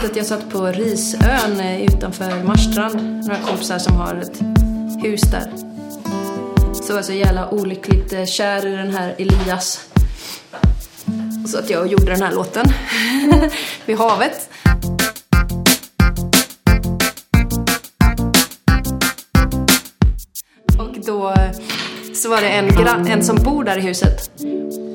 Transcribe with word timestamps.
Jag, 0.00 0.08
vet 0.08 0.10
att 0.10 0.16
jag 0.16 0.26
satt 0.26 0.50
på 0.50 0.66
Risön 0.66 1.60
eh, 1.60 1.84
utanför 1.84 2.42
Marstrand. 2.44 3.24
Några 3.26 3.42
kompisar 3.42 3.78
som 3.78 3.96
har 3.96 4.14
ett 4.14 4.42
hus 5.04 5.20
där. 5.20 5.52
Så 6.72 6.92
var 6.92 6.98
jag 6.98 7.04
så 7.04 7.12
jävla 7.12 7.50
olyckligt 7.50 8.12
eh, 8.12 8.24
kär 8.24 8.66
i 8.66 8.76
den 8.76 8.90
här 8.90 9.14
Elias. 9.18 9.90
Så 11.46 11.58
att 11.58 11.70
jag 11.70 11.86
gjorde 11.86 12.04
den 12.04 12.22
här 12.22 12.32
låten. 12.32 12.66
Vid 13.86 13.98
havet. 13.98 14.50
Och 20.78 20.96
då 21.06 21.30
eh, 21.30 21.50
så 22.14 22.30
var 22.30 22.40
det 22.40 22.48
en, 22.48 23.06
en 23.06 23.24
som 23.24 23.36
bor 23.36 23.64
där 23.64 23.78
i 23.78 23.80
huset. 23.80 24.30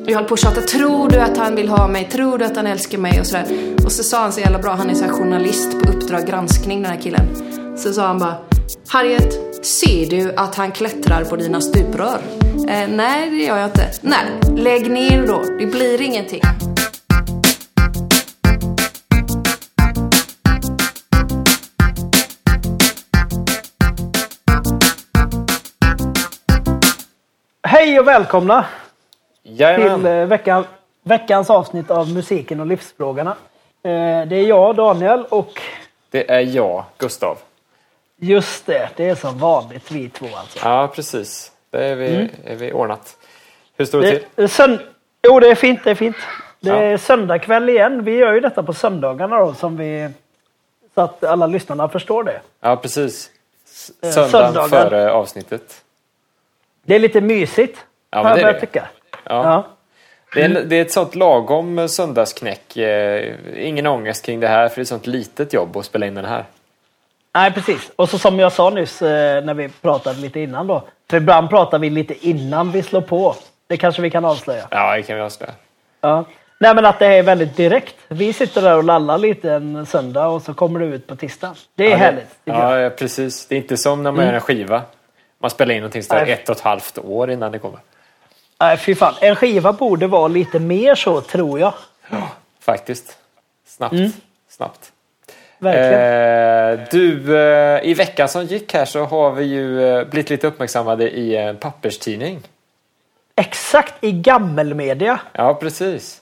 Jag 0.08 0.16
höll 0.16 0.26
på 0.26 0.34
att 0.34 0.40
tjata, 0.40 0.62
tror 0.62 1.10
du 1.10 1.20
att 1.20 1.38
han 1.38 1.56
vill 1.56 1.70
ha 1.70 1.88
mig? 1.88 2.10
Tror 2.10 2.38
du 2.38 2.46
att 2.46 2.56
han 2.56 2.68
älskar 2.68 2.98
mig? 2.98 3.20
Och 3.20 3.28
sådär. 3.28 3.76
Och 3.86 3.92
så 3.92 4.04
sa 4.04 4.22
han 4.22 4.32
så 4.32 4.40
jävla 4.40 4.60
bra, 4.60 4.74
han 4.74 4.90
är 4.90 4.94
så 4.94 5.04
här 5.04 5.12
journalist 5.12 5.84
på 5.84 5.90
Uppdrag 5.90 6.28
granskning 6.28 6.82
den 6.82 6.92
här 6.92 7.02
killen. 7.02 7.28
Så 7.78 7.94
sa 7.94 8.08
han 8.08 8.20
bara, 8.20 8.38
Harriet, 8.88 9.66
ser 9.66 10.10
du 10.10 10.34
att 10.36 10.56
han 10.56 10.72
klättrar 10.72 11.24
på 11.24 11.36
dina 11.36 11.62
stuprör? 11.62 12.20
Eh, 12.70 12.88
nej, 12.90 13.30
det 13.30 13.36
gör 13.36 13.58
jag 13.58 13.68
inte. 13.68 13.92
Nej, 14.02 14.26
lägg 14.58 14.92
ner 14.92 15.28
då, 15.28 15.44
det 15.60 15.66
blir 15.66 16.02
ingenting. 16.02 16.42
Hej 27.68 28.00
och 28.00 28.08
välkomna 28.08 28.66
Jajamän. 29.48 30.06
eh, 30.06 30.28
veckan, 30.28 30.66
veckans 31.04 31.50
avsnitt 31.50 31.92
av 31.92 32.10
Musiken 32.14 32.60
och 32.60 32.66
livsfrågorna. 32.66 33.32
Eh, 33.84 34.28
Det 34.28 34.36
är 34.36 34.48
jag, 34.48 34.76
Daniel, 34.76 35.26
och 35.30 35.62
Det 36.12 36.32
är 36.32 36.40
jag, 36.42 36.84
Gustav. 36.98 37.38
just 38.18 38.66
det, 38.66 38.90
det 38.96 39.10
är 39.10 39.16
som 39.16 39.38
vanligt 39.38 39.92
vi 39.92 40.10
två 40.10 40.26
alltså. 40.36 40.60
Ja, 40.64 40.88
precis. 40.96 41.52
Det 41.70 41.86
är 41.86 41.96
vi, 41.96 42.30
är 42.46 42.56
vi 42.56 42.74
ordnat. 42.74 43.18
Hur 43.78 43.86
står 43.86 44.02
det 44.02 44.10
till? 44.10 44.26
Det 44.36 44.44
är 44.44 44.48
sönd- 44.48 44.80
jo, 45.28 45.40
det 45.40 45.48
är 45.48 45.56
fint, 45.56 45.80
det 45.84 45.92
är 45.92 45.96
fint. 45.96 46.16
Det 46.60 46.70
Ja. 46.70 46.76
är 46.76 46.98
söndagkväll 46.98 47.70
igen. 47.70 48.04
Vi 48.04 48.16
gör 48.18 48.34
ju 48.34 48.40
detta 48.40 48.64
på 48.64 48.74
söndagarna 48.74 49.38
då, 49.40 49.54
som 49.54 49.78
vi, 49.78 50.10
så 50.96 51.02
att 51.02 51.24
alla 51.24 51.48
lyssnarna 51.48 51.90
förstår 51.90 52.24
det. 52.24 52.42
Ja, 52.62 52.76
precis. 52.76 53.32
Eh, 54.02 54.10
Söndagen 54.12 54.30
söndagen. 54.54 54.70
före 54.70 55.12
avsnittet. 55.12 55.82
Det 56.86 56.96
är 56.96 57.00
lite 57.00 57.22
mysigt, 57.22 57.86
Ja, 58.10 58.24
men 58.24 58.40
jag 58.40 58.54
det. 58.56 58.60
tycka. 58.60 58.88
Ja. 59.30 59.68
Det, 60.34 60.42
är, 60.42 60.50
det 60.50 60.76
är 60.76 60.82
ett 60.82 60.92
sånt 60.92 61.16
lagom 61.16 61.88
söndagsknäck. 61.90 62.78
Eh, 62.78 63.34
ingen 63.68 63.88
ångest 63.88 64.26
kring 64.26 64.40
det 64.40 64.48
här, 64.48 64.68
för 64.68 64.76
det 64.76 64.80
är 64.80 64.82
ett 64.82 64.88
sånt 64.88 65.08
litet 65.08 65.54
jobb 65.54 65.78
att 65.78 65.86
spela 65.86 66.06
in 66.06 66.16
den 66.16 66.26
här. 66.26 66.46
Nej, 67.36 67.52
precis. 67.52 67.92
Och 67.96 68.10
så 68.10 68.18
som 68.18 68.40
jag 68.40 68.52
sa 68.52 68.70
nyss 68.70 69.02
eh, 69.02 69.44
när 69.44 69.54
vi 69.54 69.70
pratade 69.70 70.20
lite 70.20 70.40
innan 70.40 70.68
då. 70.68 70.84
För 71.10 71.18
ibland 71.18 71.50
pratar 71.50 71.80
vi 71.80 71.90
lite 71.90 72.28
innan 72.28 72.72
vi 72.72 72.84
slår 72.84 73.02
på. 73.02 73.36
Det 73.68 73.78
kanske 73.78 74.02
vi 74.02 74.10
kan 74.10 74.26
avslöja. 74.26 74.68
Ja, 74.72 74.96
det 74.96 75.04
kan 75.04 75.16
vi 75.16 75.22
avslöja. 75.22 75.54
Ja. 76.02 76.26
Nej 76.60 76.76
men 76.76 76.86
att 76.86 77.00
det 77.00 77.06
är 77.06 77.24
väldigt 77.24 77.58
direkt. 77.58 77.96
Vi 78.08 78.34
sitter 78.34 78.62
där 78.62 78.78
och 78.78 78.84
lallar 78.84 79.18
lite 79.18 79.52
en 79.52 79.86
söndag 79.86 80.28
och 80.28 80.42
så 80.42 80.54
kommer 80.54 80.80
det 80.80 80.86
ut 80.86 81.08
på 81.08 81.16
tisdag. 81.16 81.56
Det 81.76 81.86
är 81.86 81.90
Ja, 81.90 81.98
härligt. 81.98 82.38
Ja, 82.44 82.90
precis. 82.98 83.48
Det 83.48 83.56
är 83.56 83.58
inte 83.58 83.78
som 83.78 84.04
när 84.04 84.12
man 84.12 84.26
gör 84.26 84.34
en 84.34 84.42
skiva. 84.42 84.82
Man 85.40 85.50
spelar 85.50 85.76
in 85.76 85.82
någonting 85.82 86.04
så 86.04 86.16
ett 86.16 86.50
och 86.50 86.56
ett 86.56 86.62
halvt 86.62 86.98
år 86.98 87.32
innan 87.32 87.52
det 87.52 87.60
kommer. 87.60 87.80
Nej 88.60 88.78
fy 88.78 88.96
fan. 88.96 89.14
En 89.22 89.36
skiva 89.36 89.74
borde 89.74 90.08
vara 90.08 90.28
lite 90.28 90.60
mer 90.60 90.96
så 90.96 91.22
tror 91.22 91.60
jag. 91.60 91.74
Faktiskt. 92.60 93.18
Snabbt. 93.68 93.94
Mm. 93.94 94.12
Snabbt. 94.50 94.92
Verkligen. 95.60 96.80
Eh, 96.80 96.88
du, 96.92 97.38
eh, 97.38 97.90
i 97.90 97.94
veckan 97.94 98.30
som 98.30 98.46
gick 98.46 98.74
här 98.74 98.86
så 98.86 99.04
har 99.04 99.32
vi 99.32 99.46
ju 99.46 99.88
eh, 99.88 100.08
blivit 100.08 100.30
lite 100.30 100.48
uppmärksammade 100.48 101.10
i 101.10 101.36
en 101.36 101.58
papperstidning. 101.58 102.42
Exakt 103.36 104.04
i 104.04 104.12
gammelmedia. 104.12 105.20
Ja, 105.32 105.54
precis. 105.54 106.22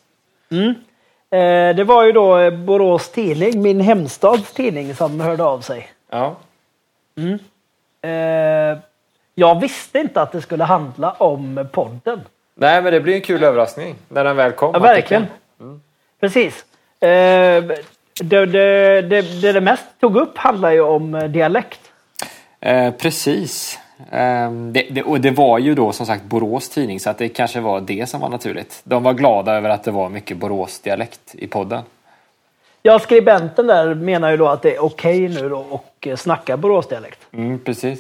Eh, 1.34 1.76
det 1.76 1.84
var 1.84 2.04
ju 2.04 2.12
då 2.12 2.38
eh, 2.38 2.54
Borås 2.54 3.10
Tidning, 3.12 3.62
min 3.62 3.82
hemstads 3.82 4.54
tidning, 4.54 4.96
som 4.96 5.20
hörde 5.20 5.44
av 5.44 5.62
sig. 5.62 5.90
Ja. 6.10 6.36
Eh, 8.02 8.78
jag 9.36 9.60
visste 9.60 10.00
inte 10.00 10.22
att 10.22 10.32
det 10.32 10.42
skulle 10.42 10.64
handla 10.64 11.12
om 11.12 11.68
podden. 11.72 12.22
Nej, 12.56 12.82
men 12.82 12.94
det 12.94 13.00
blir 13.00 13.16
en 13.16 13.22
kul 13.22 13.44
överraskning 13.44 13.96
när 14.10 14.24
den 14.24 14.36
väl 14.36 14.52
kom. 14.52 14.72
Ja, 14.74 14.80
verkligen. 14.80 15.26
Precis. 16.20 16.66
Eh, 17.00 17.08
det, 18.22 18.46
det, 18.46 19.02
det, 19.02 19.22
det 19.42 19.52
det 19.52 19.62
mest 19.62 19.84
tog 20.00 20.16
upp 20.16 20.38
handlar 20.38 20.72
ju 20.72 20.82
om 20.82 21.16
eh, 21.16 21.24
dialekt. 21.24 21.80
Eh, 22.60 22.92
precis. 22.92 23.80
Ehm, 24.12 24.74
det, 24.74 24.88
det, 24.92 25.04
och 25.04 25.22
det 25.22 25.32
var 25.32 25.60
ju 25.60 25.76
då 25.76 25.92
som 25.92 26.06
sagt 26.06 26.24
Borås 26.24 26.70
tidning 26.70 27.00
så 27.00 27.10
att 27.10 27.18
det 27.18 27.30
kanske 27.30 27.60
var 27.60 27.82
det 27.82 28.10
som 28.10 28.22
var 28.22 28.30
naturligt. 28.30 28.82
De 28.84 29.04
var 29.04 29.14
glada 29.14 29.54
över 29.54 29.70
att 29.70 29.84
det 29.84 29.92
var 29.92 30.10
mycket 30.10 30.38
Borås-dialekt 30.38 31.36
i 31.36 31.48
podden. 31.48 31.82
Ja, 32.82 33.00
skribenten 33.00 33.68
där 33.68 33.94
menar 33.94 34.32
ju 34.32 34.38
då 34.38 34.48
att 34.48 34.62
det 34.62 34.76
är 34.76 34.84
okej 34.84 35.30
nu 35.30 35.50
då 35.50 35.58
och 35.70 36.08
eh, 36.08 36.16
snacka 36.16 36.58
Boråsdialekt. 36.58 37.20
Mm, 37.32 37.60
precis. 37.60 38.00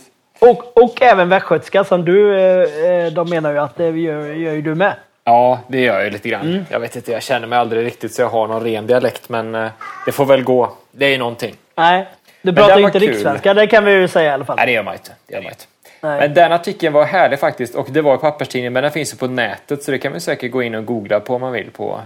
Och, 0.49 0.83
och 0.83 1.01
även 1.01 1.29
västgötska 1.29 1.83
som 1.83 2.05
du, 2.05 2.39
eh, 2.39 3.05
eh, 3.05 3.13
de 3.13 3.29
menar 3.29 3.51
ju 3.51 3.57
att 3.57 3.75
det 3.75 3.89
gör, 3.89 4.25
gör 4.25 4.53
ju 4.53 4.61
du 4.61 4.75
med. 4.75 4.95
Ja, 5.23 5.59
det 5.67 5.79
gör 5.79 5.93
jag 5.93 6.03
ju 6.03 6.09
lite 6.09 6.29
grann. 6.29 6.65
Jag 6.69 6.79
vet 6.79 6.95
inte, 6.95 7.11
jag 7.11 7.23
känner 7.23 7.47
mig 7.47 7.59
aldrig 7.59 7.85
riktigt 7.85 8.13
så 8.13 8.21
jag 8.21 8.29
har 8.29 8.47
någon 8.47 8.63
ren 8.63 8.87
dialekt 8.87 9.29
men 9.29 9.55
eh, 9.55 9.67
det 10.05 10.11
får 10.11 10.25
väl 10.25 10.43
gå. 10.43 10.71
Det 10.91 11.05
är 11.05 11.09
ju 11.09 11.17
någonting. 11.17 11.55
Nej, 11.75 12.07
du 12.41 12.51
den 12.51 12.55
pratar 12.55 12.79
ju 12.79 12.85
inte 12.85 12.99
rikssvenska, 12.99 13.53
det 13.53 13.67
kan 13.67 13.85
vi 13.85 13.91
ju 13.91 14.07
säga 14.07 14.31
i 14.31 14.33
alla 14.33 14.45
fall. 14.45 14.55
Nej, 14.55 14.65
det 14.65 14.71
gör 14.71 14.83
man 14.83 14.93
inte. 14.93 15.11
Det 15.27 15.33
gör 15.33 15.41
man 15.41 15.51
inte. 15.51 15.65
Nej. 16.01 16.19
Men 16.19 16.33
den 16.33 16.51
artikeln 16.51 16.93
var 16.93 17.05
härlig 17.05 17.39
faktiskt 17.39 17.75
och 17.75 17.87
det 17.89 18.01
var 18.01 18.15
i 18.15 18.17
papperstidningen 18.17 18.73
men 18.73 18.83
den 18.83 18.91
finns 18.91 19.13
ju 19.13 19.17
på 19.17 19.27
nätet 19.27 19.83
så 19.83 19.91
det 19.91 19.97
kan 19.97 20.11
man 20.11 20.21
säkert 20.21 20.51
gå 20.51 20.63
in 20.63 20.75
och 20.75 20.85
googla 20.85 21.19
på 21.19 21.35
om 21.35 21.41
man 21.41 21.51
vill 21.51 21.71
på, 21.71 21.99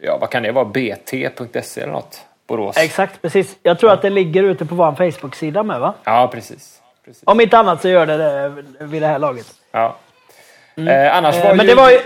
ja 0.00 0.18
vad 0.20 0.30
kan 0.30 0.42
det 0.42 0.52
vara, 0.52 0.64
bt.se 0.64 1.80
eller 1.80 1.92
något? 1.92 2.20
Borås. 2.48 2.76
Exakt, 2.76 3.22
precis. 3.22 3.56
Jag 3.62 3.78
tror 3.78 3.92
att 3.92 4.02
det 4.02 4.10
ligger 4.10 4.42
ute 4.42 4.66
på 4.66 4.74
vår 4.74 5.10
Facebook-sida 5.10 5.62
med 5.62 5.80
va? 5.80 5.94
Ja, 6.04 6.30
precis. 6.32 6.77
Precis. 7.08 7.22
Om 7.26 7.40
inte 7.40 7.58
annat 7.58 7.82
så 7.82 7.88
gör 7.88 8.06
det 8.06 8.16
det 8.16 8.48
vid 8.84 9.02
det 9.02 9.06
här 9.08 9.18
laget. 9.18 9.46
Ja. 9.70 9.96
Eh, 10.76 11.16
annars 11.16 11.36
Eh, 11.36 11.44
var 11.44 11.54
Men 11.54 11.66
ju... 11.66 11.70
det 11.74 11.74
var 11.74 11.90
ju... 11.90 11.98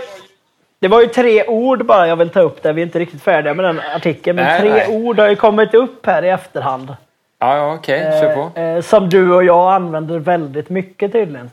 Det 0.79 0.87
var 0.87 1.01
ju 1.01 1.07
tre 1.07 1.45
ord 1.47 1.85
bara 1.85 2.07
jag 2.07 2.15
vill 2.15 2.29
ta 2.29 2.39
upp 2.41 2.63
där. 2.63 2.73
Vi 2.73 2.81
är 2.81 2.85
inte 2.85 2.99
riktigt 2.99 3.21
färdiga 3.21 3.53
med 3.53 3.65
den 3.65 3.79
artikeln. 3.95 4.35
Men 4.35 4.45
Nej, 4.45 4.59
tre 4.61 4.69
nej. 4.69 4.87
ord 4.87 5.19
har 5.19 5.27
ju 5.29 5.35
kommit 5.35 5.73
upp 5.73 6.05
här 6.05 6.23
i 6.23 6.29
efterhand. 6.29 6.95
Ja, 7.39 7.57
ja 7.57 7.73
okej, 7.73 8.01
kör 8.21 8.35
på. 8.35 8.59
Eh, 8.59 8.65
eh, 8.65 8.81
som 8.81 9.09
du 9.09 9.33
och 9.33 9.43
jag 9.43 9.73
använder 9.73 10.19
väldigt 10.19 10.69
mycket 10.69 11.11
tydligen. 11.11 11.51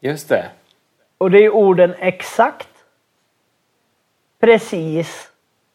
Just 0.00 0.28
det. 0.28 0.44
Och 1.18 1.30
det 1.30 1.38
är 1.44 1.50
orden 1.50 1.94
exakt, 1.98 2.68
precis 4.40 5.28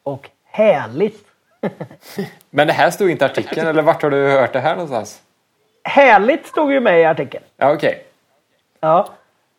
och 0.03 0.29
härligt. 0.45 1.25
Men 2.49 2.67
det 2.67 2.73
här 2.73 2.89
stod 2.89 3.09
inte 3.09 3.25
i 3.25 3.27
artikeln, 3.27 3.67
eller 3.67 3.81
vart 3.81 4.03
har 4.03 4.09
du 4.09 4.29
hört 4.31 4.53
det 4.53 4.59
här 4.59 4.73
någonstans? 4.73 5.21
Härligt 5.87 6.47
stod 6.47 6.71
ju 6.71 6.79
med 6.79 7.01
i 7.01 7.05
artikeln. 7.05 7.43
Ja, 7.57 7.73
okej. 7.73 8.03
Ja. 8.79 9.07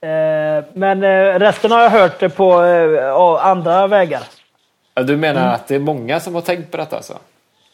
Eh, 0.01 0.65
men 0.73 1.03
eh, 1.05 1.39
resten 1.39 1.71
har 1.71 1.83
jag 1.83 1.91
hört 1.91 2.37
på 2.37 2.63
eh, 2.65 3.47
andra 3.47 3.87
vägar. 3.87 4.23
Du 4.95 5.17
menar 5.17 5.55
att 5.55 5.69
det 5.69 5.75
är 5.75 5.79
många 5.79 6.21
som 6.21 6.35
har 6.35 6.43
tänkt 6.43 6.71
på 6.71 6.77
detta 6.77 6.97
alltså? 6.97 7.19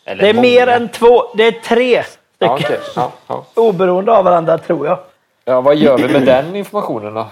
Eller 0.04 0.22
Det 0.22 0.28
är 0.28 0.34
många. 0.34 0.42
mer 0.48 0.66
än 0.66 0.88
två, 0.88 1.22
det 1.36 1.44
är 1.46 1.52
tre 1.52 2.02
stycken. 2.02 2.18
Ja, 2.38 2.54
okej. 2.54 2.78
ja, 2.96 3.12
ja. 3.26 3.44
Oberoende 3.54 4.12
av 4.12 4.24
varandra 4.24 4.58
tror 4.58 4.86
jag. 4.86 4.98
ja, 5.44 5.60
vad 5.60 5.76
gör 5.76 5.98
vi 5.98 6.08
med 6.08 6.22
den 6.26 6.56
informationen 6.56 7.14
då? 7.14 7.26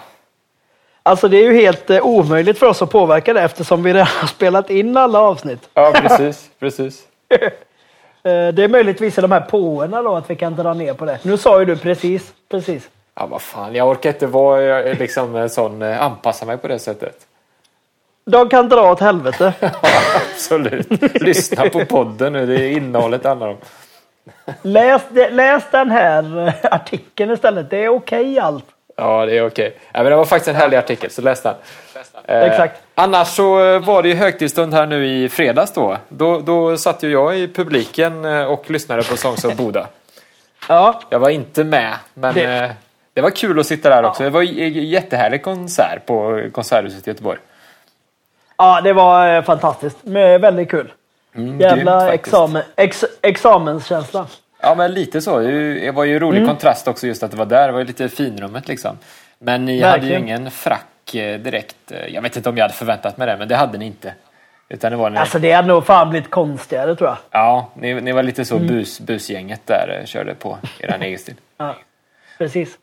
Alltså 1.03 1.29
det 1.29 1.37
är 1.37 1.43
ju 1.43 1.55
helt 1.61 1.91
eh, 1.91 2.07
omöjligt 2.07 2.59
för 2.59 2.67
oss 2.67 2.83
att 2.83 2.91
påverka 2.91 3.33
det 3.33 3.41
eftersom 3.43 3.83
vi 3.83 3.93
redan 3.93 4.07
har 4.21 4.29
spelat 4.29 4.71
in 4.71 4.97
alla 4.97 5.21
avsnitt. 5.21 5.69
Ja, 5.75 5.93
precis. 5.95 6.51
precis. 6.61 7.03
Eh, 8.25 8.49
det 8.55 8.65
är 8.65 8.69
möjligtvis 8.69 9.15
de 9.15 9.33
här 9.33 9.41
påerna 9.41 10.03
då 10.03 10.17
att 10.17 10.31
vi 10.31 10.37
kan 10.37 10.55
dra 10.55 10.75
ner 10.75 10.95
på 10.95 11.05
det. 11.05 11.19
Nu 11.23 11.37
sa 11.37 11.59
ju 11.61 11.65
du 11.65 11.77
precis, 11.77 12.33
precis. 12.49 12.89
Ja, 13.15 13.27
vad 13.27 13.43
fan, 13.43 13.75
jag 13.75 13.89
orkar 13.89 14.11
inte 14.11 14.27
vara 14.27 14.83
liksom 14.83 15.49
sån, 15.49 15.83
eh, 15.83 16.03
anpassa 16.03 16.47
mig 16.47 16.59
på 16.59 16.69
det 16.69 16.79
sättet. 16.79 17.27
De 18.25 18.49
kan 18.49 18.69
dra 18.69 18.93
åt 18.93 19.01
helvete. 19.01 19.55
Absolut. 20.35 21.21
Lyssna 21.23 21.69
på 21.69 21.85
podden 21.85 22.33
nu, 22.33 22.47
det 22.47 22.65
är 22.65 22.71
innehållet 22.71 23.23
det 23.23 23.29
handlar 23.29 23.49
om. 23.49 23.57
Läs, 24.63 25.03
läs 25.31 25.65
den 25.71 25.91
här 25.91 26.49
eh, 26.49 26.55
artikeln 26.63 27.31
istället. 27.33 27.71
Det 27.71 27.85
är 27.85 27.89
okej 27.89 28.39
allt. 28.39 28.65
Ja, 29.03 29.27
det 29.27 29.39
är 29.39 29.47
okej. 29.47 29.77
Ja, 29.93 30.03
men 30.03 30.11
det 30.11 30.17
var 30.17 30.25
faktiskt 30.25 30.49
en 30.49 30.55
härlig 30.55 30.77
artikel, 30.77 31.11
så 31.11 31.23
läs 31.23 31.43
den. 31.43 31.55
Eh, 32.27 32.43
Exakt. 32.43 32.81
Annars 32.95 33.29
så 33.29 33.65
eh, 33.75 33.79
var 33.85 34.03
det 34.03 34.09
ju 34.09 34.15
högtidsstund 34.15 34.75
här 34.75 34.87
nu 34.87 35.07
i 35.07 35.29
fredags 35.29 35.73
då. 35.75 35.97
Då, 36.09 36.39
då 36.39 36.77
satt 36.77 37.03
ju 37.03 37.11
jag 37.13 37.39
i 37.39 37.49
publiken 37.49 38.25
eh, 38.25 38.43
och 38.45 38.71
lyssnade 38.71 39.03
på 39.03 39.17
Songs 39.17 39.45
of 39.45 39.55
Boda. 39.57 39.87
Ja, 40.69 41.01
Jag 41.11 41.19
var 41.19 41.31
inte 41.31 41.65
med, 41.65 41.93
men 42.15 42.35
Det- 42.35 42.47
det, 42.47 42.75
det 43.15 43.21
var 43.21 43.31
kul 43.31 43.61
att 43.61 43.67
sitta 43.67 43.89
där 43.89 44.05
också. 44.05 44.23
Det 44.23 44.31
var 44.31 44.43
en 44.43 44.73
jättehärlig 44.89 45.43
konsert 45.43 46.07
på 46.07 46.43
Konserthuset 46.53 47.07
i 47.09 47.11
Göteborg. 47.11 47.39
ja 48.59 48.81
det 48.81 48.93
var 48.93 49.37
eh, 49.37 49.43
fantastiskt. 49.43 49.97
Väldigt 50.03 50.71
kul. 50.71 50.93
Mm, 51.35 51.61
Jävla 51.61 52.01
grymt 52.07 52.15
examen, 52.15 52.63
ex, 52.77 53.05
examenskänsla. 53.23 54.27
Ja, 54.63 54.75
men 54.75 54.95
lite 54.95 55.21
så. 55.21 55.39
Det 55.39 55.91
var 55.95 56.05
ju 56.05 56.19
rolig 56.19 56.39
Mm. 56.39 56.49
kontrast 56.49 56.89
också 56.89 57.07
just 57.07 57.23
att 57.23 57.31
det 57.31 57.37
var 57.37 57.47
där. 57.47 57.67
Det 57.67 57.73
var 57.73 57.81
ju 57.81 57.87
lite 57.87 58.09
finrummet 58.09 58.69
liksom. 58.69 58.99
Men 59.39 59.65
ni 59.65 59.81
hade 59.83 59.97
ju 59.97 60.01
Verkligen. 60.03 60.23
ingen 60.23 60.51
frack 60.51 61.15
eh, 61.15 61.39
direkt. 61.41 61.77
Eh, 61.93 62.07
Jag 62.07 62.23
vet 62.23 62.37
inte 62.37 62.49
om 62.49 62.57
jag 62.57 62.65
hade 62.65 62.75
förväntat 62.75 63.17
mig 63.17 63.27
det, 63.27 63.37
men 63.37 63.49
det 63.49 63.57
hade 63.57 63.79
ni 63.79 63.87
inte. 63.87 64.15
Utan 64.69 64.91
det 64.91 64.97
var 64.97 65.11
ni, 65.11 65.19
Alltså 65.19 65.39
det 65.39 65.53
hade 65.53 65.69
nog 65.69 65.87
fan 65.87 66.11
blivit 66.11 66.31
konstigare 66.31 66.97
tror 66.97 67.09
jag. 67.11 67.19
ja, 67.31 67.71
ni, 67.75 67.95
ni 67.95 68.13
var 68.13 68.23
lite 68.23 68.45
så 68.45 68.57
Mm. 68.57 68.67
bus, 68.69 69.01
busgänget 69.01 69.61
där, 69.67 69.99
eh, 70.01 70.07
körde 70.07 70.35
på 70.35 70.59
eran 70.79 71.03
egen 71.07 71.19
stil. 71.19 71.35
Ja, 71.57 71.77
precis. 72.39 72.79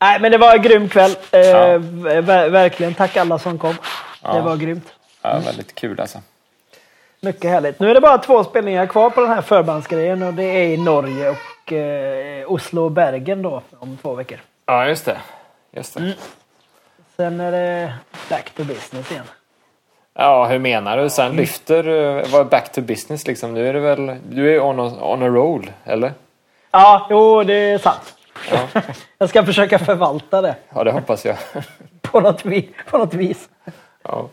Nej 0.00 0.20
men 0.20 0.32
det 0.32 0.38
var 0.38 0.54
en 0.56 0.62
grym 0.62 0.88
kväll. 0.88 1.10
Eh, 1.30 1.40
Ja. 1.40 1.78
ver- 1.78 2.48
verkligen. 2.48 2.94
Tack 2.94 3.16
alla 3.16 3.38
som 3.38 3.58
kom. 3.58 3.74
Ja. 4.22 4.32
Det 4.34 4.40
var 4.40 4.56
grymt. 4.56 4.92
Ja, 5.22 5.38
väldigt 5.44 5.74
kul 5.74 6.00
alltså. 6.00 6.18
Mycket 7.24 7.50
härligt. 7.50 7.80
Nu 7.80 7.90
är 7.90 7.94
det 7.94 8.00
bara 8.00 8.18
två 8.18 8.44
spelningar 8.44 8.86
kvar 8.86 9.10
på 9.10 9.20
den 9.20 9.30
här 9.30 9.42
förbandsgrejen 9.42 10.22
och 10.22 10.34
det 10.34 10.44
är 10.44 10.66
i 10.66 10.76
Norge 10.76 11.30
och 11.30 11.72
eh, 11.72 12.52
Oslo 12.52 12.82
och 12.84 12.90
Bergen 12.90 13.42
då 13.42 13.62
om 13.78 13.96
två 14.02 14.14
veckor. 14.14 14.38
Ja, 14.66 14.86
just 14.86 15.04
det. 15.04 15.16
Just 15.72 15.94
det. 15.94 16.00
Mm. 16.00 16.12
Sen 17.16 17.40
är 17.40 17.52
det 17.52 17.94
back 18.30 18.50
to 18.50 18.64
business 18.64 19.10
igen. 19.10 19.24
Ja, 20.14 20.46
hur 20.46 20.58
menar 20.58 20.90
du? 20.96 21.02
Mm. 21.02 21.10
Sen 21.10 21.36
lyfter, 21.36 21.88
eh, 21.88 22.28
var 22.32 22.44
back 22.44 22.72
to 22.72 22.80
business 22.80 23.26
liksom. 23.26 23.54
Nu 23.54 23.68
är 23.68 23.72
det 23.72 23.80
väl, 23.80 24.16
du 24.28 24.54
är 24.54 24.60
on 24.60 24.80
a, 24.80 24.92
on 25.00 25.22
a 25.22 25.28
roll, 25.28 25.70
eller? 25.84 26.12
Ja, 26.70 27.06
jo 27.10 27.42
det 27.42 27.54
är 27.54 27.78
sant. 27.78 28.14
Ja, 28.50 28.82
Jag 29.18 29.28
ska 29.28 29.44
försöka 29.44 29.78
förvalta 29.78 30.40
det 30.40 30.54
ja 30.74 30.84
det 30.84 30.92
hoppas 30.92 31.24
jag. 31.24 31.36
på 32.02 32.20
något, 32.20 32.44
vi, 32.44 32.70
på 32.90 32.98
något 32.98 33.14
vis. 33.14 33.48
Ja, 34.02 34.28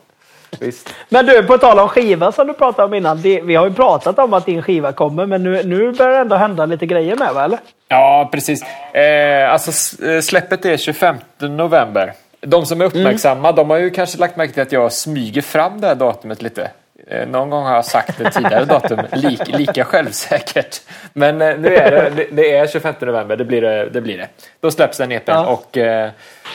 visst. 0.60 0.94
Men 1.10 1.26
du, 1.26 1.44
på 1.44 1.58
tal 1.58 1.80
om 1.80 1.90
skiva 1.90 2.32
som 2.32 2.48
du 2.48 2.54
pratade 2.54 2.86
om 2.88 2.94
innan. 2.94 3.22
Det, 3.22 3.42
vi 3.42 3.56
har 3.56 3.68
ju 3.68 3.74
pratat 3.74 4.20
om 4.20 4.34
att 4.34 4.46
din 4.46 4.62
skiva 4.62 4.92
kommer 4.92 5.26
men 5.26 5.44
nu, 5.44 5.64
nu 5.64 5.92
börjar 5.92 6.12
det 6.12 6.18
ändå 6.18 6.36
hända 6.36 6.66
lite 6.66 6.86
grejer 6.86 7.16
med 7.16 7.34
va 7.34 7.44
eller? 7.44 7.60
Ja, 7.88 8.30
precis. 8.32 8.64
Eh, 8.94 9.54
alltså, 9.54 10.06
eh, 10.06 10.22
släppet 10.22 10.66
är 10.66 10.78
25 10.78 11.16
november. 11.40 12.14
De 12.42 12.66
som 12.66 12.82
är 12.82 12.86
uppmärksamma, 12.86 13.52
de 13.52 13.70
har 13.70 13.78
ju 13.78 13.90
kanske 13.90 14.18
lagt 14.18 14.38
märke 14.38 14.54
till 14.54 14.62
att 14.62 14.72
jag 14.72 14.94
smyger 14.94 15.42
fram 15.42 15.82
det 15.82 15.88
här 15.88 15.96
datumet 15.96 16.42
lite. 16.42 16.72
Eh, 17.12 17.28
någon 17.28 17.50
gång 17.50 17.64
har 17.64 17.76
jag 17.76 17.86
sagt 17.86 18.20
ett 18.22 18.34
tidigare 18.34 18.66
datum, 18.66 19.00
lik, 19.14 19.58
lika 19.58 19.86
självsäkert. 19.86 20.82
Men 21.14 21.42
eh, 21.42 21.58
nu 21.58 21.76
är 21.76 22.10
det, 22.10 22.28
det, 22.32 22.58
är 22.58 22.68
25 22.68 22.96
november, 23.00 23.36
det 23.36 23.46
blir 23.46 23.62
det. 23.62 23.90
det, 23.90 24.02
blir 24.02 24.18
det. 24.18 24.28
Då 24.60 24.72
släpps 24.72 24.98
den 24.98 25.12
EPn 25.12 25.32
Ja. 25.32 25.48
och 25.48 25.78
eh, 25.78 26.10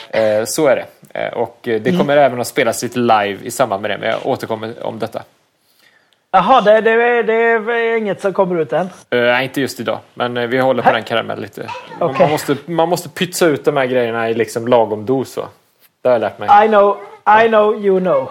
eh, 0.09 0.43
så 0.45 0.67
är 0.67 0.75
det. 0.75 1.19
Eh, 1.19 1.33
och 1.33 1.67
eh, 1.67 1.81
det 1.81 1.97
kommer 1.97 2.17
även 2.17 2.41
att 2.41 2.47
spelas 2.47 2.83
lite 2.83 2.99
live 2.99 3.37
i 3.43 3.51
samband 3.51 3.81
med 3.81 3.91
det, 3.91 3.97
men 3.97 4.09
jag 4.09 4.19
återkommer 4.27 4.73
om 4.85 4.99
detta. 4.99 5.23
Jaha, 6.31 6.61
det, 6.61 6.81
det, 6.81 7.23
det 7.23 7.33
är 7.33 7.97
inget 7.97 8.21
som 8.21 8.33
kommer 8.33 8.61
ut 8.61 8.73
än. 8.73 8.89
Eh, 9.09 9.19
Nej, 9.21 9.43
inte 9.43 9.61
just 9.61 9.79
idag. 9.79 9.99
Men 10.13 10.37
eh, 10.37 10.47
vi 10.47 10.57
håller 10.59 10.83
på 10.83 10.91
den 10.91 11.03
karamellen 11.03 11.41
lite. 11.41 11.61
Man, 11.99 12.09
Okej. 12.09 12.19
man, 12.19 12.31
måste, 12.31 12.55
man 12.65 12.89
måste 12.89 13.09
pytsa 13.09 13.45
ut 13.45 13.65
de 13.65 13.77
här 13.77 13.85
grejerna 13.85 14.29
i 14.29 14.33
liksom 14.33 14.67
lagom 14.67 15.05
dos. 15.05 15.31
Så. 15.31 15.47
Det 16.01 16.09
har 16.09 16.13
jag 16.13 16.19
lärt 16.21 16.39
mig. 16.39 16.65
I 16.65 16.67
know, 16.67 16.97
I 17.43 17.47
know, 17.47 17.85
you 17.85 17.99
know. 17.99 18.29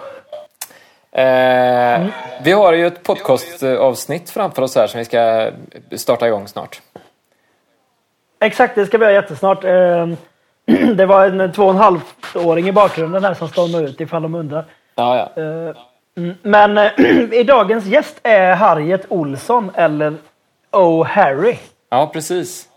Eh, 1.15 2.07
Vi 2.43 2.51
har 2.51 2.73
ju 2.73 2.87
ett 2.87 3.03
podcastavsnitt 3.03 4.29
framför 4.29 4.61
oss 4.61 4.75
här 4.75 4.87
som 4.87 4.97
vi 4.99 5.05
ska 5.05 5.51
starta 5.95 6.27
igång 6.27 6.47
snart. 6.47 6.81
Exakt, 8.39 8.75
det 8.75 8.85
ska 8.85 8.97
vi 8.97 9.03
göra 9.05 9.13
jättesnart. 9.13 9.63
Eh, 9.63 10.07
Det 10.95 11.05
var 11.05 11.25
en 11.25 11.51
två 11.51 11.63
och 11.63 11.69
en 11.71 11.77
halv 11.77 11.99
åring 12.35 12.67
i 12.67 12.71
bakgrunden 12.71 13.23
här 13.23 13.33
som 13.33 13.47
stormar 13.47 13.81
ut 13.87 14.01
ifall 14.01 14.21
de 14.21 14.35
undrar. 14.35 14.65
Ja, 14.95 15.31
ja. 15.35 15.43
Eh, 15.43 15.75
mm, 16.17 16.35
Men 16.41 16.77
eh, 16.77 16.91
i 17.39 17.43
dagens 17.43 17.85
gäst 17.85 18.19
är 18.23 18.55
Harriet 18.55 19.05
Olsson 19.09 19.71
eller 19.75 20.13
O. 20.71 21.03
Harry. 21.03 21.57
ja, 21.89 22.09
precis. 22.13 22.67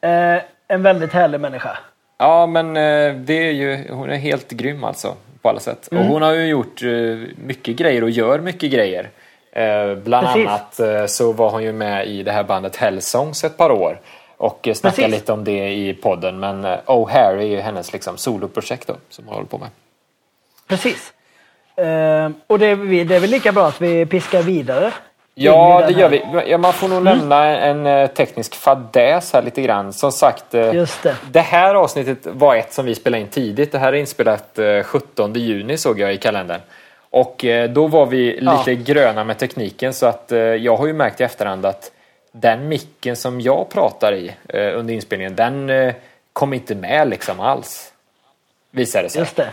Eh, 0.00 0.42
En 0.68 0.82
väldigt 0.82 1.12
härlig 1.12 1.40
människa. 1.40 1.78
Ja, 2.18 2.46
men 2.46 2.76
eh, 2.76 3.14
det 3.14 3.48
är 3.48 3.52
ju, 3.52 3.92
hon 3.92 4.10
är 4.10 4.16
helt 4.16 4.50
grym 4.50 4.84
alltså. 4.84 5.14
På 5.42 5.48
alla 5.48 5.60
sätt. 5.60 5.88
Mm. 5.92 6.02
Och 6.04 6.12
hon 6.12 6.22
har 6.22 6.32
ju 6.32 6.46
gjort 6.46 6.82
eh, 6.82 6.90
mycket 7.44 7.76
grejer 7.76 8.02
och 8.02 8.10
gör 8.10 8.38
mycket 8.38 8.70
grejer. 8.70 9.10
Eh, 9.52 9.94
Bland 9.94 10.26
Precis. 10.26 10.46
annat 10.48 10.80
eh, 10.80 11.06
så 11.06 11.32
var 11.32 11.50
hon 11.50 11.62
ju 11.62 11.72
med 11.72 12.06
i 12.08 12.22
det 12.22 12.32
här 12.32 12.44
bandet 12.44 12.76
Hellsongs 12.76 13.44
ett 13.44 13.56
par 13.56 13.70
år. 13.70 14.00
Och 14.36 14.68
snackade 14.74 15.02
Precis. 15.02 15.20
lite 15.20 15.32
om 15.32 15.44
det 15.44 15.72
i 15.72 15.94
podden. 15.94 16.40
Men 16.40 16.64
eh, 16.64 16.78
Oh 16.86 17.10
Harry 17.10 17.42
är 17.44 17.48
ju 17.48 17.60
hennes 17.60 17.92
liksom 17.92 18.16
soloprojekt 18.16 18.86
då, 18.86 18.96
som 19.08 19.24
hon 19.26 19.34
håller 19.34 19.46
på 19.48 19.58
med. 19.58 19.68
Precis. 20.68 21.12
Och 22.46 22.58
det 22.58 22.66
är, 22.66 22.74
vi- 22.76 23.04
det 23.04 23.16
är 23.16 23.20
väl 23.20 23.30
lika 23.30 23.52
bra 23.52 23.66
att 23.68 23.80
vi 23.80 24.06
piskar 24.06 24.42
vidare. 24.42 24.92
Ja, 25.34 25.84
det 25.86 25.92
gör 25.92 26.08
vi. 26.08 26.22
Ja, 26.46 26.58
man 26.58 26.72
får 26.72 26.88
nog 26.88 26.98
Mm. 26.98 27.18
lämna 27.18 27.44
en, 27.58 27.86
eh, 27.86 28.06
teknisk 28.06 28.54
fadäs 28.54 29.32
här 29.32 29.42
lite 29.42 29.62
grann. 29.62 29.92
Som 29.92 30.12
sagt, 30.12 30.54
eh, 30.54 30.72
det. 31.02 31.16
det 31.30 31.40
här 31.40 31.74
avsnittet 31.74 32.18
var 32.22 32.56
ett 32.56 32.72
som 32.72 32.86
vi 32.86 32.94
spelade 32.94 33.20
in 33.20 33.28
tidigt. 33.28 33.72
Det 33.72 33.78
här 33.78 33.92
är 33.92 33.96
inspelat 33.96 34.58
eh, 34.58 34.82
17 34.82 35.32
juni 35.34 35.76
såg 35.78 36.00
jag 36.00 36.14
i 36.14 36.16
kalendern. 36.18 36.60
Och 37.10 37.44
eh, 37.44 37.70
då 37.70 37.86
var 37.86 38.06
vi 38.06 38.38
Ja. 38.42 38.58
lite 38.66 38.74
gröna 38.92 39.24
med 39.24 39.38
tekniken 39.38 39.94
så 39.94 40.06
att 40.06 40.32
eh, 40.32 40.38
jag 40.38 40.76
har 40.76 40.86
ju 40.86 40.92
märkt 40.92 41.20
i 41.20 41.24
efterhand 41.24 41.66
att 41.66 41.90
den 42.32 42.68
micken 42.68 43.16
som 43.16 43.40
jag 43.40 43.68
pratar 43.70 44.12
i 44.14 44.34
eh, 44.48 44.78
under 44.78 44.94
inspelningen, 44.94 45.34
den 45.36 45.70
eh, 45.70 45.94
kom 46.32 46.52
inte 46.52 46.74
med 46.74 47.08
liksom 47.08 47.40
alls. 47.40 47.92
Visade 48.70 49.08
sig. 49.10 49.20
Just 49.20 49.36
det. 49.36 49.50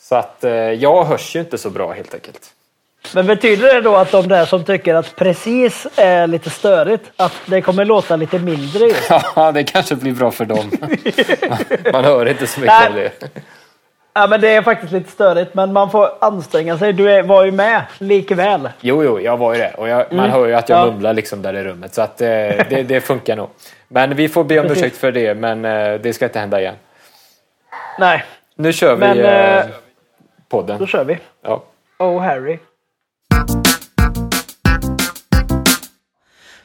Så 0.00 0.14
att 0.14 0.44
eh, 0.44 0.52
jag 0.52 1.04
hörs 1.04 1.36
ju 1.36 1.40
inte 1.40 1.58
så 1.58 1.70
bra 1.70 1.92
helt 1.92 2.14
enkelt. 2.14 2.52
Men 3.14 3.26
betyder 3.26 3.74
det 3.74 3.80
då 3.80 3.96
att 3.96 4.10
de 4.10 4.28
där 4.28 4.44
som 4.44 4.64
tycker 4.64 4.94
att 4.94 5.16
precis 5.16 5.86
är 5.96 6.26
lite 6.26 6.50
störigt, 6.50 7.10
att 7.16 7.32
det 7.46 7.60
kommer 7.62 7.84
låta 7.84 8.16
lite 8.16 8.38
mindre 8.38 8.84
just? 8.84 9.10
Ja, 9.36 9.52
det 9.52 9.64
kanske 9.64 9.96
blir 9.96 10.12
bra 10.12 10.30
för 10.30 10.44
dem. 10.44 10.70
Man, 11.92 12.04
hör 12.04 12.26
inte 12.28 12.46
så 12.46 12.60
mycket 12.60 12.74
Nej. 12.80 12.88
av 12.88 12.94
det. 12.94 13.40
Ja 14.14 14.26
men 14.26 14.40
det 14.40 14.48
är 14.48 14.62
faktiskt 14.62 14.92
lite 14.92 15.10
störigt 15.10 15.54
men 15.54 15.72
man 15.72 15.90
får 15.90 16.10
anstränga 16.20 16.78
sig. 16.78 16.92
Du 16.92 17.10
är, 17.10 17.22
var 17.22 17.44
ju 17.44 17.52
med 17.52 17.82
likväl. 17.98 18.68
Jo, 18.80 19.04
jo, 19.04 19.20
jag 19.20 19.36
var 19.36 19.54
ju 19.54 19.58
det. 19.60 19.74
Och 19.76 19.88
jag, 19.88 20.12
man 20.12 20.30
hör 20.30 20.46
ju 20.46 20.54
att 20.54 20.68
jag 20.68 20.78
Mm. 20.78 20.88
Ja. 20.88 20.92
mumlar 20.94 21.12
liksom 21.14 21.42
där 21.42 21.54
i 21.54 21.64
rummet. 21.64 21.94
Så 21.94 22.02
att 22.02 22.20
eh, 22.20 22.26
det, 22.28 22.84
det 22.88 23.00
funkar 23.00 23.36
nog. 23.36 23.48
Men 23.88 24.14
vi 24.16 24.28
får 24.28 24.44
be 24.44 24.58
om 24.60 24.66
Precis. 24.66 24.82
ursäkt 24.82 24.96
för 24.96 25.12
det, 25.12 25.34
men 25.34 25.64
eh, 25.64 25.94
det 25.94 26.12
ska 26.12 26.24
inte 26.24 26.38
hända 26.38 26.60
igen. 26.60 26.74
Nej, 27.98 28.24
Nu 28.56 28.72
kör 28.72 28.94
vi 28.94 29.00
Men, 29.00 29.18
eh, 29.18 29.56
eh, 29.56 29.64
podden. 30.48 30.78
då 30.78 30.86
kör 30.86 31.04
vi. 31.04 31.18
Ja. 31.44 31.62
Oh 31.98 32.20
Harry. 32.22 32.58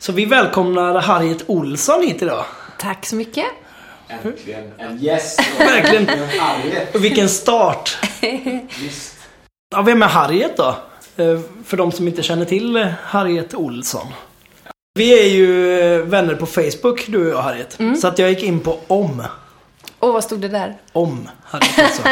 Så 0.01 0.11
vi 0.11 0.25
välkomnar 0.25 1.01
Harriet 1.01 1.43
Olsson 1.47 2.01
hit 2.03 2.21
idag. 2.21 2.45
Tack 2.79 3.05
så 3.05 3.15
mycket. 3.15 3.45
Äntligen 4.07 4.71
en 4.77 4.97
gäst. 4.97 5.39
Verkligen. 5.59 6.07
Harriet. 6.39 6.95
Och 6.95 7.03
vilken 7.03 7.29
start! 7.29 7.97
Visst. 8.81 9.15
Ja, 9.75 9.81
vem 9.81 10.01
är 10.03 10.07
Harriet 10.07 10.57
då? 10.57 10.75
Eh, 11.17 11.39
För 11.65 11.77
de 11.77 11.91
som 11.91 12.07
inte 12.07 12.23
känner 12.23 12.45
till 12.45 12.93
Harriet 13.03 13.53
Olsson. 13.53 14.07
Vi 14.93 15.19
är 15.23 15.27
ju 15.29 15.79
eh, 15.81 15.99
vänner 15.99 16.35
på 16.35 16.45
Facebook, 16.45 17.05
du 17.07 17.25
och 17.27 17.37
jag 17.37 17.41
Harriet. 17.41 17.77
Så 18.01 18.07
att 18.07 18.19
jag 18.19 18.29
gick 18.29 18.43
in 18.43 18.59
på 18.59 18.79
om. 18.87 19.23
Och 19.99 20.13
vad 20.13 20.23
stod 20.23 20.39
det 20.39 20.47
där? 20.47 20.77
Om 20.91 21.29
Harriet 21.45 21.79
Olsson. 21.79 22.11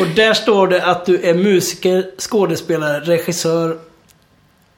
och 0.00 0.06
där 0.16 0.34
står 0.34 0.68
det 0.68 0.84
att 0.84 1.06
du 1.06 1.22
är 1.22 1.34
musiker, 1.34 2.10
skådespelare, 2.18 3.00
regissör. 3.00 3.78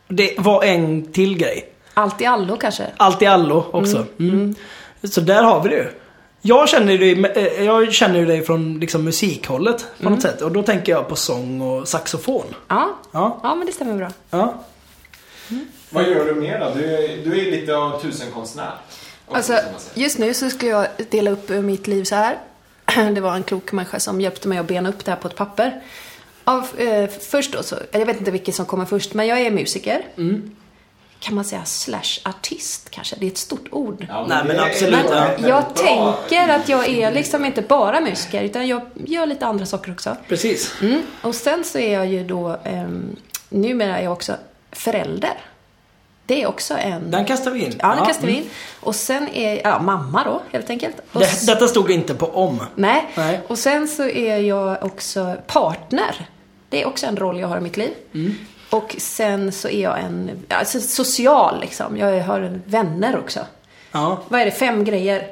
Det 0.09 0.35
var 0.39 0.65
en 0.65 1.13
till 1.13 1.39
grej. 1.39 1.69
Allt 1.95 2.21
i 2.21 2.27
allo 2.27 2.57
kanske? 2.57 2.87
Allt 2.97 3.23
i 3.23 3.27
allo 3.27 3.67
också. 3.73 4.07
Mm. 4.19 4.55
Så 5.03 5.21
där 5.21 5.43
har 5.43 5.63
vi 5.63 5.69
det 5.69 5.77
ju. 5.77 5.91
Jag 6.45 6.69
känner 6.69 6.99
dig, 6.99 7.25
eh, 7.35 7.65
jag 7.65 7.93
känner 7.93 8.27
dig 8.27 8.43
från 8.43 8.81
liksom 8.81 9.05
musikhållet 9.05 9.87
på 10.03 10.11
något 10.11 10.23
sätt. 10.23 10.43
Och 10.43 10.53
då 10.53 10.63
tänker 10.63 10.93
jag 10.93 11.09
på 11.09 11.17
sång 11.17 11.61
och 11.61 11.89
saxofon. 11.89 12.45
Ja. 12.69 12.89
Ja. 13.13 13.41
Ja, 13.43 13.55
men 13.55 13.67
det 13.67 13.73
stämmer 13.73 13.97
bra. 13.97 14.09
Ja. 14.31 14.55
Vad 15.91 16.09
gör 16.09 16.25
du 16.25 16.35
mer 16.35 16.61
då? 16.61 16.71
Du 16.75 16.85
är, 16.85 17.25
du 17.25 17.41
är 17.41 17.51
lite 17.51 17.77
av 17.77 18.01
tusenkonstnär. 18.01 18.75
Alltså, 19.29 19.59
just 19.95 20.19
nu 20.19 20.35
så 20.35 20.51
skulle 20.51 20.71
jag 20.71 20.87
dela 21.11 21.31
upp 21.31 21.49
mitt 21.49 21.87
liv 21.87 22.05
så 22.05 22.15
här. 22.15 22.39
Det 23.15 23.21
var 23.21 23.35
en 23.35 23.43
klok 23.43 23.73
människa 23.73 24.01
som 24.01 24.21
hjälpte 24.21 24.49
mig 24.49 24.59
att 24.59 24.67
bena 24.67 24.89
upp 24.89 25.05
det 25.05 25.11
här 25.11 25.19
på 25.19 25.29
ett 25.29 25.37
papper. 25.37 25.83
Av, 26.45 26.67
eh, 26.77 27.11
först 27.11 27.53
då 27.53 27.63
så, 27.63 27.77
jag 27.91 28.07
vet 28.07 28.19
inte 28.19 28.31
vilket 28.31 28.55
som 28.55 28.67
kommer 28.67 28.85
först, 28.85 29.15
men 29.15 29.27
jag 29.27 29.41
är 29.41 29.51
musiker. 29.51 30.03
Kan 31.23 31.35
man 31.35 31.45
säga 31.45 31.65
slash 31.65 32.21
artist 32.25 32.91
kanske? 32.91 33.17
Det 33.19 33.27
är 33.27 33.31
ett 33.31 33.39
stort 33.39 33.69
ord. 33.71 34.07
Ja, 34.09 34.27
Nej, 34.29 34.45
men 34.47 34.61
absolut, 34.61 35.05
ja. 35.11 35.15
väldigt 35.15 35.49
Jag 35.49 35.65
bra. 35.65 35.73
tänker 35.73 36.49
att 36.49 36.69
jag 36.69 36.89
är 36.89 37.13
liksom 37.13 37.45
inte 37.45 37.63
bara 37.63 38.01
musiker, 38.01 38.43
utan 38.43 38.69
jag 38.69 38.83
gör 38.95 39.27
lite 39.27 39.47
andra 39.47 39.67
saker 39.67 39.93
också. 39.93 40.17
Precis. 40.29 40.75
Mm. 40.83 41.03
Och 41.23 41.35
sen 41.35 41.65
så 41.65 41.79
är 41.79 41.93
jag 41.93 42.07
ju 42.07 42.25
då, 42.25 42.57
um, 42.65 43.17
numera 43.49 43.99
är 43.99 44.05
jag 44.05 44.13
också 44.13 44.37
förälder. 44.73 45.35
Det 46.27 46.43
är 46.43 46.47
också 46.47 46.75
en... 46.75 47.11
Den 47.11 47.25
kastar 47.25 47.51
vi 47.51 47.65
in. 47.65 47.75
Ja, 47.79 47.95
den 47.95 48.07
kastar 48.07 48.27
vi 48.27 48.33
mm. 48.33 48.45
in. 48.45 48.51
Och 48.81 48.95
sen 48.95 49.29
är 49.29 49.61
ja, 49.65 49.79
mamma 49.83 50.25
då, 50.25 50.43
helt 50.53 50.71
enkelt. 50.71 50.97
Och 51.13 51.21
Det, 51.21 51.47
detta 51.47 51.69
stod 51.69 51.91
inte 51.91 52.15
på 52.15 52.27
om. 52.27 52.61
Nej. 52.75 53.07
Nej. 53.15 53.41
Och 53.49 53.59
sen 53.59 53.89
så 53.89 54.03
är 54.09 54.37
jag 54.37 54.85
också 54.85 55.37
partner. 55.47 56.27
Det 56.69 56.83
är 56.83 56.87
också 56.87 57.07
en 57.07 57.17
roll 57.17 57.41
jag 57.41 57.49
har 57.49 57.59
i 57.59 57.61
mitt 57.61 57.77
liv. 57.77 57.91
Mm. 58.15 58.35
Och 58.73 58.95
sen 58.99 59.53
så 59.53 59.69
är 59.69 59.83
jag 59.83 60.01
en, 60.01 60.31
alltså 60.49 60.81
social 60.81 61.61
liksom. 61.61 61.97
Jag 61.97 62.23
har 62.23 62.61
vänner 62.65 63.19
också. 63.19 63.41
Ja. 63.93 64.19
Vad 64.29 64.41
är 64.41 64.45
det? 64.45 64.51
Fem 64.51 64.85
grejer. 64.85 65.27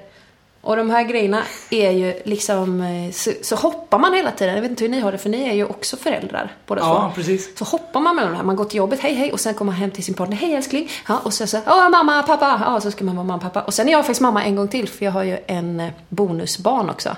Och 0.63 0.77
de 0.77 0.91
här 0.91 1.03
grejerna 1.03 1.43
är 1.71 1.91
ju 1.91 2.23
liksom, 2.25 2.81
eh, 2.81 3.13
så, 3.13 3.31
så 3.43 3.57
hoppar 3.57 3.99
man 3.99 4.15
hela 4.15 4.31
tiden. 4.31 4.55
Jag 4.55 4.63
vet 4.63 4.71
inte 4.71 4.85
hur 4.85 4.91
ni 4.91 5.01
har 5.01 5.13
det, 5.13 5.19
för 5.19 5.29
ni 5.29 5.49
är 5.49 5.53
ju 5.55 5.65
också 5.65 5.97
föräldrar 5.97 6.53
båda 6.67 6.81
Ja, 6.81 7.09
två. 7.09 7.15
precis. 7.15 7.59
Så 7.59 7.65
hoppar 7.65 8.01
man 8.01 8.17
mellan 8.17 8.31
de 8.33 8.37
här. 8.37 8.45
Man 8.45 8.57
går 8.57 8.65
till 8.65 8.77
jobbet, 8.79 9.01
hej 9.01 9.15
hej, 9.15 9.33
och 9.33 9.41
sen 9.41 9.55
kommer 9.55 9.73
man 9.73 9.81
hem 9.81 9.91
till 9.91 10.05
sin 10.05 10.15
partner, 10.15 10.37
hej 10.37 10.55
älskling. 10.55 10.91
Ja, 11.09 11.19
och 11.25 11.35
så 11.35 11.47
så, 11.47 11.59
åh 11.67 11.89
mamma, 11.89 12.23
pappa. 12.23 12.63
Ja, 12.67 12.81
så 12.81 12.91
ska 12.91 13.05
man 13.05 13.17
vara 13.17 13.27
mamma, 13.27 13.43
pappa. 13.43 13.63
Och 13.63 13.75
sen 13.75 13.89
är 13.89 13.93
jag 13.93 14.05
faktiskt 14.07 14.21
mamma 14.21 14.45
en 14.45 14.57
gång 14.57 14.69
till, 14.69 14.89
för 14.89 15.05
jag 15.05 15.13
har 15.13 15.23
ju 15.23 15.39
en 15.47 15.81
eh, 15.81 15.91
bonusbarn 16.09 16.91
också. 16.91 17.17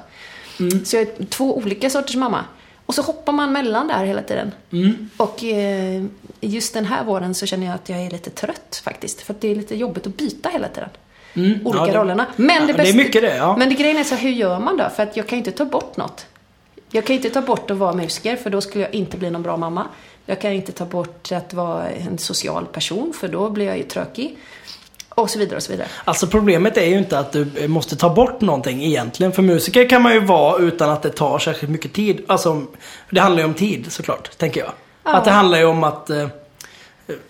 Mm. 0.60 0.84
Så 0.84 0.96
jag 0.96 1.02
är 1.02 1.24
två 1.26 1.56
olika 1.56 1.90
sorters 1.90 2.16
mamma. 2.16 2.44
Och 2.86 2.94
så 2.94 3.02
hoppar 3.02 3.32
man 3.32 3.52
mellan 3.52 3.88
där 3.88 4.04
hela 4.04 4.22
tiden. 4.22 4.52
Mm. 4.72 5.10
Och 5.16 5.44
eh, 5.44 6.02
just 6.40 6.74
den 6.74 6.84
här 6.84 7.04
våren 7.04 7.34
så 7.34 7.46
känner 7.46 7.66
jag 7.66 7.74
att 7.74 7.88
jag 7.88 8.00
är 8.02 8.10
lite 8.10 8.30
trött 8.30 8.80
faktiskt. 8.84 9.20
För 9.22 9.34
att 9.34 9.40
det 9.40 9.48
är 9.50 9.54
lite 9.54 9.76
jobbigt 9.76 10.06
att 10.06 10.16
byta 10.16 10.48
hela 10.48 10.68
tiden. 10.68 10.88
Olika 11.34 11.40
Mm. 11.40 11.60
Ja, 11.64 11.86
det- 11.86 11.98
rollerna. 11.98 12.26
Men 12.36 12.48
Ja, 12.48 12.60
det, 12.60 12.66
det 12.66 12.72
är 12.72 12.76
bästa, 12.76 12.96
mycket 12.96 13.22
det, 13.22 13.36
ja. 13.36 13.56
Men 13.56 13.68
det 13.68 13.74
grejen 13.74 13.96
är 13.96 14.04
så 14.04 14.14
hur 14.14 14.30
gör 14.30 14.58
man 14.58 14.76
då? 14.76 14.88
För 14.96 15.02
att 15.02 15.16
jag 15.16 15.26
kan 15.28 15.38
ju 15.38 15.44
inte 15.44 15.52
ta 15.58 15.64
bort 15.64 15.96
något. 15.96 16.26
Jag 16.90 17.06
kan 17.06 17.16
inte 17.16 17.30
ta 17.30 17.40
bort 17.40 17.70
att 17.70 17.76
vara 17.76 17.92
musiker, 17.92 18.36
för 18.36 18.50
då 18.50 18.60
skulle 18.60 18.84
jag 18.84 18.94
inte 18.94 19.16
bli 19.16 19.30
någon 19.30 19.42
bra 19.42 19.56
mamma. 19.56 19.86
Jag 20.26 20.40
kan 20.40 20.52
inte 20.52 20.72
ta 20.72 20.84
bort 20.84 21.32
att 21.32 21.54
vara 21.54 21.88
en 21.90 22.18
social 22.18 22.66
person, 22.66 23.12
för 23.12 23.28
då 23.28 23.50
blir 23.50 23.66
jag 23.66 23.76
ju 23.76 23.82
trökig. 23.82 24.38
Och 25.14 25.30
så 25.30 25.38
vidare 25.38 25.56
och 25.56 25.62
så 25.62 25.72
vidare. 25.72 25.88
Alltså 26.04 26.26
problemet 26.26 26.76
är 26.76 26.86
ju 26.86 26.98
inte 26.98 27.18
att 27.18 27.32
du 27.32 27.68
måste 27.68 27.96
ta 27.96 28.14
bort 28.14 28.40
någonting 28.40 28.84
egentligen. 28.84 29.32
För 29.32 29.42
musiker 29.42 29.88
kan 29.88 30.02
man 30.02 30.12
ju 30.12 30.20
vara 30.20 30.58
utan 30.58 30.90
att 30.90 31.02
det 31.02 31.10
tar 31.10 31.38
särskilt 31.38 31.72
mycket 31.72 31.92
tid. 31.92 32.24
Alltså, 32.26 32.62
det 33.10 33.20
handlar 33.20 33.42
ju 33.42 33.48
om 33.48 33.54
tid 33.54 33.92
såklart, 33.92 34.38
tänker 34.38 34.60
jag. 34.60 34.72
Ja. 35.04 35.16
Att 35.16 35.24
det 35.24 35.30
handlar 35.30 35.58
ju 35.58 35.64
om 35.64 35.84
att... 35.84 36.10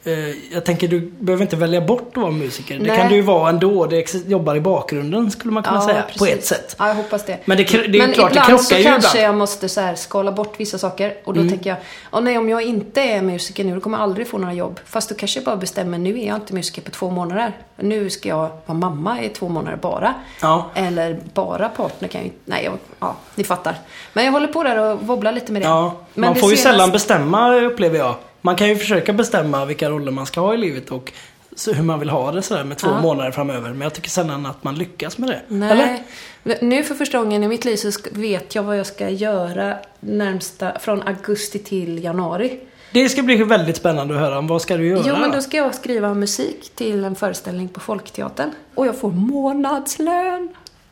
Eh, 0.05 0.53
jag 0.53 0.65
tänker 0.65 0.89
du 0.89 1.01
behöver 1.19 1.43
inte 1.43 1.57
välja 1.57 1.81
bort 1.81 2.11
att 2.17 2.23
vara 2.23 2.31
musiker. 2.33 2.79
Det 2.79 2.87
Nej. 2.87 2.99
kan 2.99 3.09
du 3.09 3.15
ju 3.15 3.23
vara 3.23 3.49
ändå. 3.49 3.87
Det 3.87 4.15
jobbar 4.29 4.55
i 4.57 4.61
bakgrunden 4.61 5.31
skulle 5.31 5.53
man 5.53 5.63
kunna 5.63 5.81
säga. 5.81 6.03
På 6.03 6.09
precis. 6.19 6.35
ett 6.39 6.45
sätt. 6.45 6.77
Ja, 6.79 6.89
jag 6.89 6.95
hoppas 6.95 7.25
det. 7.25 7.39
Men 7.45 7.57
det 7.57 7.65
det 7.65 7.75
är 7.79 7.87
ju 7.89 7.99
Men 7.99 8.13
klart, 8.13 8.33
det 8.33 8.39
ibland 8.41 8.47
krockar 8.49 8.63
så 8.65 8.75
ju 8.79 8.85
kanske 8.85 9.19
ibland. 9.19 9.29
jag 9.29 9.39
måste 9.39 9.69
så 9.69 9.81
här 9.81 9.95
skala 9.95 10.33
bort 10.33 10.55
vissa 10.61 10.79
saker. 10.79 11.15
Och 11.25 11.35
då 11.35 11.41
Mm. 11.41 11.53
tänker 11.53 11.71
jag, 11.71 11.79
åh 12.13 12.21
nej 12.21 12.39
om 12.39 12.49
jag 12.49 12.63
inte 12.63 13.01
är 13.03 13.23
musiker 13.23 13.65
nu, 13.65 13.75
då 13.75 13.81
kommer 13.81 13.99
jag 13.99 14.03
aldrig 14.03 14.29
få 14.29 14.39
några 14.39 14.55
jobb. 14.55 14.81
Fast 14.87 15.09
då 15.09 15.15
kanske 15.15 15.39
jag 15.39 15.45
bara 15.45 15.57
bestämmer, 15.57 15.99
nu 15.99 16.21
är 16.21 16.27
jag 16.27 16.37
inte 16.37 16.55
musiker 16.55 16.83
på 16.83 16.91
två 16.91 17.11
månader. 17.11 17.53
Nu 17.77 18.11
ska 18.11 18.29
jag 18.29 18.49
vara 18.67 18.79
mamma 18.79 19.23
i 19.23 19.29
två 19.29 19.49
månader 19.49 19.77
bara. 19.77 20.15
Ja. 20.43 20.71
Eller 20.75 21.19
bara 21.35 21.69
partner 21.69 22.09
kan 22.09 22.21
jag 22.21 22.27
ju 22.27 22.33
Nej, 22.45 22.65
jag, 22.65 22.75
ja, 23.01 23.17
ni 23.35 23.45
fattar. 23.45 23.75
Men 24.13 24.25
jag 24.25 24.33
håller 24.33 24.47
på 24.49 24.63
där 24.63 24.79
och 24.79 25.03
wobblar 25.03 25.33
lite 25.33 25.53
med 25.53 25.63
det. 25.63 25.67
Ja, 25.69 25.97
Men 26.15 26.21
man 26.29 26.35
det 26.35 26.41
får 26.41 26.51
ju 26.51 26.57
sällan 26.57 26.91
bestämma 26.91 27.55
upplever 27.61 27.99
jag. 27.99 28.15
Man 28.45 28.57
kan 28.57 28.69
ju 28.69 28.77
försöka 28.77 29.13
bestämma 29.13 29.65
vilka 29.65 29.91
roller 29.91 30.13
man 30.13 30.27
ska 30.27 30.41
ha 30.41 30.55
i 30.55 30.57
livet 30.57 30.91
och 30.91 31.13
så 31.57 31.73
hur 31.73 31.85
man 31.85 31.99
vill 31.99 32.11
ha 32.11 32.33
det 32.33 32.43
sådär 32.43 32.65
med 32.65 32.79
två 32.79 32.89
Ja. 32.89 33.01
månader 33.01 33.31
framöver. 33.31 33.71
Men 33.71 33.81
jag 33.81 33.95
tycker 33.95 34.11
sällan 34.11 34.47
att 34.47 34.65
man 34.65 34.75
lyckas 34.75 35.19
med 35.19 35.29
det. 35.31 35.41
Nej. 35.49 36.05
Eller? 36.45 36.59
Nu 36.65 36.83
för 36.83 36.95
första 36.95 37.19
gången 37.19 37.45
i 37.45 37.49
mitt 37.49 37.65
liv 37.65 37.77
så 37.77 37.91
vet 38.13 38.55
jag 38.55 38.63
vad 38.63 38.79
jag 38.79 38.87
ska 38.87 39.09
göra 39.09 39.77
närmsta, 40.01 40.79
från 40.79 41.03
augusti 41.03 41.59
till 41.59 42.05
januari. 42.05 42.61
Det 42.93 43.09
ska 43.09 43.23
bli 43.23 43.37
väldigt 43.37 43.77
spännande 43.77 44.15
att 44.15 44.21
höra. 44.21 44.41
Vad 44.41 44.63
ska 44.63 44.77
du 44.77 44.87
göra? 44.89 45.03
Jo, 45.07 45.17
men 45.21 45.31
då? 45.31 45.41
ska 45.41 45.57
jag 45.57 45.75
skriva 45.75 46.15
musik 46.15 46.73
till 46.75 47.05
en 47.05 47.15
föreställning 47.15 47.69
på 47.69 47.81
Folkteatern. 47.81 48.51
Och 48.75 48.87
jag 48.87 48.99
får 49.01 49.11
månadslön. 49.11 50.49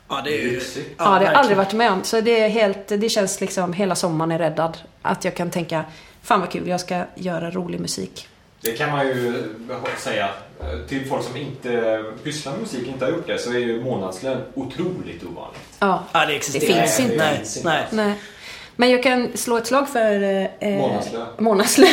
Ja, 0.09 0.21
det 0.23 0.29
är 0.41 0.41
ju... 0.41 0.61
Ja, 0.97 1.03
det 1.03 1.03
har 1.03 1.21
jag 1.21 1.33
aldrig 1.33 1.57
varit 1.57 1.73
med 1.73 1.91
om. 1.91 2.03
Så 2.03 2.21
det 2.21 2.39
är 2.39 2.49
helt, 2.49 2.87
det 2.87 3.09
känns 3.09 3.41
liksom, 3.41 3.73
hela 3.73 3.95
sommaren 3.95 4.31
är 4.31 4.37
räddad. 4.39 4.77
Att 5.01 5.25
jag 5.25 5.35
kan 5.35 5.49
tänka, 5.49 5.83
fan 6.23 6.39
vad 6.39 6.49
kul, 6.51 6.67
jag 6.67 6.79
ska 6.79 7.03
göra 7.15 7.51
rolig 7.51 7.79
musik. 7.79 8.27
Det 8.61 8.71
kan 8.71 8.91
man 8.91 9.07
ju 9.07 9.43
säga. 9.97 10.29
eh, 10.59 10.87
Till 10.89 11.05
folk 11.09 11.23
som 11.23 11.37
inte 11.37 12.03
pysslar 12.23 12.51
med 12.51 12.61
musik, 12.61 12.87
inte 12.87 13.05
har 13.05 13.11
gjort 13.11 13.27
det, 13.27 13.37
så 13.37 13.51
är 13.53 13.57
ju 13.57 13.83
månadslön 13.83 14.41
otroligt 14.53 15.23
ovanligt. 15.23 15.61
Ja, 15.79 16.03
Ja, 16.11 16.25
det 16.25 16.35
existerar 16.35 16.81
Det 16.81 16.87
finns 16.87 16.99
inte. 16.99 17.15
Nej, 17.17 17.45
nej. 17.63 17.85
nej. 17.91 18.13
Men 18.75 18.89
jag 18.91 19.03
kan 19.03 19.29
slå 19.35 19.57
ett 19.57 19.67
slag 19.67 19.89
för... 19.89 20.21
Eh, 20.59 20.69
Månadslön. 20.69 21.27
månadslön. 21.39 21.89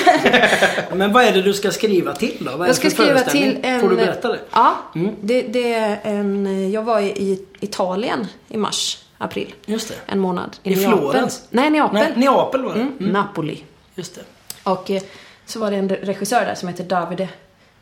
Men 0.95 1.13
vad 1.13 1.25
är 1.25 1.33
det 1.33 1.43
du 1.43 1.53
ska 1.53 1.71
skriva 1.71 2.15
till 2.15 2.37
då? 2.45 2.51
Vad 2.51 2.61
är 2.63 2.67
Jag 2.67 2.77
ska 2.77 2.91
för 2.91 3.05
skriva 3.05 3.21
till 3.21 3.59
en... 3.63 3.81
Får 3.81 3.89
du 3.89 3.97
berätta 3.97 4.29
det? 4.29 4.39
Ja, 4.53 4.75
Mm. 4.95 5.15
det, 5.21 5.43
det 5.43 5.75
är 5.75 5.99
en... 6.05 6.71
Jag 6.73 6.83
var 6.83 7.01
i 7.01 7.45
Italien 7.61 8.27
i 8.49 8.57
mars, 8.57 9.05
april. 9.19 9.55
Just 9.67 9.89
det. 9.89 9.95
En 10.07 10.19
månad. 10.19 10.57
I 10.63 10.71
Neapel. 10.77 10.99
Florens? 10.99 11.47
Nej, 11.51 11.71
Neapel. 11.71 11.95
Nej, 12.01 12.13
Neapel 12.17 12.63
var 12.65 12.75
det. 12.75 12.81
Mm. 12.81 12.95
Napoli. 12.99 13.63
Just 13.99 14.15
det. 14.15 14.25
Och 14.63 14.91
eh, 14.91 15.03
så 15.47 15.61
var 15.61 15.71
det 15.71 15.77
en 15.77 15.89
regissör 15.89 16.45
där 16.45 16.55
som 16.55 16.69
heter 16.69 16.85
Davide 16.85 17.29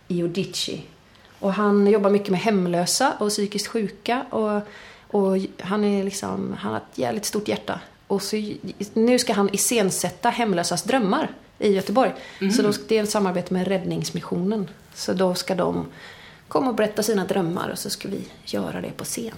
Iodici. 0.08 0.82
Och 1.38 1.52
han 1.52 1.86
jobbar 1.86 2.10
mycket 2.10 2.30
med 2.30 2.40
hemlösa 2.40 3.12
och 3.18 3.28
psykiskt 3.28 3.66
sjuka. 3.66 4.22
Och, 4.30 4.62
och 5.08 5.36
han, 5.60 5.84
är 5.84 6.04
liksom, 6.04 6.56
han 6.58 6.72
har 6.72 6.78
ett 6.78 6.98
jävligt 6.98 7.24
stort 7.24 7.48
hjärta. 7.48 7.80
Och 8.06 8.22
så, 8.22 8.52
nu 8.94 9.18
ska 9.18 9.32
han 9.32 9.54
iscensätta 9.54 10.30
hemlösas 10.30 10.82
drömmar 10.82 11.30
i 11.58 11.72
Göteborg. 11.72 12.12
Så 12.56 12.62
då, 12.62 12.72
det 12.88 12.98
är 12.98 13.02
ett 13.02 13.10
samarbete 13.10 13.52
med 13.52 13.68
Räddningsmissionen. 13.68 14.68
Så 14.94 15.12
då 15.12 15.34
ska 15.34 15.54
de 15.54 15.86
komma 16.48 16.68
och 16.68 16.74
berätta 16.74 17.02
sina 17.02 17.24
drömmar 17.24 17.68
och 17.68 17.78
så 17.78 17.90
ska 17.90 18.08
vi 18.08 18.28
göra 18.44 18.80
det 18.80 18.90
på 18.90 19.04
scen. 19.04 19.36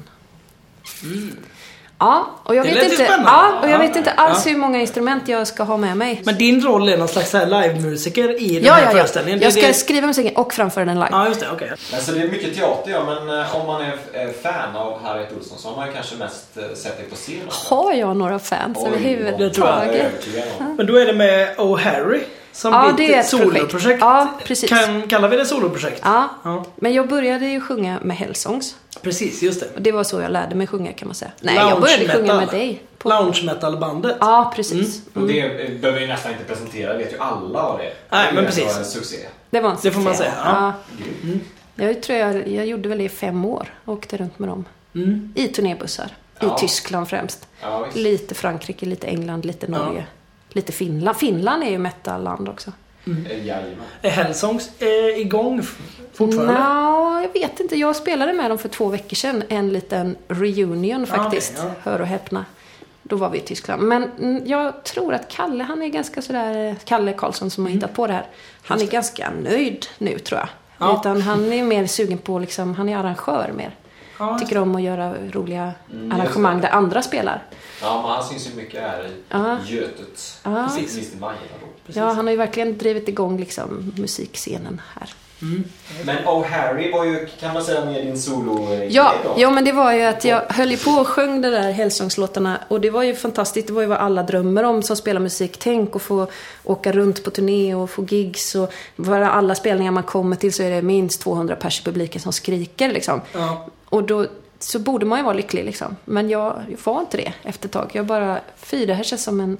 Ja, 2.01 2.27
och 2.45 2.55
jag 2.55 2.67
Det 2.67 2.75
vet 2.75 2.83
inte, 2.85 2.97
spännande. 2.97 3.25
ja, 3.31 3.53
och 3.63 3.69
jag 3.69 3.75
Ja. 3.75 3.79
vet 3.79 3.97
inte 3.97 4.11
alls 4.11 4.47
Ja. 4.47 4.53
hur 4.53 4.59
många 4.59 4.81
instrument 4.81 5.29
jag 5.29 5.47
ska 5.47 5.63
ha 5.63 5.77
med 5.77 5.97
mig. 5.97 6.23
Men 6.25 6.39
din 6.39 6.61
roll 6.61 6.89
är 6.89 6.97
någon 6.99 7.09
slags 7.09 7.33
livemusiker 7.33 8.43
i 8.43 8.55
den 8.55 8.65
Ja, 8.65 8.73
här 8.73 8.81
ja, 8.83 8.87
ja. 8.87 8.93
föreställningen? 8.93 9.41
Jag 9.41 9.49
Det- 9.49 9.53
ska 9.61 9.67
det- 9.67 9.73
skriva 9.75 10.07
musiken 10.07 10.37
och 10.37 10.53
framföra 10.55 10.85
den 10.85 10.95
live. 10.95 11.09
Ja, 11.11 11.29
just 11.29 11.41
det. 11.41 11.47
Okej. 11.53 11.73
Men 11.93 12.01
så 12.01 12.13
det 12.13 12.21
är 12.23 12.29
mycket 12.29 12.55
teater 12.57 12.91
ja, 12.91 13.05
men 13.05 13.41
eh, 13.41 13.57
om 13.57 13.67
man 13.67 13.83
är 13.83 13.93
eh, 14.13 14.29
fan 14.43 14.77
av 14.77 15.03
Harriet 15.05 15.29
Olsson 15.39 15.59
så 15.59 15.69
har 15.69 15.77
man 15.77 15.87
ju 15.87 15.93
kanske 15.93 16.17
mest 16.17 16.57
eh, 16.57 16.63
sett 16.75 16.97
dig 16.99 17.07
på 17.11 17.17
scen. 17.17 17.35
Har 17.71 17.93
jag 17.93 18.17
några 18.17 18.39
fans 18.39 18.79
Oj, 18.81 18.91
det 19.39 19.51
tror 19.51 19.69
jag. 19.69 19.77
Jag 19.77 19.85
överhuvudtaget? 19.85 20.77
Men 20.77 20.87
då 20.87 20.97
är 20.97 21.07
det 21.07 21.13
med 21.13 21.55
Oh 21.59 21.79
Harry 21.79 22.21
som 22.59 22.73
Ja, 22.73 22.87
ditt 22.89 22.97
det 22.97 23.15
är 23.15 23.21
ett 23.21 23.29
soloprojekt. 23.29 23.71
projekt. 23.71 23.99
Ja, 24.01 24.29
precis. 24.45 24.71
Kan, 24.71 25.03
kallar 25.03 25.29
vi 25.29 25.37
det 25.37 25.45
soloprojekt? 25.47 26.01
Ja, 26.05 26.29
Ja. 26.45 26.65
men 26.77 26.93
jag 26.95 27.09
började 27.09 27.47
ju 27.47 27.61
sjunga 27.61 27.99
med 28.03 28.17
Hellsongs. 28.17 28.77
Precis, 29.03 29.43
just 29.43 29.61
det. 29.61 29.67
Och 29.75 29.83
det 29.83 29.93
var 29.93 30.05
så 30.05 30.21
jag 30.21 30.31
lärde 30.31 30.55
mig 30.55 30.67
sjunga 30.67 30.93
kan 30.93 31.09
man 31.09 31.15
säga. 31.15 31.31
Nej, 31.41 31.55
Lounge 31.55 31.71
jag 31.71 31.81
började 31.81 32.09
sjunga 32.09 32.23
metal. 32.23 32.37
med 32.39 32.49
dig. 32.49 32.83
På... 32.99 33.09
Lounge 33.09 33.43
metal-bandet. 33.45 34.17
Ja, 34.21 34.53
precis. 34.57 35.03
Och 35.15 35.27
det 35.29 35.41
eh, 35.41 35.81
behöver 35.81 36.01
vi 36.01 36.07
nästan 36.07 36.33
inte 36.33 36.45
presentera, 36.45 36.97
vet 36.97 37.13
ju 37.13 37.19
alla 37.19 37.63
vad 37.63 37.79
det 37.79 37.85
är. 37.85 37.95
Nej, 38.11 38.27
Det 38.29 38.35
men 38.35 38.45
precis. 38.47 38.79
en 38.79 38.85
succé. 38.85 39.17
Det 39.51 39.61
var 39.61 39.71
en 39.71 39.77
Det 39.83 39.91
får 39.91 40.01
man 40.01 40.15
succé. 40.15 40.31
säga, 40.31 40.43
ja. 40.45 40.73
Ja. 41.77 41.85
Jag 41.87 42.03
tror 42.03 42.19
jag, 42.19 42.49
jag 42.49 42.67
gjorde 42.67 42.89
väl 42.89 42.99
det 42.99 43.05
i 43.05 43.09
fem 43.09 43.45
år. 43.45 43.75
Åkte 43.85 44.17
runt 44.17 44.39
med 44.39 44.49
dem. 44.49 44.65
Mm. 44.95 45.33
I 45.37 45.49
turnébussar. 45.49 46.11
Ja. 46.41 46.57
I 46.57 46.61
Tyskland 46.61 47.09
främst. 47.09 47.49
Lite 47.95 48.35
Frankrike, 48.35 48.87
lite 48.87 49.07
England, 49.07 49.45
lite 49.45 49.71
Norge. 49.71 50.07
Lite 50.59 50.73
Finland. 50.73 51.17
Finland 51.17 51.63
är 51.63 51.71
ju 51.71 51.79
metal-land 51.79 52.49
också. 52.49 52.73
Eh, 53.07 53.47
Jajamän. 53.47 53.77
Är 54.03 54.11
Hellsongs 54.11 54.71
eh, 54.79 55.21
igång 55.21 55.63
fortfarande? 56.15 56.53
Nå, 56.53 57.21
jag 57.23 57.41
vet 57.41 57.61
inte. 57.61 57.77
Jag 57.77 57.97
spelade 57.97 58.33
med 58.33 58.51
dem 58.51 58.59
för 58.59 58.69
två 58.69 58.89
veckor 58.89 59.17
sedan. 59.17 59.43
En 59.49 59.73
liten 59.73 60.17
reunion 60.29 61.07
faktiskt. 61.07 61.55
okej, 61.59 61.71
Hör 61.83 62.01
och 62.01 62.07
häpna. 62.07 62.45
Då 63.03 63.17
var 63.17 63.31
vi 63.31 63.39
i 63.39 63.41
Tyskland. 63.41 63.83
Men 63.83 64.11
mm, 64.19 64.47
jag 64.47 64.85
tror 64.85 65.15
att 65.15 65.29
Kalle, 65.29 65.65
han 65.65 65.83
är 65.83 65.89
ganska 65.89 66.23
sådär, 66.23 66.77
Kalle 66.85 67.13
Karlsson 67.13 67.51
som 67.51 67.65
har 67.65 67.73
hittat 67.73 67.95
på 67.95 68.07
det 68.07 68.13
här. 68.13 68.27
Han 68.63 68.81
är 68.81 68.87
ganska 68.87 69.31
nöjd 69.43 69.87
nu 69.99 70.19
tror 70.19 70.41
jag. 70.41 70.49
Ja. 70.79 70.99
Utan 71.01 71.23
han 71.23 71.53
är 71.53 71.63
mer 71.63 71.87
sugen 71.87 72.19
på, 72.19 72.39
liksom, 72.39 72.75
han 72.75 72.89
är 72.89 72.97
arrangör 72.97 73.53
mer. 73.57 73.75
Ja, 74.19 74.39
Tycker 74.39 74.59
om 74.59 74.75
att 74.75 74.83
göra 74.83 75.15
roliga 75.33 75.73
Mm, 75.93 76.13
arrangemang 76.13 76.61
där 76.61 76.69
andra 76.71 77.03
spelar. 77.03 77.43
Ja, 77.83 78.03
men 78.03 78.11
han 78.11 78.25
syns 78.25 78.51
ju 78.51 78.55
mycket 78.55 78.81
här 78.83 79.05
i 79.07 79.11
Ja. 79.29 79.59
Götet. 79.67 80.41
Ja. 80.45 80.65
Precis. 80.69 80.97
Minst 80.97 81.15
i 81.15 81.19
Majorna 81.19 81.41
då. 81.61 81.93
Ja, 82.01 82.05
han 82.13 82.27
har 82.27 82.31
ju 82.31 82.37
verkligen 82.37 82.79
drivit 82.79 83.09
igång 83.09 83.39
liksom, 83.39 83.93
musikscenen 83.97 84.81
här. 84.95 85.15
Men 86.05 86.17
Oh 86.27 86.45
Harry 86.47 86.93
var 86.93 87.05
ju, 87.05 87.27
kan 87.41 87.55
man 87.55 87.65
säga, 87.65 87.85
med 87.85 88.07
din 88.07 88.19
solo 88.19 88.75
Ja, 88.89 89.15
då. 89.25 89.35
ja, 89.37 89.51
men 89.51 89.65
det 89.65 89.73
var 89.73 89.93
ju 89.93 90.03
att 90.03 90.25
jag 90.25 90.41
höll 90.49 90.77
på 90.77 90.91
och 90.91 91.07
sjöng 91.07 91.41
de 91.41 91.49
där 91.51 91.73
Hellsongslåtarna 91.73 92.59
och 92.69 92.81
det 92.81 92.91
var 92.91 93.03
ju 93.03 93.15
fantastiskt. 93.15 93.67
Det 93.67 93.73
var 93.73 93.83
ju 93.83 93.89
vad 93.89 93.99
alla 93.99 94.23
drömmer 94.23 94.65
om 94.65 94.83
som 94.83 94.97
spelar 94.97 95.21
musik. 95.21 95.57
Tänk 95.59 95.97
att 95.97 96.03
få 96.03 96.27
åka 96.65 96.93
runt 96.93 97.25
på 97.25 97.31
turné 97.31 97.75
och 97.75 97.91
få 97.91 98.05
gigs 98.05 98.55
och 98.55 98.73
bara 98.97 99.31
alla 99.31 99.55
spelningar 99.55 99.93
man 99.93 100.03
kommer 100.03 100.37
till 100.37 100.53
så 100.53 100.63
är 100.63 100.71
det 100.71 100.83
minst 100.83 101.21
200 101.23 101.57
pers 101.57 101.81
i 101.81 101.85
publiken 101.85 102.21
som 102.21 102.33
skriker 102.33 102.93
liksom. 102.93 103.21
Ja. 103.33 103.67
Och 103.85 104.03
då 104.05 104.27
så 104.59 104.79
borde 104.79 105.07
man 105.07 105.19
ju 105.19 105.25
vara 105.25 105.35
lycklig 105.35 105.65
liksom. 105.65 105.97
Men 106.05 106.31
jag, 106.31 106.63
jag 106.71 106.79
var 106.93 107.01
inte 107.01 107.17
det 107.17 107.33
efter 107.43 107.67
ett 107.69 107.73
tag. 107.73 107.91
Jag 107.93 108.07
bara, 108.07 108.39
fy 108.57 108.87
det 108.87 108.95
här 108.95 109.05
känns 109.05 109.25
som 109.25 109.41
en 109.41 109.57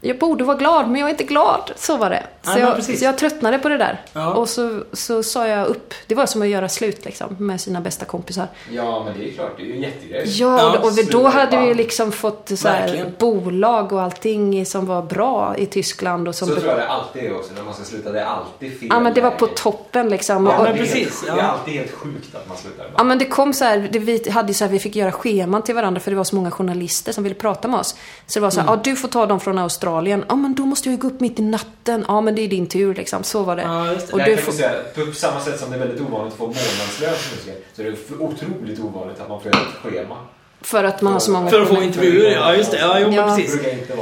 jag 0.00 0.18
borde 0.18 0.44
vara 0.44 0.56
glad, 0.56 0.88
men 0.88 1.00
jag 1.00 1.06
är 1.06 1.10
inte 1.10 1.24
glad. 1.24 1.70
Så 1.76 1.96
var 1.96 2.10
det. 2.10 2.22
Så, 2.42 2.50
Ja, 2.50 2.58
jag, 2.58 2.84
så 2.98 3.04
jag 3.04 3.18
tröttnade 3.18 3.58
på 3.58 3.68
det 3.68 3.76
där. 3.78 4.00
Ja. 4.12 4.34
Och 4.34 4.48
så, 4.48 4.82
så 4.92 5.22
sa 5.22 5.46
jag 5.46 5.66
upp. 5.66 5.94
Det 6.06 6.14
var 6.14 6.26
som 6.26 6.42
att 6.42 6.48
göra 6.48 6.68
slut 6.68 7.04
liksom, 7.04 7.36
med 7.38 7.60
sina 7.60 7.80
bästa 7.80 8.04
kompisar. 8.04 8.46
Ja, 8.70 9.02
men 9.04 9.18
det 9.18 9.28
är 9.28 9.32
klart. 9.32 9.52
Det 9.56 9.62
är 9.62 9.66
ju 9.66 9.74
en 9.74 9.80
jättegrej. 9.82 10.24
Ja, 10.26 10.78
och, 10.78 10.84
och 10.84 10.92
då 11.10 11.28
hade 11.28 11.60
vi 11.60 11.74
liksom 11.74 12.12
fått 12.12 12.50
så 12.54 12.68
här, 12.68 13.12
bolag 13.18 13.92
och 13.92 14.02
allting 14.02 14.66
som 14.66 14.86
var 14.86 15.02
bra 15.02 15.54
i 15.58 15.66
Tyskland. 15.66 16.28
Och 16.28 16.34
som 16.34 16.48
Så 16.48 16.54
tror 16.54 16.66
jag 16.66 16.78
det 16.78 16.88
alltid 16.88 17.22
är 17.24 17.36
också 17.36 17.54
när 17.56 17.62
man 17.62 17.74
ska 17.74 17.84
sluta. 17.84 18.12
Det 18.12 18.20
är 18.20 18.24
alltid 18.24 18.78
fel 18.80 18.88
Ja, 18.92 19.00
men 19.00 19.14
det 19.14 19.20
var 19.20 19.30
på 19.30 19.46
toppen 19.46 20.08
liksom. 20.08 20.46
Ja, 20.46 20.56
Och- 20.58 20.64
men 20.64 20.72
det, 20.72 20.78
är 20.80 20.84
precis, 20.84 21.22
det 21.22 21.30
är 21.30 21.38
alltid 21.42 21.74
helt 21.74 21.92
sjukt 21.92 22.34
att 22.34 22.48
man 22.48 22.56
slutar. 22.56 22.86
Ja 22.96 23.04
men 23.04 23.18
det 23.18 23.24
kom 23.24 23.52
så 23.52 23.64
här, 23.64 23.88
det, 23.92 23.98
vi 23.98 24.30
hade 24.30 24.54
så 24.54 24.64
här, 24.64 24.72
vi 24.72 24.78
fick 24.78 24.96
göra 24.96 25.12
scheman 25.12 25.62
till 25.62 25.74
varandra 25.74 26.00
för 26.00 26.10
det 26.10 26.16
var 26.16 26.24
så 26.24 26.36
många 26.36 26.50
journalister 26.50 27.12
som 27.12 27.24
ville 27.24 27.34
prata 27.36 27.68
med 27.68 27.80
oss. 27.80 27.94
Så 28.26 28.38
det 28.38 28.42
var 28.42 28.50
så 28.50 28.60
här, 28.60 28.66
ja 28.68 28.80
du 28.84 28.96
får 28.96 29.08
ta 29.08 29.26
dem 29.26 29.40
från 29.40 29.58
Australien. 29.58 29.89
Ja 30.28 30.36
men 30.36 30.54
då 30.54 30.66
måste 30.66 30.88
jag 30.88 30.96
ju 30.96 31.00
gå 31.00 31.08
upp 31.08 31.20
mitt 31.20 31.38
i 31.38 31.42
natten. 31.42 32.04
Ja 32.08 32.20
men 32.20 32.34
det 32.34 32.42
är 32.42 32.48
din 32.48 32.66
tur 32.66 32.94
liksom. 32.94 33.22
Så 33.22 33.42
var 33.42 33.56
det. 33.56 33.62
Ja, 33.62 33.92
just 33.92 34.06
det. 34.06 34.12
Och 34.12 34.18
Där 34.18 34.26
du 34.26 34.36
får, 34.36 34.52
säga, 34.52 34.72
på 34.94 35.12
samma 35.12 35.40
sätt 35.40 35.60
som 35.60 35.70
det 35.70 35.76
är 35.76 35.80
väldigt 35.80 36.00
ovanligt 36.00 36.32
att 36.32 36.38
få 36.38 36.46
månadslön 36.46 37.14
som 37.14 37.36
musiker 37.36 37.54
så 37.76 37.82
är 37.82 37.86
det 37.86 38.24
otroligt 38.24 38.80
ovanligt 38.80 39.20
att 39.20 39.28
man 39.28 39.40
får 39.40 39.50
ett 39.50 39.56
schema. 39.82 40.16
För 40.62 40.84
att 40.84 41.02
man 41.02 41.12
har 41.12 41.20
så 41.20 41.30
många 41.30 41.50
För 41.50 41.62
att 41.62 41.68
få 41.68 41.82
intervjuer, 41.82 42.30
ja 42.30 42.54
just 42.54 42.70
det. 42.70 42.78
Ja, 42.78 42.98
jo, 43.00 43.10
Ja. 43.12 43.36
precis. 43.36 43.52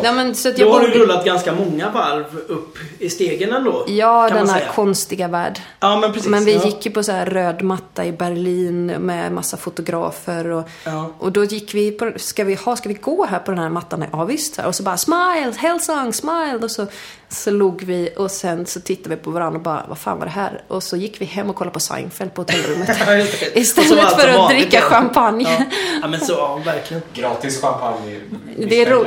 så. 0.05 0.13
men 0.13 0.35
så 0.35 0.49
att 0.49 0.57
Då 0.57 0.63
jag 0.63 0.71
har 0.73 0.81
du 0.81 0.87
borde... 0.87 0.99
rullat 0.99 1.25
ganska 1.25 1.53
många 1.55 1.91
varv 1.91 2.25
upp 2.49 2.79
i 2.99 3.11
stegen 3.11 3.53
ändå. 3.53 3.85
Ja, 3.89 4.29
kan 4.29 4.37
man 4.37 4.47
denna 4.47 4.59
säga. 4.59 4.73
konstiga 4.75 5.29
värld. 5.29 5.61
Ja, 5.81 5.99
men 6.01 6.13
precis. 6.13 6.29
Men 6.29 6.45
vi 6.45 6.55
ja. 6.55 6.65
gick 6.65 6.87
ju 6.87 6.93
på 6.93 7.03
så 7.03 7.13
här 7.13 7.27
röd 7.27 7.63
matta 7.63 8.05
i 8.05 8.13
Berlin 8.13 8.87
med 8.87 9.33
massa 9.33 9.57
fotografer 9.57 10.47
och, 10.51 10.69
Ja. 10.85 11.11
och 11.19 11.33
då 11.33 11.45
gick 11.45 11.75
vi 11.75 11.91
på, 11.91 12.13
ska 12.17 12.45
vi, 12.45 12.55
ha, 12.55 12.77
ska 12.77 12.89
vi 12.89 12.95
gå 12.95 13.25
här 13.27 13.39
på 13.39 13.51
den 13.51 13.61
här 13.61 13.69
mattan? 13.71 14.05
Ja 14.13 14.25
visst. 14.25 14.59
Och 14.59 14.75
så 14.75 14.83
bara 14.83 14.97
smile, 14.97 15.53
Hellsong, 15.57 16.13
smile. 16.13 16.59
Och 16.63 16.71
så, 16.71 16.87
så 17.31 17.51
log 17.51 17.83
vi 17.85 18.11
och 18.17 18.31
sen 18.31 18.67
så 18.67 18.81
tittade 18.81 19.17
vi 19.17 19.23
på 19.23 19.31
varandra 19.31 19.57
och 19.59 19.63
bara, 19.63 19.85
vad 19.89 19.99
fan 19.99 20.19
var 20.19 20.25
det 20.27 20.31
här? 20.33 20.63
Och 20.69 20.83
så 20.83 20.97
gick 20.97 21.21
vi 21.21 21.25
hem 21.25 21.51
och 21.51 21.57
kollade 21.57 21.75
på 21.75 21.81
Seinfeld 21.81 22.35
på 22.35 22.41
hotellrummet. 22.41 22.89
Istället 23.55 24.11
för 24.21 24.29
att 24.29 24.51
dricka 24.51 24.81
champagne. 24.81 25.43
Ja. 25.59 25.65
ja, 26.03 26.09
men 26.09 26.21
så, 26.21 26.33
ja, 26.33 26.61
verkligen. 26.65 27.03
Gratis 27.15 27.61
champagne 27.61 28.21
Det 28.57 28.83
är, 28.83 28.91
ro- 28.91 29.05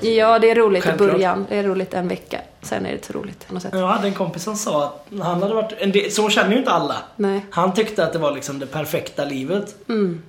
ja, 0.00 0.38
det 0.38 0.50
är 0.50 0.54
roligt 0.54 0.84
Självklart. 0.84 1.10
i 1.10 1.12
början. 1.12 1.46
Det 1.48 1.56
är 1.56 1.62
roligt 1.62 1.94
en 1.94 2.08
vecka. 2.08 2.40
Sen 2.62 2.86
är 2.86 2.90
det 2.90 2.94
inte 2.96 3.12
roligt 3.12 3.48
på 3.48 3.54
något 3.54 3.62
sätt. 3.62 3.72
Jag 3.74 3.86
hade 3.86 4.08
en 4.08 4.14
kompis 4.14 4.42
som 4.42 4.56
sa 4.56 4.84
att 4.84 5.06
han 5.22 5.42
hade 5.42 5.54
varit, 5.54 5.72
en 5.78 5.92
del, 5.92 6.10
så 6.12 6.28
känner 6.28 6.52
ju 6.52 6.58
inte 6.58 6.70
alla. 6.70 6.96
Nej. 7.16 7.46
Han 7.50 7.74
tyckte 7.74 8.04
att 8.04 8.12
det 8.12 8.18
var 8.18 8.32
liksom 8.32 8.58
det 8.58 8.66
perfekta 8.66 9.24
livet. 9.24 9.74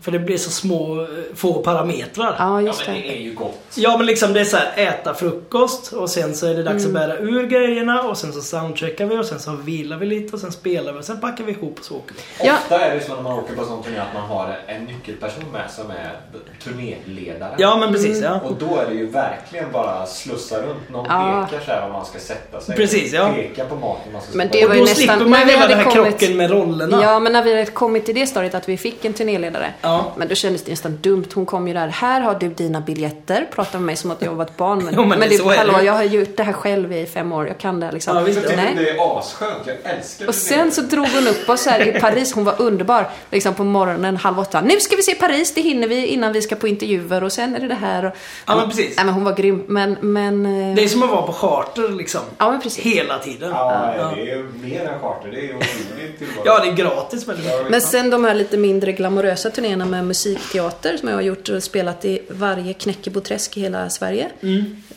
För 0.02 0.12
det 0.12 0.20
blir 0.20 0.38
så 0.38 0.52
små, 0.52 1.08
få 1.36 1.54
parametrar. 1.54 2.36
Ja, 2.40 2.62
Ja, 2.62 2.62
just 2.62 2.88
men 2.88 2.96
det. 2.96 3.02
det 3.02 3.18
är 3.18 3.22
ju 3.22 3.34
gott. 3.34 3.60
Ja 3.76 3.98
men 3.98 4.06
liksom 4.06 4.34
det 4.34 4.40
är 4.40 4.46
så 4.46 4.58
här, 4.58 4.72
äta 4.76 5.14
frukost 5.14 5.94
och 5.94 6.10
sen 6.10 6.36
så 6.36 6.48
är 6.48 6.54
det 6.56 6.64
dags 6.64 6.86
Mm. 6.86 6.96
att 6.96 7.08
bära 7.10 7.18
ur 7.18 7.48
grejerna 7.48 8.02
och 8.02 8.18
sen 8.18 8.34
så 8.34 8.42
soundcheckar 8.42 9.06
vi 9.06 9.18
och 9.18 9.26
sen 9.26 9.40
så 9.40 9.52
vilar 9.52 9.98
vi 9.98 10.06
lite 10.06 10.34
och 10.36 10.40
sen 10.42 10.52
spelar 10.52 10.94
vi 10.94 11.00
och 11.00 11.06
sen 11.06 11.22
packar 11.22 11.44
vi 11.44 11.52
ihop 11.52 11.80
och 11.80 11.86
så 11.86 11.96
åker 11.96 12.16
vi. 12.16 12.48
Ja. 12.48 12.54
Ofta 12.54 12.80
är 12.80 12.96
det 12.96 13.02
så 13.06 13.16
när 13.16 13.22
man 13.22 13.40
åker 13.40 13.56
på 13.56 13.66
sån 13.66 13.84
turné 13.84 13.98
att 13.98 14.14
man 14.14 14.24
har 14.30 14.58
en 14.68 14.84
nyckelperson 14.86 15.44
med 15.54 15.72
som 15.72 15.92
är 15.92 16.20
turnéledare. 16.64 17.56
Ja 17.58 17.78
men 17.78 17.92
precis 17.94 18.22
ja. 18.22 18.40
Och 18.44 18.56
då 18.56 18.76
är 18.78 18.86
det 18.90 18.94
ju 18.96 19.06
verkligen 19.10 19.72
bara 19.72 20.06
slussa 20.06 20.62
runt. 20.62 20.90
Någon 20.90 21.06
Ja. 21.10 21.48
pekar 21.50 21.64
så 21.66 21.72
här 21.72 21.82
var 21.82 21.90
man 21.94 22.06
ska 22.06 22.20
sätta 22.22 22.62
sig. 22.62 22.75
Precis, 22.75 23.13
ja. 23.13 23.34
Peka 23.36 23.66
på 23.66 23.75
maten 23.75 24.12
man 24.13 24.22
ska 24.22 24.38
Men 24.38 24.48
det 24.51 24.63
Och 24.63 24.70
var 24.70 24.75
då 24.75 24.75
ju 24.75 24.82
nästan- 24.82 24.96
slipper 24.98 25.18
man 25.20 25.30
när 25.30 25.46
vi 25.46 25.51
hela 25.51 25.68
den 25.68 25.78
här 25.78 25.84
kommit- 25.86 25.96
krocken 26.20 26.38
med 26.38 26.51
rollerna. 26.51 27.00
Ja, 27.04 27.20
men 27.20 27.34
när 27.34 27.44
vi 27.44 27.51
hade 27.51 27.66
kommit 27.66 28.06
till 28.06 28.16
det 28.16 28.28
stadiet 28.28 28.56
att 28.56 28.70
vi 28.70 28.78
fick 28.78 29.06
en 29.06 29.13
turnéledare. 29.13 29.74
Ja. 29.82 30.06
Men 30.18 30.28
då 30.28 30.36
kändes 30.36 30.63
det 30.63 30.72
nästan 30.72 30.98
dumt. 31.01 31.25
Hon 31.34 31.46
kom 31.46 31.68
ju 31.68 31.74
där. 31.74 31.88
Här 31.88 32.22
har 32.22 32.36
du 32.36 32.50
dina 32.50 32.82
biljetter. 32.82 33.48
Pratade 33.56 33.78
med 33.78 33.86
mig 33.86 33.96
som 33.96 34.12
att 34.12 34.22
jag 34.22 34.32
var 34.32 34.46
ett 34.46 34.58
barn. 34.58 34.84
Men, 34.86 34.94
Jo, 34.98 35.01
men 35.06 35.10
men 35.10 35.20
det- 35.20 35.28
det, 35.28 35.38
så 35.38 35.50
är 35.50 35.51
det 35.54 35.58
hallå, 35.58 35.80
ju. 35.80 35.86
jag 35.86 35.94
har 35.94 36.04
gjort 36.04 36.38
det 36.38 36.44
här 36.44 36.54
själv 36.54 36.94
i 36.94 37.06
fem 37.06 37.32
år. 37.32 37.48
Jag 37.48 37.58
kan 37.58 37.80
det 37.80 37.92
liksom. 37.92 38.18
Ja, 38.18 38.24
visst. 38.24 38.40
Nej. 38.56 38.74
det 38.78 38.90
är 38.90 39.18
asskönt. 39.20 39.51
Jag 39.66 39.96
älskar 39.98 40.28
Och 40.28 40.36
sen 40.36 40.72
så 40.72 40.82
drog 40.82 41.08
hon 41.08 41.28
upp 41.28 41.50
oss 41.50 41.66
här 41.66 41.88
i 41.88 42.00
Paris. 42.01 42.34
Hon 42.34 42.44
var 42.44 42.56
underbar. 42.62 43.10
Liksom 43.32 43.54
på 43.54 43.63
morgonen 43.63 44.18
halv 44.18 44.40
åtta. 44.40 44.62
Nu 44.62 44.80
ska 44.80 44.96
vi 44.96 45.01
se 45.01 45.16
Paris. 45.16 45.53
Det 45.53 45.62
hinner 45.62 45.88
vi 45.88 46.05
innan 46.07 46.34
vi 46.34 46.42
ska 46.42 46.55
på 46.55 46.68
intervjuer. 46.68 47.24
Och 47.24 47.31
sen 47.31 47.55
är 47.55 47.60
det 47.60 47.68
det 47.68 47.75
här. 47.75 48.05
Och... 48.05 48.12
Ja, 48.48 48.55
men 48.55 48.70
precis. 48.70 48.96
Nej, 48.96 49.05
men 49.05 49.14
hon 49.14 49.24
var 49.24 49.36
grym. 49.36 49.64
Men, 49.68 49.98
men... 50.01 50.46
eh, 50.70 50.75
Det 50.75 50.84
är 50.84 50.88
som 50.88 51.03
att 51.03 51.10
vara 51.10 51.22
på 51.22 51.34
charter 51.34 51.90
liksom. 51.90 52.11
Ja, 52.38 52.52
men 52.52 52.62
precis. 52.62 52.86
Hela 52.86 53.20
tiden. 53.20 53.50
Ja, 53.50 53.94
Ja. 53.98 54.14
det 54.16 54.22
är 54.32 54.36
ju 54.38 54.44
mer 54.64 54.86
än 54.86 55.00
charter. 55.00 55.32
Det 55.32 55.38
är 55.38 55.42
ju 55.42 55.48
otroligt. 55.56 56.22
Ja, 56.46 56.60
det 56.64 56.70
är 56.72 56.76
gratis 56.76 57.28
väldigt 57.28 57.46
mycket. 57.46 57.70
Men 57.72 57.82
sen 57.82 58.10
de 58.10 58.24
här 58.24 58.34
lite 58.34 58.58
mindre 58.58 58.92
glamorösa 58.92 59.50
turnéerna 59.50 59.86
med 59.86 60.06
musikteater 60.06 60.98
som 60.98 61.10
jag 61.10 61.16
har 61.16 61.22
gjort 61.22 61.50
och 61.50 61.64
spelat 61.64 62.06
i 62.06 62.20
varje 62.30 62.74
knäckeboträsk 62.74 63.58
i 63.58 63.62
hela 63.62 63.90
Sverige. 63.90 64.30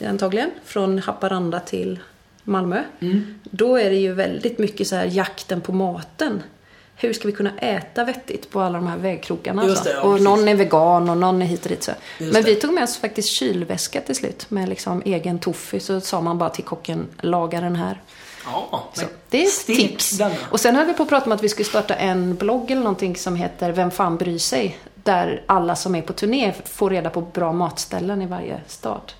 Antagligen. 0.09 0.51
Från 0.65 0.99
Haparanda 0.99 1.61
till 1.61 1.99
Malmö. 2.45 2.83
Då 3.43 3.77
är 3.77 3.91
det 3.91 3.97
ju 3.97 4.13
väldigt 4.13 4.59
mycket 4.59 4.87
så 4.87 4.97
här 4.97 5.07
jakten 5.13 5.61
på 5.61 5.73
maten. 5.73 6.43
Hur 7.07 7.13
ska 7.13 7.27
vi 7.29 7.33
kunna 7.33 7.59
äta 7.59 8.05
vettigt 8.05 8.51
på 8.51 8.61
alla 8.61 8.79
de 8.79 8.87
här 8.87 8.97
vägkrokarna? 8.97 9.65
Just 9.65 9.77
alltså? 9.77 9.93
det, 9.93 9.97
ja, 9.99 10.03
och 10.03 10.13
precis. 10.13 10.25
någon 10.25 10.49
är 10.49 10.55
vegan 10.55 11.09
och 11.11 11.17
någon 11.17 11.43
är 11.43 11.47
hit 11.47 11.63
och 11.65 11.71
dit. 11.71 11.83
Så. 11.83 11.91
Just 12.19 12.33
Men 12.33 12.43
det. 12.43 12.51
vi 12.51 12.57
tog 12.57 12.73
med 12.75 12.85
oss 12.85 12.97
faktiskt 12.97 13.29
kylväska 13.29 14.01
till 14.01 14.15
slut 14.15 14.51
med 14.51 14.69
liksom 14.69 15.03
egen 15.05 15.39
tofu. 15.39 15.81
Så 15.81 16.01
sa 16.01 16.21
man 16.21 16.39
bara 16.39 16.51
till 16.51 16.65
kocken, 16.65 17.07
laga 17.21 17.61
den 17.61 17.77
här. 17.77 18.01
Ja, 18.47 18.85
Så 18.93 19.03
det 19.31 19.43
är 19.43 19.47
ett 19.47 19.67
tips. 19.67 20.11
denna. 20.19 20.35
Och 20.51 20.61
sen 20.61 20.77
höll 20.77 20.87
vi 20.87 20.95
på 20.95 21.03
att 21.03 21.09
prata 21.09 21.27
om 21.27 21.33
att 21.33 21.43
vi 21.43 21.49
skulle 21.49 21.67
starta 21.69 21.95
en 21.95 22.35
blogg 22.35 22.71
eller 22.71 22.83
någonting 22.83 23.17
som 23.17 23.37
heter 23.37 23.73
Vem 23.73 23.91
fan 23.91 24.17
bryr 24.17 24.39
sig? 24.39 24.79
Där 24.95 25.43
alla 25.47 25.77
som 25.77 25.95
är 25.95 26.03
på 26.03 26.13
turné 26.13 26.53
får 26.65 26.91
reda 26.91 27.11
på 27.11 27.21
bra 27.21 27.53
matställen 27.53 28.23
i 28.23 28.27
varje 28.27 28.61
stad. 28.67 29.13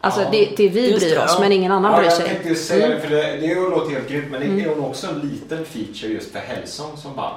Alltså 0.00 0.20
Ja, 0.22 0.28
det, 0.32 0.44
det 0.56 0.68
vi 0.68 0.90
just 0.90 1.00
bryr 1.06 1.14
det, 1.14 1.24
oss 1.24 1.30
ja. 1.34 1.40
men 1.40 1.52
ingen 1.52 1.72
annan 1.72 1.92
Ja, 1.92 1.98
bryr 1.98 2.08
jag 2.08 2.16
sig. 2.16 2.26
tänkte 2.28 2.48
ju 2.48 2.54
säga 2.54 2.88
det, 2.88 3.00
för 3.00 3.08
det, 3.10 3.36
det 3.36 3.54
låter 3.54 3.90
helt 3.94 4.08
grymt, 4.08 4.26
men 4.30 4.40
det 4.56 4.62
är 4.64 4.66
nog 4.76 4.84
också 4.88 5.06
en 5.06 5.18
liten 5.18 5.64
feature 5.64 6.12
just 6.12 6.32
för 6.32 6.38
Hellsong 6.38 6.96
som 6.96 7.16
band. 7.16 7.34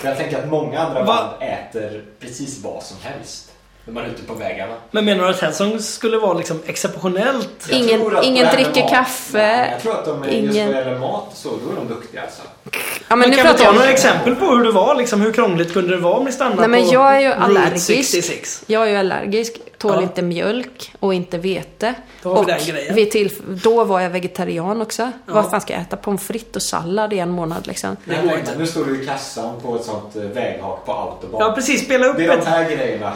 För 0.00 0.08
jag 0.08 0.16
tänker 0.16 0.38
att 0.38 0.48
många 0.50 0.78
andra 0.80 1.04
Va? 1.04 1.30
band 1.40 1.50
äter 1.52 2.04
precis 2.20 2.62
vad 2.64 2.82
som 2.82 2.96
helst. 3.02 3.50
När 3.86 3.94
man 3.94 4.04
är 4.04 4.08
ute 4.08 4.22
på 4.22 4.34
vägarna. 4.34 4.74
Men 4.90 5.04
menar 5.04 5.24
du 5.24 5.30
att 5.30 5.40
Hellsong 5.40 5.80
skulle 5.80 6.18
vara 6.18 6.34
liksom 6.34 6.60
exceptionellt? 6.66 7.66
Jag 7.70 7.78
Ingen- 7.80 8.24
ingen 8.24 8.46
dricker 8.54 8.80
mat- 8.82 8.90
kaffe, 8.90 9.38
Nej, 9.38 9.68
jag 9.72 9.80
tror 9.82 9.92
att 9.92 10.04
de 10.04 10.22
är, 10.22 10.26
just 10.28 10.56
ingen- 10.56 10.72
vad 10.72 10.76
gäller 10.84 10.98
mat 10.98 11.30
så, 11.34 11.48
då 11.48 11.72
är 11.72 11.76
de 11.76 11.88
duktiga 11.94 12.22
alltså. 12.22 12.42
Ja, 12.68 12.70
men 13.08 13.18
Men 13.18 13.30
nu 13.30 13.36
kan 13.36 13.44
pratar 13.46 13.58
ta 13.58 13.64
jag 13.64 13.74
några 13.74 13.88
exempel 13.90 14.34
på 14.36 14.46
hur 14.46 14.64
det 14.64 14.72
var? 14.72 14.94
Liksom, 14.94 15.20
hur 15.20 15.32
krångligt 15.32 15.72
kunde 15.72 15.96
det 15.96 16.02
vara 16.02 16.14
om 16.14 16.24
ni 16.24 16.32
stannade 16.32 16.60
Nej 16.60 16.68
men 16.68 16.88
på 16.88 16.94
jag 16.94 17.16
är 17.16 17.20
ju 17.20 17.32
allergisk. 17.32 17.86
66? 17.86 18.62
Jag 18.66 18.82
är 18.86 18.90
ju 18.90 18.96
allergisk, 18.96 19.56
tål 19.88 19.94
Ja. 19.96 20.02
inte 20.02 20.22
mjölk 20.22 20.92
och 21.00 21.14
inte 21.14 21.38
vete. 21.38 21.94
Då 22.22 22.42
vi 22.42 22.54
och 22.92 22.96
vid 22.96 23.10
till, 23.10 23.30
då 23.62 23.84
var 23.84 24.00
jag 24.00 24.10
vegetarian 24.10 24.82
också. 24.82 25.02
Ja. 25.26 25.34
Vad 25.34 25.50
fan 25.50 25.60
ska 25.60 25.72
jag 25.72 25.82
äta? 25.82 25.96
Pommes 25.96 26.22
frites 26.22 26.56
och 26.56 26.62
sallad 26.62 27.12
i 27.12 27.18
en 27.18 27.30
månad 27.30 27.66
liksom. 27.66 27.96
Det 28.04 28.28
går 28.28 28.38
inte. 28.38 28.58
Nu 28.58 28.66
står 28.66 28.84
du 28.84 29.02
i 29.02 29.06
kassan 29.06 29.60
på 29.60 29.76
ett 29.76 29.84
sånt 29.84 30.16
eh, 30.16 30.22
väghak 30.22 30.84
på 30.86 30.92
autobahn. 30.92 31.40
Ja 31.46 31.52
precis, 31.54 31.84
spela 31.84 32.06
upp 32.06 32.16
det 32.16 32.24
är 32.24 32.36
de 32.36 32.46
här 32.46 32.64
grejerna. 32.70 33.12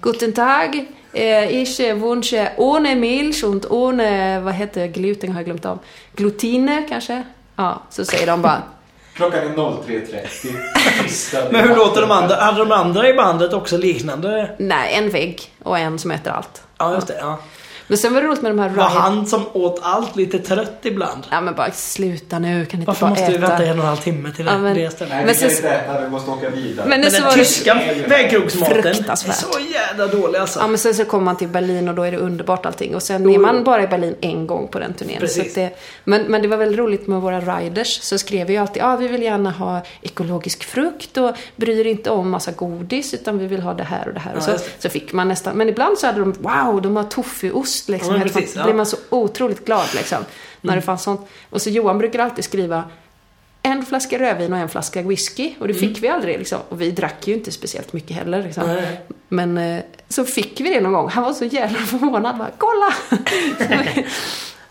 Guten 0.00 0.32
Tag. 0.32 0.86
Eh, 1.12 1.56
ich 1.62 1.80
wünsche 1.80 2.50
ohne 2.56 2.94
Milch 2.94 3.44
und 3.44 3.66
ohne, 3.70 4.40
vad 4.40 4.54
heter 4.54 4.86
gluten 4.86 5.32
har 5.32 5.38
jag 5.38 5.44
glömt 5.44 5.64
av. 5.64 5.78
Glutine 6.16 6.86
kanske? 6.88 7.22
Ja, 7.56 7.82
så 7.90 8.04
säger 8.04 8.26
de 8.26 8.42
bara. 8.42 8.62
Klockan 9.14 9.38
är 9.38 9.48
03.30. 9.48 10.26
Fristad 11.02 11.48
i 11.48 11.52
Men 11.52 11.68
hur 11.68 11.76
låter 11.76 12.00
de 12.00 12.10
andra? 12.10 12.36
Hade 12.36 12.58
de 12.58 12.72
andra 12.72 13.08
i 13.08 13.14
bandet 13.14 13.52
också 13.52 13.76
liknande? 13.76 14.50
Nej, 14.58 14.94
en 14.94 15.10
vägg 15.10 15.52
och 15.62 15.78
en 15.78 15.98
som 15.98 16.10
äter 16.10 16.32
allt. 16.32 16.62
Ja, 16.78 16.94
just 16.94 17.06
det. 17.06 17.16
Ja. 17.20 17.38
Men 17.92 17.98
sen 17.98 18.14
var 18.14 18.20
det 18.20 18.26
roligt 18.28 18.42
med 18.42 18.50
de 18.50 18.58
här 18.58 18.68
Var 18.68 18.84
riot... 18.88 18.92
han 18.98 19.26
som 19.26 19.42
åt 19.52 19.80
allt 19.82 20.16
lite 20.16 20.38
trött 20.38 20.78
ibland? 20.82 21.26
Ja 21.30 21.40
men 21.40 21.54
bara 21.54 21.70
sluta 21.70 22.38
nu, 22.38 22.66
kan 22.66 22.78
ni 22.78 22.82
inte 22.82 22.86
Varför 22.86 23.00
bara 23.06 23.10
måste 23.10 23.26
vi 23.30 23.36
äta? 23.36 23.46
vänta 23.48 23.64
en 23.64 23.70
och 23.78 23.84
en 23.84 23.88
halv 23.88 23.96
timme 23.96 24.30
till 24.36 24.46
Ja, 24.46 24.58
men- 24.58 24.74
det 24.74 24.90
stället? 24.90 25.12
Nej, 25.14 25.24
Men 25.24 25.34
vi 25.34 25.40
kan 25.40 25.50
så- 25.50 25.56
inte 25.56 25.68
äta, 25.68 26.00
vi 26.00 26.08
måste 26.10 26.30
åka 26.30 26.50
vidare. 26.50 26.88
Men 26.88 27.00
det 27.00 27.04
Men 27.04 27.10
så 27.10 27.16
den 27.16 27.24
var 27.26 27.32
tyska 27.32 27.80
vägkrogsmaten 28.08 28.86
är 28.86 29.32
så 29.32 29.58
jävla 29.72 30.06
dålig 30.06 30.38
alltså. 30.38 30.58
Ja 30.60 30.66
men 30.66 30.78
sen 30.78 30.94
så 30.94 31.04
kommer 31.04 31.24
man 31.24 31.36
till 31.36 31.48
Berlin 31.48 31.88
och 31.88 31.94
då 31.94 32.02
är 32.02 32.10
det 32.12 32.18
underbart 32.18 32.66
allting. 32.66 32.94
Och 32.94 33.02
sen 33.02 33.30
är 33.30 33.38
man 33.38 33.64
bara 33.64 33.82
i 33.82 33.86
Berlin 33.86 34.14
en 34.20 34.46
gång 34.46 34.68
på 34.68 34.78
den 34.78 34.94
turnén. 34.94 35.14
Så 35.16 35.20
Precis. 35.20 35.48
att 35.48 35.54
det, 35.54 35.70
men, 36.04 36.22
men 36.22 36.42
det 36.42 36.48
var 36.48 36.56
väldigt 36.56 36.78
roligt 36.78 37.06
med 37.06 37.20
våra 37.20 37.40
riders. 37.40 38.00
Så 38.02 38.18
skrev 38.18 38.46
vi 38.46 38.52
ju 38.52 38.58
alltid, 38.58 38.82
ja 38.82 38.96
vi 38.96 39.08
vill 39.08 39.22
gärna 39.22 39.50
ha 39.50 39.80
ekologisk 40.02 40.64
frukt 40.64 41.16
och 41.16 41.30
bryr 41.56 41.86
inte 41.86 42.10
om 42.10 42.30
massa 42.30 42.52
godis 42.52 43.14
utan 43.14 43.38
vi 43.38 43.46
vill 43.46 43.60
ha 43.62 43.74
det 43.74 43.84
här 43.84 44.08
och 44.08 44.14
det 44.14 44.20
här. 44.20 44.32
och 44.32 44.38
Ja, 44.38 44.44
så, 44.44 44.50
just 44.50 44.64
det. 44.64 44.70
så 44.82 44.88
fick 44.88 45.12
man 45.12 45.28
nästan, 45.28 45.56
men 45.56 45.68
ibland 45.68 45.98
så 45.98 46.06
hade 46.06 46.20
de, 46.20 46.32
wow 46.38 46.82
de 46.82 46.96
har 46.96 47.04
tofuost 47.04 47.81
liksom. 47.88 48.14
Ja, 48.16 48.20
precis, 48.22 48.56
ja. 48.56 48.64
blir 48.64 48.74
man 48.74 48.86
så 48.86 48.96
otroligt 49.10 49.64
glad 49.64 49.94
liksom. 49.94 50.18
När 50.60 50.76
det 50.76 50.82
fanns 50.82 51.02
sånt. 51.02 51.20
Och 51.50 51.62
så 51.62 51.70
Johan 51.70 51.98
brukar 51.98 52.18
alltid 52.18 52.44
skriva 52.44 52.84
en 53.62 53.86
flaska 53.86 54.18
rödvin 54.18 54.52
och 54.52 54.58
en 54.58 54.68
flaska 54.68 55.02
whisky. 55.02 55.54
Och 55.60 55.68
det 55.68 55.74
fick 55.74 56.02
vi 56.02 56.08
aldrig 56.08 56.38
liksom. 56.38 56.58
Och 56.68 56.80
vi 56.80 56.90
drack 56.90 57.28
ju 57.28 57.34
inte 57.34 57.52
speciellt 57.52 57.92
mycket 57.92 58.16
heller 58.16 58.42
liksom. 58.42 58.66
Nej. 58.66 59.00
Men 59.28 59.58
eh, 59.58 59.82
så 60.08 60.24
fick 60.24 60.60
vi 60.60 60.74
det 60.74 60.80
någon 60.80 60.92
gång. 60.92 61.08
Han 61.08 61.24
var 61.24 61.32
så 61.32 61.44
jävla 61.44 61.78
förvånad. 61.86 62.38
Bara, 62.38 62.50
Kolla! 62.58 62.94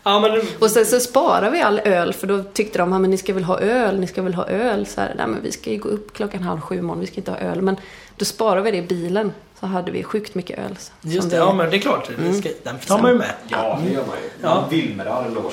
Ja, 0.04 0.20
men 0.20 0.40
och 0.58 0.70
sen 0.70 0.86
så 0.86 1.00
sparade 1.00 1.50
vi 1.50 1.60
all 1.62 1.78
öl 1.84 2.12
för 2.12 2.26
då 2.26 2.42
tyckte 2.42 2.78
de, 2.78 2.92
"Ja, 2.92 2.98
men 2.98 3.10
ni 3.10 3.16
ska 3.18 3.34
väl 3.34 3.44
ha 3.44 3.60
öl, 3.60 4.00
ni 4.00 4.06
ska 4.06 4.22
väl 4.22 4.34
ha 4.34 4.46
öl. 4.46 4.86
Så 4.86 5.00
här, 5.00 5.14
Nej 5.16 5.26
men 5.26 5.42
vi 5.42 5.52
ska 5.52 5.70
ju 5.70 5.78
gå 5.78 5.88
upp 5.88 6.12
klockan 6.14 6.42
halv 6.42 6.60
sju 6.60 6.78
imorgon, 6.78 7.00
vi 7.00 7.06
ska 7.06 7.16
inte 7.16 7.30
ha 7.30 7.38
öl. 7.38 7.62
Men 7.62 7.76
då 8.16 8.24
sparade 8.24 8.62
vi 8.62 8.70
det 8.70 8.76
i 8.76 8.82
bilen. 8.82 9.32
Så 9.62 9.66
hade 9.68 9.90
vi 9.90 10.02
sjukt 10.02 10.34
mycket 10.34 10.58
öl. 10.58 10.76
Just 11.00 11.30
det, 11.30 11.36
vi- 11.36 11.40
ja 11.42 11.52
men 11.54 11.70
det 11.70 11.76
är 11.76 11.80
klart. 11.80 12.08
Det 12.18 12.34
ska, 12.34 12.48
den 12.64 12.78
tar 12.78 12.98
man 13.02 13.10
ju 13.10 13.18
med. 13.18 13.30
Ja, 13.48 13.78
det 13.86 13.92
gör 13.92 14.00
man 14.06 14.16
ju. 14.22 14.30
Ja. 14.42 14.54
Man 14.54 14.70
Vilmerar 14.70 15.30
logen. 15.34 15.50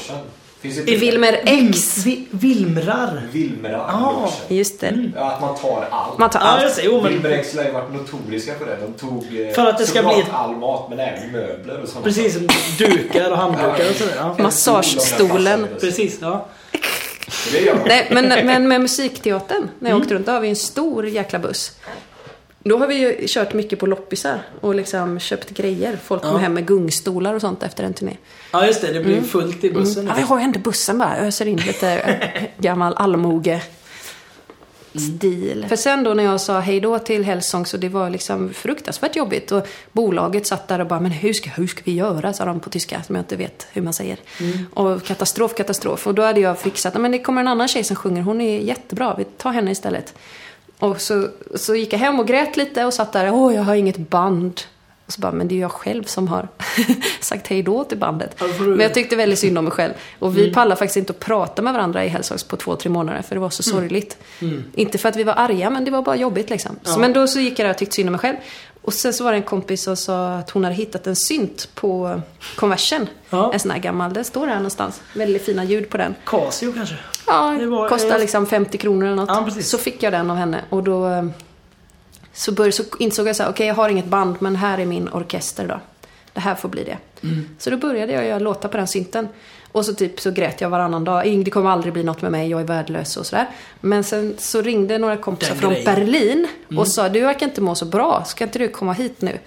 Finns 0.61 0.75
det 0.85 0.91
I 0.91 0.97
Wilmer 0.97 1.39
X. 1.45 1.97
Vi, 2.05 2.27
Vilmrar. 2.31 3.21
Vilmerar 3.31 3.77
Ja. 3.91 4.11
logen. 4.21 4.57
Just 4.57 4.79
det. 4.79 5.11
Ja, 5.15 5.31
att 5.31 5.41
man 5.41 5.55
tar 5.57 5.87
allt. 5.91 6.17
Man 6.17 6.29
tar 6.29 6.39
allt. 6.39 6.75
det. 6.75 6.81
Jo, 6.83 7.01
men, 7.01 7.11
Wilmer 7.13 7.29
X 7.29 7.55
har 7.57 7.63
ju 7.63 7.71
varit 7.71 7.93
notoriska 7.93 8.53
på 8.53 8.65
det. 8.65 8.77
De 8.81 8.93
tog 8.93 9.39
eh, 9.41 9.53
För 9.53 9.65
att 9.65 9.77
det 9.77 9.87
ska 9.87 10.03
bli 10.03 10.23
all 10.31 10.55
mat 10.55 10.89
men 10.89 10.99
även 10.99 11.31
möbler 11.31 11.81
och 11.83 11.89
sånt. 11.89 12.05
precis, 12.05 12.37
dukar 12.77 13.31
och 13.31 13.37
handdukar 13.37 13.89
och 13.89 13.95
sådär. 13.95 14.13
Ja. 14.17 14.35
Massagestolen. 14.39 15.67
Precis, 15.79 16.17
ja. 16.21 16.45
Nej, 17.85 18.07
men, 18.11 18.27
men 18.45 18.67
med 18.67 18.81
musikteatern, 18.81 19.69
när 19.79 19.89
jag 19.89 19.95
Mm. 19.95 20.01
åkte 20.01 20.13
runt, 20.15 20.25
då 20.25 20.31
har 20.31 20.39
vi 20.41 20.49
en 20.49 20.55
stor 20.55 21.07
jäkla 21.07 21.39
buss. 21.39 21.71
Då 22.69 22.77
har 22.77 22.87
vi 22.87 22.95
ju 22.95 23.27
kört 23.27 23.53
mycket 23.53 23.79
på 23.79 23.85
loppisar 23.85 24.39
och 24.61 24.75
liksom 24.75 25.19
köpt 25.19 25.49
grejer. 25.49 25.97
Folk 26.03 26.21
kommer 26.21 26.33
Ja. 26.35 26.39
hem 26.39 26.53
med 26.53 26.65
gungstolar 26.67 27.33
och 27.33 27.41
sånt 27.41 27.63
efter 27.63 27.83
en 27.83 27.93
turné. 27.93 28.17
ja, 28.51 28.65
just 28.65 28.81
det. 28.81 28.93
Det 28.93 28.99
blir 28.99 29.21
fullt 29.21 29.63
i 29.63 29.71
bussen. 29.71 30.07
Ja, 30.07 30.13
vi 30.17 30.21
har 30.21 30.37
ju 30.39 30.43
ändå 30.43 30.59
bussen 30.59 30.97
bara. 30.97 31.17
Öser 31.17 31.45
in 31.45 31.57
lite 31.57 31.89
eh, 31.91 32.43
gammal 32.57 32.93
allmoge. 32.97 33.61
Stil. 34.95 35.65
För 35.69 35.75
sen 35.75 36.03
då 36.03 36.13
när 36.13 36.23
jag 36.23 36.41
sa 36.41 36.59
hej 36.59 36.79
då 36.79 36.99
till 36.99 37.23
Hellsong 37.23 37.65
så 37.65 37.77
det 37.77 37.89
var 37.89 38.09
liksom 38.09 38.53
fruktansvärt 38.53 39.15
jobbigt. 39.15 39.51
Och 39.51 39.67
bolaget 39.91 40.47
satt 40.47 40.67
där 40.67 40.79
och 40.81 40.87
bara, 40.87 40.99
men 40.99 41.11
hur 41.11 41.33
ska, 41.33 41.49
hur 41.49 41.67
ska 41.67 41.81
vi 41.83 41.93
göra? 41.93 42.33
Sa 42.33 42.45
de 42.45 42.59
på 42.59 42.69
tyska 42.69 43.03
som 43.03 43.15
jag 43.15 43.21
inte 43.21 43.35
vet 43.35 43.67
hur 43.71 43.81
man 43.81 43.93
säger. 43.93 44.17
Och 44.73 45.03
katastrof, 45.03 45.55
katastrof. 45.55 46.07
Och 46.07 46.15
då 46.15 46.21
hade 46.21 46.39
jag 46.39 46.59
fixat, 46.59 46.93
men 47.01 47.11
det 47.11 47.19
kommer 47.19 47.41
en 47.41 47.47
annan 47.47 47.67
tjej 47.67 47.83
som 47.83 47.95
sjunger, 47.95 48.21
hon 48.21 48.41
är 48.41 48.59
jättebra, 48.59 49.15
vi 49.17 49.23
tar 49.25 49.51
henne 49.51 49.71
istället. 49.71 50.13
Och 50.79 51.01
så, 51.01 51.27
så 51.55 51.75
gick 51.75 51.93
jag 51.93 51.99
hem 51.99 52.19
och 52.19 52.27
grät 52.27 52.57
lite 52.57 52.85
och 52.85 52.93
satt 52.93 53.13
där, 53.13 53.31
åh 53.33 53.55
jag 53.55 53.63
har 53.63 53.75
inget 53.75 53.97
band. 53.97 54.61
Och 55.05 55.13
så 55.13 55.21
bara, 55.21 55.31
men 55.31 55.47
det 55.47 55.53
är 55.53 55.55
ju 55.55 55.61
jag 55.61 55.71
själv 55.71 56.03
som 56.03 56.27
har 56.27 56.47
sagt 57.19 57.47
hej 57.47 57.63
då 57.63 57.83
till 57.83 57.97
bandet. 57.97 58.35
Ja, 58.39 58.45
Men 58.59 58.79
jag 58.79 58.93
tyckte 58.93 59.15
väldigt 59.15 59.39
synd 59.39 59.57
om 59.57 59.63
mig 59.63 59.71
själv. 59.71 59.93
Och 60.19 60.37
vi 60.37 60.53
pallade 60.53 60.79
faktiskt 60.79 60.97
inte 60.97 61.11
att 61.11 61.19
prata 61.19 61.61
med 61.61 61.73
varandra 61.73 62.05
i 62.05 62.07
Hellsongs 62.07 62.43
på 62.43 62.57
två, 62.57 62.75
tre 62.75 62.89
månader. 62.89 63.21
För 63.21 63.35
det 63.35 63.41
var 63.41 63.49
så 63.49 63.63
sorgligt. 63.63 64.17
Inte 64.75 64.97
för 64.97 65.09
att 65.09 65.15
vi 65.15 65.23
var 65.23 65.33
arga, 65.33 65.69
men 65.69 65.85
det 65.85 65.91
var 65.91 66.01
bara 66.01 66.15
jobbigt 66.15 66.49
liksom. 66.49 66.71
Så, 66.83 66.99
men 66.99 67.13
då 67.13 67.27
så 67.27 67.39
gick 67.39 67.59
jag 67.59 67.65
där 67.65 67.71
och 67.71 67.77
tyckte 67.77 67.95
synd 67.95 68.09
om 68.09 68.11
mig 68.11 68.19
själv. 68.19 68.37
Och 68.89 68.93
sen 68.93 69.13
så 69.13 69.23
var 69.23 69.31
det 69.31 69.37
en 69.37 69.43
kompis 69.43 69.83
som 69.83 69.95
sa 69.97 70.33
att 70.35 70.49
hon 70.49 70.63
hade 70.63 70.75
hittat 70.75 71.07
en 71.07 71.15
synt 71.15 71.69
på 71.75 72.21
konversen. 72.55 73.07
Ja. 73.29 73.53
En 73.53 73.59
sån 73.59 73.71
här 73.71 73.79
gammal, 73.79 74.13
det 74.13 74.23
står 74.23 74.47
här 74.47 74.55
någonstans. 74.55 75.01
Väldigt 75.15 75.45
fina 75.45 75.63
ljud 75.63 75.89
på 75.89 75.97
den. 75.97 76.15
Casio 76.25 76.73
kanske? 76.73 76.95
Ja, 77.27 77.57
Det 77.59 77.65
var- 77.65 77.89
kostar 77.89 78.15
eh, 78.15 78.19
liksom 78.19 78.45
50 78.45 78.77
kronor 78.77 79.05
eller 79.05 79.15
något. 79.15 79.55
Ja, 79.55 79.61
så 79.61 79.77
fick 79.77 80.03
jag 80.03 80.13
den 80.13 80.31
av 80.31 80.37
henne 80.37 80.61
och 80.69 80.83
då 80.83 81.07
eh, 81.07 81.25
så, 82.33 82.51
bör, 82.51 82.71
så 82.71 82.83
insåg 82.99 83.27
jag 83.27 83.35
så 83.35 83.43
här, 83.43 83.49
okej 83.49 83.67
jag 83.67 83.75
har 83.75 83.89
inget 83.89 84.05
band 84.05 84.35
men 84.39 84.55
här 84.55 84.77
är 84.77 84.85
min 84.85 85.09
orkester 85.09 85.67
då. 85.67 85.79
Det 86.33 86.39
här 86.39 86.55
får 86.55 86.69
bli 86.69 86.83
det. 86.83 86.97
Mm. 87.27 87.49
Så 87.59 87.69
då 87.69 87.77
började 87.77 88.13
jag 88.13 88.25
göra 88.25 88.39
låtar 88.39 88.69
på 88.69 88.77
den 88.77 88.87
synten. 88.87 89.27
Och 89.71 89.85
så 89.85 89.93
typ 89.93 90.19
så 90.19 90.31
grät 90.31 90.61
jag 90.61 90.69
varannan 90.69 91.03
dag. 91.03 91.25
"Ing, 91.25 91.43
Det 91.43 91.51
kommer 91.51 91.69
aldrig 91.69 91.93
bli 91.93 92.03
något 92.03 92.21
med 92.21 92.31
mig, 92.31 92.49
jag 92.49 92.61
är 92.61 92.65
värdelös 92.65 93.17
och 93.17 93.25
sådär. 93.25 93.47
Men 93.81 94.03
sen 94.03 94.35
så 94.37 94.61
ringde 94.61 94.97
några 94.97 95.17
kompisar 95.17 95.51
Den 95.51 95.59
från 95.61 95.73
grejen. 95.73 95.87
Mm. 95.87 96.05
Berlin 96.05 96.47
och 96.77 96.87
sa, 96.87 97.09
du 97.09 97.19
verkar 97.19 97.45
inte 97.47 97.61
må 97.61 97.75
så 97.75 97.85
bra, 97.85 98.23
ska 98.27 98.43
inte 98.43 98.59
du 98.59 98.67
komma 98.67 98.93
hit 98.93 99.21
nu? 99.21 99.39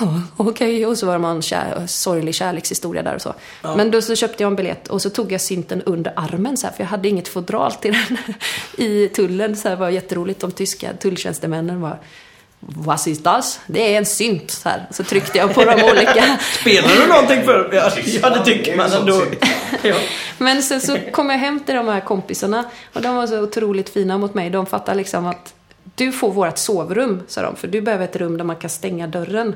Ja, 0.00 0.20
Okej, 0.36 0.86
och 0.86 0.98
så 0.98 1.06
var 1.06 1.18
det 1.18 1.26
en 1.26 1.42
kär, 1.42 1.86
sorglig 1.86 2.34
kärlekshistoria 2.34 3.02
där 3.02 3.14
och 3.14 3.22
så. 3.22 3.34
Men 3.62 3.90
då 3.90 4.02
så 4.02 4.16
köpte 4.16 4.42
jag 4.42 4.50
en 4.50 4.56
biljett 4.56 4.88
och 4.88 5.02
så 5.02 5.10
tog 5.10 5.32
jag 5.32 5.40
synten 5.40 5.82
under 5.82 6.12
armen 6.16 6.56
så 6.56 6.66
här, 6.66 6.74
för 6.74 6.82
jag 6.82 6.88
hade 6.88 7.08
inget 7.08 7.28
fodral 7.28 7.72
till 7.72 7.92
den 7.92 8.18
i 8.86 9.08
tullen. 9.08 9.56
Så 9.56 9.68
här, 9.68 9.76
det 9.76 9.80
var 9.80 9.88
jätteroligt. 9.90 10.40
De 10.40 10.50
tyska 10.52 10.92
tulltjänstemännen 10.92 11.80
var 11.80 11.98
Vad 12.60 13.06
ist 13.06 13.24
das? 13.24 13.60
Det 13.66 13.94
är 13.94 13.98
en 13.98 14.06
synt. 14.06 14.50
Så, 14.50 14.68
här. 14.68 14.86
så 14.90 15.04
tryckte 15.04 15.38
jag 15.38 15.54
på 15.54 15.64
de 15.64 15.84
olika. 15.84 16.38
Spelar 16.60 16.88
du 16.88 17.06
någonting 17.06 17.44
för 17.44 17.70
Ja, 17.72 17.90
ja 18.22 18.30
det 18.30 18.44
tycker 18.44 18.76
man 18.76 18.92
ändå. 18.92 19.22
Ja. 19.82 19.94
Men 20.38 20.62
sen 20.62 20.80
så 20.80 20.98
kom 21.12 21.30
jag 21.30 21.38
hem 21.38 21.60
till 21.60 21.74
de 21.74 21.88
här 21.88 22.00
kompisarna 22.00 22.64
och 22.92 23.02
de 23.02 23.16
var 23.16 23.26
så 23.26 23.40
otroligt 23.40 23.88
fina 23.88 24.18
mot 24.18 24.34
mig. 24.34 24.50
De 24.50 24.66
fattade 24.66 24.98
liksom 24.98 25.26
att 25.26 25.54
du 25.94 26.12
får 26.12 26.32
vårt 26.32 26.58
sovrum, 26.58 27.22
sa 27.28 27.42
de, 27.42 27.56
för 27.56 27.68
du 27.68 27.80
behöver 27.80 28.04
ett 28.04 28.16
rum 28.16 28.36
där 28.36 28.44
man 28.44 28.56
kan 28.56 28.70
stänga 28.70 29.06
dörren. 29.06 29.54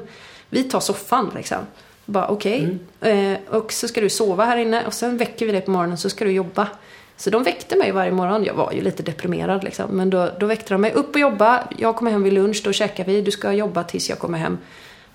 Vi 0.48 0.62
tar 0.64 0.80
soffan 0.80 1.30
liksom. 1.34 1.58
Bara 2.04 2.28
okej. 2.28 2.78
Eh, 3.00 3.38
och 3.48 3.72
så 3.72 3.88
ska 3.88 4.00
du 4.00 4.10
sova 4.10 4.44
här 4.44 4.56
inne 4.56 4.86
och 4.86 4.94
sen 4.94 5.16
väcker 5.16 5.46
vi 5.46 5.52
dig 5.52 5.60
på 5.60 5.70
morgonen 5.70 5.98
så 5.98 6.10
ska 6.10 6.24
du 6.24 6.32
jobba. 6.32 6.66
Så 7.22 7.30
de 7.30 7.42
väckte 7.42 7.76
mig 7.76 7.92
varje 7.92 8.12
morgon. 8.12 8.44
Jag 8.44 8.54
var 8.54 8.72
ju 8.72 8.80
lite 8.80 9.02
deprimerad 9.02 9.64
liksom. 9.64 9.90
Men 9.90 10.10
då, 10.10 10.30
då 10.40 10.46
väckte 10.46 10.74
de 10.74 10.80
mig. 10.80 10.92
Upp 10.92 11.14
och 11.14 11.20
jobba. 11.20 11.68
Jag 11.78 11.96
kommer 11.96 12.10
hem 12.10 12.22
vid 12.22 12.32
lunch. 12.32 12.62
Då 12.64 12.72
käkar 12.72 13.04
vi. 13.04 13.20
Du 13.20 13.30
ska 13.30 13.52
jobba 13.52 13.84
tills 13.84 14.08
jag 14.08 14.18
kommer 14.18 14.38
hem. 14.38 14.58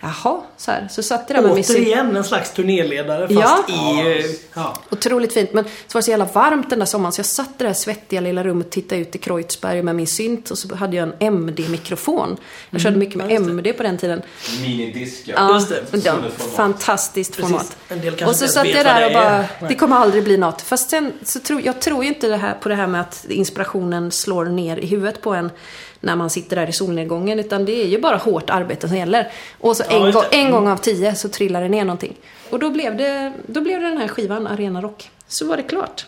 Jaha, 0.02 0.42
så 0.58 0.72
här. 0.72 0.88
Så 0.92 1.04
satt 1.04 1.26
jag 1.28 1.38
där 1.38 1.42
med 1.44 1.54
min 1.56 1.64
cig- 1.64 1.76
Återigen 1.76 2.16
en 2.16 2.24
slags 2.24 2.52
turnéledare 2.54 3.28
fast 3.28 3.70
Ja. 3.70 3.74
i... 4.04 4.40
Ja. 4.54 4.74
Otroligt 4.90 5.34
fint. 5.34 5.54
Men 5.54 5.64
så 5.64 5.70
var 5.94 6.00
det 6.02 6.04
så 6.06 6.12
jävla 6.12 6.26
varmt 6.26 6.70
den 6.70 6.80
där 6.80 6.86
sommaren 6.86 7.12
så 7.14 7.20
jag 7.20 7.26
satt 7.26 7.48
i 7.50 7.52
det 7.58 7.64
där 7.64 7.74
svettiga 7.74 8.22
lilla 8.22 8.44
rummet 8.44 8.68
och 8.68 8.72
tittade 8.74 9.02
ut 9.02 9.16
i 9.16 9.18
Kreuzberg 9.18 9.82
med 9.84 9.96
min 9.96 10.08
synt 10.08 10.52
och 10.52 10.58
så 10.58 10.76
hade 10.76 10.96
jag 10.98 11.04
en 11.20 11.34
MD-mikrofon. 11.34 12.38
Jag 12.70 12.82
körde 12.82 12.98
mycket 12.98 13.16
med 13.16 13.32
Mm. 13.32 13.44
det. 13.48 13.52
MD 13.54 13.74
på 13.74 13.84
den 13.84 13.98
tiden. 13.98 14.22
Minidisk, 14.62 15.22
ja. 15.26 15.34
Ja, 15.38 15.54
Just 15.54 15.70
det. 15.70 16.06
ja, 16.06 16.16
fantastiskt 16.56 17.32
Precis. 17.36 17.50
format. 17.52 17.78
En 17.90 18.02
del 18.02 18.10
kanske 18.16 18.26
Och 18.26 18.36
så 18.36 18.48
satt 18.48 18.68
jag 18.68 18.86
där 18.86 19.04
och 19.06 19.10
det 19.10 19.14
bara, 19.60 19.68
det 19.70 19.76
kommer 19.76 19.96
aldrig 19.96 20.24
bli 20.24 20.38
något. 20.38 20.62
Fast 20.62 20.90
sen 20.90 21.14
så 21.24 21.40
tror 21.40 21.62
jag 21.62 21.82
tror 21.82 22.04
ju 22.04 22.10
inte 22.10 22.28
det 22.28 22.38
här, 22.38 22.54
på 22.54 22.70
det 22.70 22.76
här 22.76 22.88
med 22.88 23.02
att 23.02 23.26
inspirationen 23.30 24.12
slår 24.12 24.46
ner 24.46 24.78
i 24.78 24.86
huvudet 24.86 25.22
på 25.22 25.34
en 25.34 25.52
när 26.00 26.16
man 26.16 26.30
sitter 26.30 26.56
där 26.56 26.70
i 26.70 26.74
solnedgången. 26.74 27.40
Utan 27.40 27.66
det 27.66 27.84
är 27.84 27.88
ju 27.88 28.02
bara 28.02 28.18
hårt 28.18 28.50
arbete 28.50 28.88
som 28.88 28.98
gäller. 28.98 29.32
Och 29.60 29.78
så 29.78 29.84
Ja, 29.90 29.96
en, 29.96 30.06
just 30.06 30.14
gång, 30.14 30.26
en 30.32 30.52
gång 30.52 30.68
av 30.68 30.78
tio 30.78 31.16
så 31.16 31.30
trillar 31.30 31.62
det 31.62 31.70
ner 31.70 31.86
någonting. 31.86 32.16
Och 32.50 32.60
då 32.60 32.70
blev 32.70 32.98
det, 32.98 33.34
då 33.48 33.62
blev 33.62 33.82
det 33.82 33.90
den 33.90 33.98
här 33.98 34.08
skivan, 34.08 34.48
Arena 34.48 34.82
Rock. 34.82 35.10
Så 35.28 35.48
var 35.48 35.58
det 35.58 35.64
klart. 35.64 36.06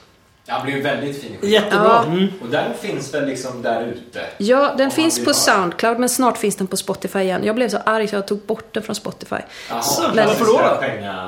Det 0.58 0.64
blir 0.66 0.76
ju 0.76 0.82
väldigt 0.82 1.22
fin 1.22 1.32
skiva. 1.42 1.54
Jättebra. 1.54 2.04
Ja. 2.06 2.12
Mm. 2.12 2.28
Och 2.42 2.48
den 2.48 2.74
finns 2.82 3.14
väl 3.14 3.26
liksom 3.26 3.62
där 3.62 3.82
ute? 3.82 4.20
Ja, 4.38 4.74
den 4.78 4.92
finns 4.92 5.20
på 5.20 5.24
ha 5.24 5.26
den. 5.26 5.34
Soundcloud 5.34 6.00
men 6.00 6.10
snart 6.10 6.38
finns 6.38 6.56
den 6.56 6.68
på 6.68 6.78
Spotify 6.78 7.20
igen. 7.20 7.42
Jag 7.44 7.56
blev 7.56 7.70
så 7.70 7.78
arg 7.86 8.08
så 8.08 8.16
jag 8.16 8.28
tog 8.28 8.40
bort 8.40 8.74
den 8.74 8.84
från 8.84 8.96
Spotify. 8.96 9.36
Jaha, 9.70 9.82
varför 10.16 10.46
då 10.46 10.52
då? 10.52 10.84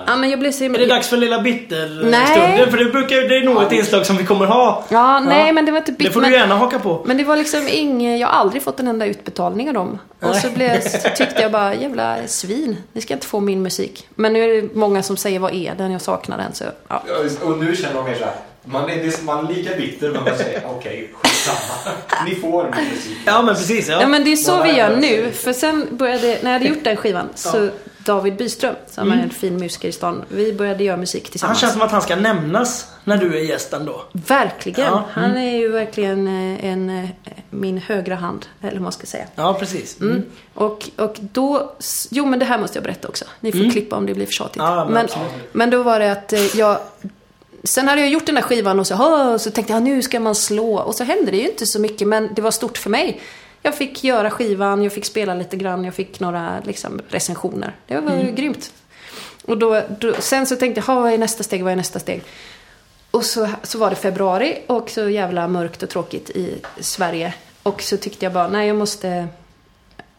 Ja, 0.08 0.16
men 0.16 0.30
jag 0.30 0.40
blev 0.40 0.52
så 0.52 0.64
Är 0.64 0.70
det 0.70 0.86
dags 0.86 1.08
för 1.08 1.18
lilla 1.18 1.42
bitter 1.42 2.02
Nej. 2.12 2.66
För 2.72 2.78
det, 2.78 2.86
brukar, 2.86 3.16
det 3.30 3.38
är 3.38 3.44
nog 3.44 3.64
ett 3.64 3.72
inslag 3.72 4.06
som 4.06 4.18
vi 4.18 4.26
kommer 4.26 4.46
ha. 4.46 4.84
Ja, 4.90 5.20
nej 5.20 5.54
men 5.54 5.66
det 5.66 5.72
var 5.72 5.80
inte 5.80 5.92
Det 5.92 5.98
bitter. 5.98 6.12
får 6.12 6.22
du 6.22 6.28
men- 6.28 6.40
gärna 6.40 6.56
haka 6.56 6.80
på. 6.80 7.02
Men 7.06 7.18
det 7.18 7.24
var 7.24 7.36
liksom 7.38 7.68
inget, 7.68 8.20
jag 8.20 8.28
har 8.28 8.36
aldrig 8.40 8.64
fått 8.64 8.80
en 8.80 8.88
enda 8.88 9.06
utbetalning 9.06 9.68
av 9.68 9.74
dem. 9.74 10.00
Och 10.22 10.36
så, 10.36 10.50
blev, 10.50 10.82
så 11.02 11.10
tyckte 11.16 11.42
jag 11.42 11.52
bara, 11.52 11.74
jävla 11.76 12.18
svin, 12.28 12.78
ni 12.94 13.02
ska 13.02 13.14
inte 13.14 13.28
få 13.28 13.40
min 13.40 13.62
musik. 13.62 14.08
Men 14.16 14.34
nu 14.34 14.44
är 14.44 14.62
det 14.62 14.76
många 14.76 15.04
som 15.04 15.18
säger, 15.18 15.40
vad 15.40 15.54
är 15.54 15.76
den? 15.78 15.92
Jag 15.92 16.02
saknar 16.02 16.38
den. 16.38 16.54
Så, 16.54 16.64
ja. 16.88 17.04
Ja, 17.08 17.46
Och 17.48 17.58
nu 17.58 17.76
känner 17.76 17.96
man 17.96 18.04
mer 18.06 18.16
såhär, 18.16 18.34
man 18.66 18.84
är, 18.90 18.96
det 18.96 19.20
är- 19.20 19.24
man 19.24 19.48
är 19.48 19.54
lika 19.54 19.76
bitter 19.76 20.12
men 20.12 20.24
man 20.24 20.38
säger 20.38 20.62
okej, 20.66 21.10
skitsamma. 21.14 21.96
Ni 22.26 22.36
får 22.36 22.64
min 22.76 22.90
musik. 22.90 23.18
Ja 23.26 23.42
men 23.42 23.56
precis. 23.56 23.88
Ja. 23.90 24.02
ja 24.02 24.08
men 24.08 24.24
det 24.24 24.32
är 24.32 24.36
så 24.36 24.64
vi 24.64 24.70
är 24.70 24.76
gör 24.90 24.96
nu. 24.98 25.32
För 25.32 25.54
sen 25.54 25.88
började, 25.92 26.28
när 26.42 26.52
jag 26.52 26.60
hade 26.60 26.66
gjort 26.66 26.84
den 26.84 26.98
skivan, 26.98 27.30
så 27.36 27.70
David 27.98 28.36
Byström, 28.36 28.76
som 28.88 29.12
är 29.12 29.16
en 29.24 29.30
fin 29.30 29.58
musiker 29.58 29.88
i 29.88 29.92
stan, 29.92 30.24
vi 30.30 30.54
började 30.54 30.84
göra 30.84 30.98
musik 30.98 31.24
han 31.24 31.32
tillsammans. 31.32 31.60
känns 31.60 31.74
som 31.74 31.82
att 31.82 31.92
han 31.92 32.02
ska 32.02 32.16
nämnas 32.16 32.88
när 33.04 33.18
du 33.18 33.38
är 33.38 33.42
gästen 33.42 33.86
då. 33.86 34.02
Verkligen. 34.14 34.86
Ja, 34.86 35.06
Han 35.12 35.38
är 35.38 35.58
ju 35.58 35.68
verkligen 35.72 36.28
eh, 36.28 36.66
en, 36.66 36.90
eh, 37.04 37.10
min 37.50 37.78
högra 37.78 38.16
hand, 38.16 38.46
eller 38.62 38.72
vad 38.74 38.82
man 38.82 38.92
ska 38.92 39.06
säga. 39.08 39.26
Ja 39.36 39.54
precis. 39.60 40.02
Mm. 40.02 40.24
Och, 40.54 40.90
och 40.98 41.16
då, 41.20 41.72
jo 42.12 42.26
men 42.26 42.40
det 42.40 42.46
här 42.46 42.58
måste 42.60 42.78
jag 42.78 42.84
berätta 42.84 43.08
också. 43.08 43.26
Ni 43.40 43.52
får 43.52 43.72
klippa 43.72 43.96
om 43.96 44.06
det 44.06 44.14
blir 44.14 44.26
för 44.26 44.34
tjatigt. 44.34 44.56
Mm. 44.62 44.74
Ja, 44.74 44.86
men 44.86 44.94
men, 44.94 45.08
men 45.52 45.70
då 45.70 45.84
var 45.84 46.00
det 46.00 46.12
att 46.12 46.34
eh, 46.34 46.58
jag, 46.58 46.78
sen 47.64 47.88
hade 47.88 48.02
jag 48.02 48.10
gjort 48.10 48.26
den 48.26 48.36
där 48.36 48.42
skivan 48.42 48.80
och 48.80 48.88
så, 48.88 48.96
"Åh", 48.96 49.38
så 49.38 49.52
tänkte 49.52 49.74
jag 49.74 49.84
nu 49.84 50.02
ska 50.02 50.20
man 50.20 50.36
slå. 50.36 50.76
Och 50.80 50.96
så 50.96 51.04
hände 51.04 51.32
det 51.32 51.38
ju 51.38 51.50
inte 51.50 51.66
så 51.66 51.80
mycket 51.80 52.08
men 52.08 52.30
det 52.34 52.42
var 52.42 52.52
stort 52.52 52.78
för 52.78 52.90
mig. 52.90 53.22
Jag 53.62 53.76
fick 53.76 54.04
göra 54.04 54.30
skivan, 54.32 54.84
jag 54.84 54.94
fick 54.94 55.06
spela 55.06 55.34
lite 55.34 55.58
grann, 55.58 55.84
jag 55.86 55.94
fick 55.96 56.20
några 56.20 56.60
liksom, 56.66 57.02
recensioner. 57.10 57.76
Det 57.88 58.00
var 58.00 58.12
Mm. 58.12 58.36
grymt. 58.36 58.74
Och 59.46 59.58
då, 59.58 59.82
då, 60.00 60.14
sen 60.20 60.46
så 60.48 60.56
tänkte 60.56 60.80
jag, 60.80 60.86
"Ha, 60.96 61.02
vad 61.02 61.14
är 61.14 61.18
nästa 61.18 61.44
steg, 61.44 61.64
vad 61.64 61.72
är 61.72 61.76
nästa 61.76 62.00
steg? 62.00 62.24
Och 63.12 63.26
så, 63.26 63.50
så 63.64 63.78
var 63.78 63.90
det 63.90 63.96
februari 63.96 64.58
och 64.68 64.90
så 64.90 65.10
jävla 65.10 65.48
mörkt 65.48 65.84
och 65.84 65.90
tråkigt 65.90 66.30
i 66.30 66.62
Sverige. 66.80 67.34
Och 67.64 67.82
så 67.82 67.98
tyckte 67.98 68.26
jag 68.26 68.34
bara, 68.34 68.48
nej 68.48 68.68
jag 68.68 68.76
måste... 68.78 69.28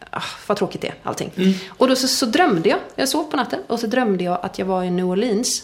Ah, 0.09 0.21
vad 0.47 0.57
tråkigt 0.57 0.81
det 0.81 0.87
är, 0.87 0.93
allting. 1.03 1.31
Och 1.67 1.87
då 1.87 1.95
så, 1.95 2.07
så 2.07 2.25
drömde 2.25 2.69
jag, 2.69 2.79
jag 2.95 3.09
sov 3.09 3.23
på 3.31 3.37
natten, 3.37 3.59
och 3.67 3.79
så 3.79 3.87
drömde 3.87 4.23
jag 4.23 4.39
att 4.41 4.59
jag 4.59 4.65
var 4.65 4.83
i 4.83 4.89
New 4.89 5.05
Orleans 5.05 5.63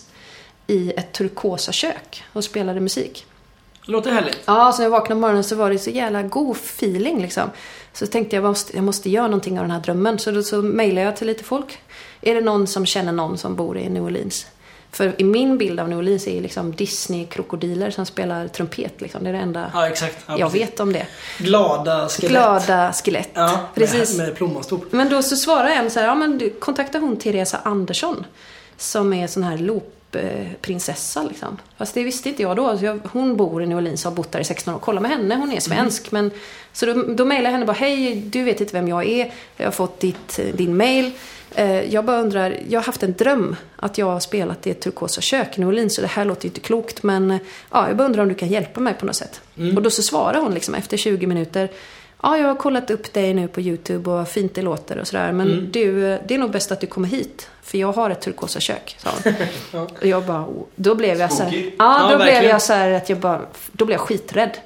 i 0.69 0.93
ett 0.97 1.13
turkosa 1.13 1.71
kök 1.71 2.23
och 2.33 2.43
spelade 2.43 2.79
musik. 2.79 3.25
Låter 3.81 4.11
härligt. 4.11 4.39
Ja, 4.45 4.71
så 4.71 4.77
när 4.77 4.85
jag 4.85 4.91
vaknade 4.91 5.15
på 5.15 5.19
morgonen 5.19 5.43
så 5.43 5.55
var 5.55 5.69
det 5.69 5.79
så 5.79 5.89
jävla 5.89 6.23
god 6.23 6.55
feeling 6.55 7.21
liksom. 7.21 7.49
Så 7.93 8.07
tänkte 8.07 8.35
jag, 8.35 8.43
jag 8.43 8.49
måste, 8.49 8.75
jag 8.75 8.83
måste 8.83 9.09
göra 9.09 9.27
någonting 9.27 9.59
av 9.59 9.63
den 9.63 9.71
här 9.71 9.79
drömmen. 9.79 10.19
Så 10.19 10.31
då 10.31 10.43
så 10.43 10.61
mejlade 10.61 11.05
jag 11.05 11.17
till 11.17 11.27
lite 11.27 11.43
folk. 11.43 11.77
Är 12.21 12.35
det 12.35 12.41
någon 12.41 12.67
som 12.67 12.85
känner 12.85 13.11
någon 13.11 13.37
som 13.37 13.55
bor 13.55 13.77
i 13.77 13.89
New 13.89 14.03
Orleans? 14.03 14.45
För 14.91 15.21
i 15.21 15.23
min 15.23 15.57
bild 15.57 15.79
av 15.79 15.89
New 15.89 15.97
Orleans 15.97 16.27
är 16.27 16.41
liksom 16.41 16.71
Disney-krokodiler 16.75 17.91
som 17.91 18.05
spelar 18.05 18.47
trumpet. 18.47 19.01
Liksom. 19.01 19.23
Det 19.23 19.29
är 19.29 19.33
det 19.33 19.39
enda 19.39 19.71
Ja, 19.73 19.87
exakt. 19.87 20.17
Ja, 20.27 20.39
jag 20.39 20.51
precis. 20.51 20.67
vet 20.67 20.79
om 20.79 20.93
det. 20.93 21.07
Glada 21.37 22.09
skelett. 22.09 22.31
Glada 22.31 22.93
skelett. 22.93 23.29
Ja, 23.33 23.59
Precis. 23.75 24.17
Med, 24.17 24.27
med 24.27 24.35
plommonstop. 24.35 24.85
Men 24.91 25.09
då 25.09 25.21
så 25.23 25.35
svarar 25.35 25.67
en 25.69 25.91
så 25.91 25.99
här, 25.99 26.07
ja 26.07 26.15
men 26.15 26.37
du, 26.37 26.49
kontakta 26.49 26.99
hon 26.99 27.17
Teresa 27.17 27.59
Andersson. 27.63 28.25
Som 28.77 29.13
är 29.13 29.27
sån 29.27 29.43
här 29.43 29.57
loopprinsessa 30.11 31.23
liksom. 31.23 31.57
Fast 31.77 31.93
det 31.93 32.03
visste 32.03 32.29
inte 32.29 32.41
jag 32.41 32.55
då. 32.57 32.77
Jag, 32.81 32.99
hon 33.11 33.37
bor 33.37 33.63
i 33.63 33.65
New 33.65 33.77
Orleans 33.77 34.05
och 34.05 34.11
har 34.11 34.15
bott 34.15 34.31
där 34.31 34.39
i 34.39 34.43
16 34.43 34.73
år. 34.73 34.79
Kolla 34.79 35.01
med 35.01 35.11
henne, 35.11 35.35
hon 35.35 35.51
är 35.51 35.59
svensk. 35.59 36.11
Men, 36.11 36.31
så 36.73 36.85
då, 36.85 36.93
då 36.93 37.25
mejlade 37.25 37.47
jag 37.47 37.51
henne 37.51 37.65
bara, 37.65 37.73
hej 37.73 38.15
du 38.15 38.43
vet 38.43 38.61
inte 38.61 38.73
vem 38.73 38.87
jag 38.87 39.07
är. 39.07 39.31
Jag 39.57 39.65
har 39.65 39.71
fått 39.71 39.99
ditt, 39.99 40.39
din 40.53 40.77
mail. 40.77 41.11
Eh, 41.55 41.93
Jag 41.93 42.05
bara 42.05 42.17
undrar, 42.21 42.57
jag 42.69 42.79
har 42.79 42.85
haft 42.85 43.03
en 43.03 43.13
dröm 43.13 43.55
att 43.75 43.97
jag 43.97 44.05
har 44.05 44.19
spelat 44.19 44.67
i 44.67 44.69
ett 44.71 44.81
turkosa 44.81 45.21
kök 45.21 45.57
i 45.57 45.59
New 45.61 45.69
Orleans. 45.69 45.95
Så 45.95 46.01
det 46.01 46.07
här 46.07 46.25
låter 46.25 46.43
ju 46.45 46.49
inte 46.49 46.59
klokt. 46.61 47.03
Men 47.03 47.31
eh, 47.31 47.37
ja, 47.71 47.87
jag 47.87 47.97
bara 47.97 48.05
undrar 48.05 48.23
om 48.23 48.29
du 48.29 48.35
kan 48.35 48.49
hjälpa 48.49 48.79
mig 48.79 48.93
på 48.93 49.05
något 49.05 49.15
sätt. 49.15 49.41
Och 49.75 49.81
då 49.81 49.89
så 49.89 50.01
svarar 50.03 50.39
hon 50.41 50.53
liksom 50.53 50.75
efter 50.75 50.97
20 50.97 51.27
minuter. 51.27 51.69
Ja, 52.23 52.37
jag 52.37 52.47
har 52.47 52.55
kollat 52.55 52.91
upp 52.91 53.13
dig 53.13 53.33
nu 53.33 53.47
på 53.47 53.61
YouTube 53.61 54.09
och 54.09 54.17
vad 54.17 54.27
fint 54.27 54.55
det 54.55 54.61
låter 54.61 54.97
och 54.97 55.07
sådär. 55.07 55.31
Men 55.31 55.71
du, 55.71 56.11
eh, 56.13 56.19
det 56.27 56.33
är 56.33 56.37
nog 56.37 56.51
bäst 56.51 56.71
att 56.71 56.81
du 56.81 56.87
kommer 56.87 57.07
hit. 57.07 57.49
För 57.63 57.77
jag 57.77 57.91
har 57.91 58.09
ett 58.09 58.21
turkosa 58.21 58.59
kök, 58.59 58.95
sa 58.99 59.09
hon. 59.23 59.33
Och 60.01 60.05
jag 60.05 60.25
bara, 60.25 60.41
oh. 60.41 60.63
då 60.75 60.95
blev 60.95 61.19
jag 61.19 61.33
så 61.33 61.43
här. 61.43 61.51
Ja, 61.55 61.71
Ja, 61.77 61.99
då 62.01 62.07
blev 62.07 62.17
verkligen. 62.19 62.45
jag 62.45 62.61
så 62.61 62.73
här 62.73 62.91
att 62.91 63.09
jag 63.09 63.17
bara, 63.19 63.41
då 63.71 63.85
blev 63.85 63.95
jag 63.99 64.07
skiträdd. 64.07 64.57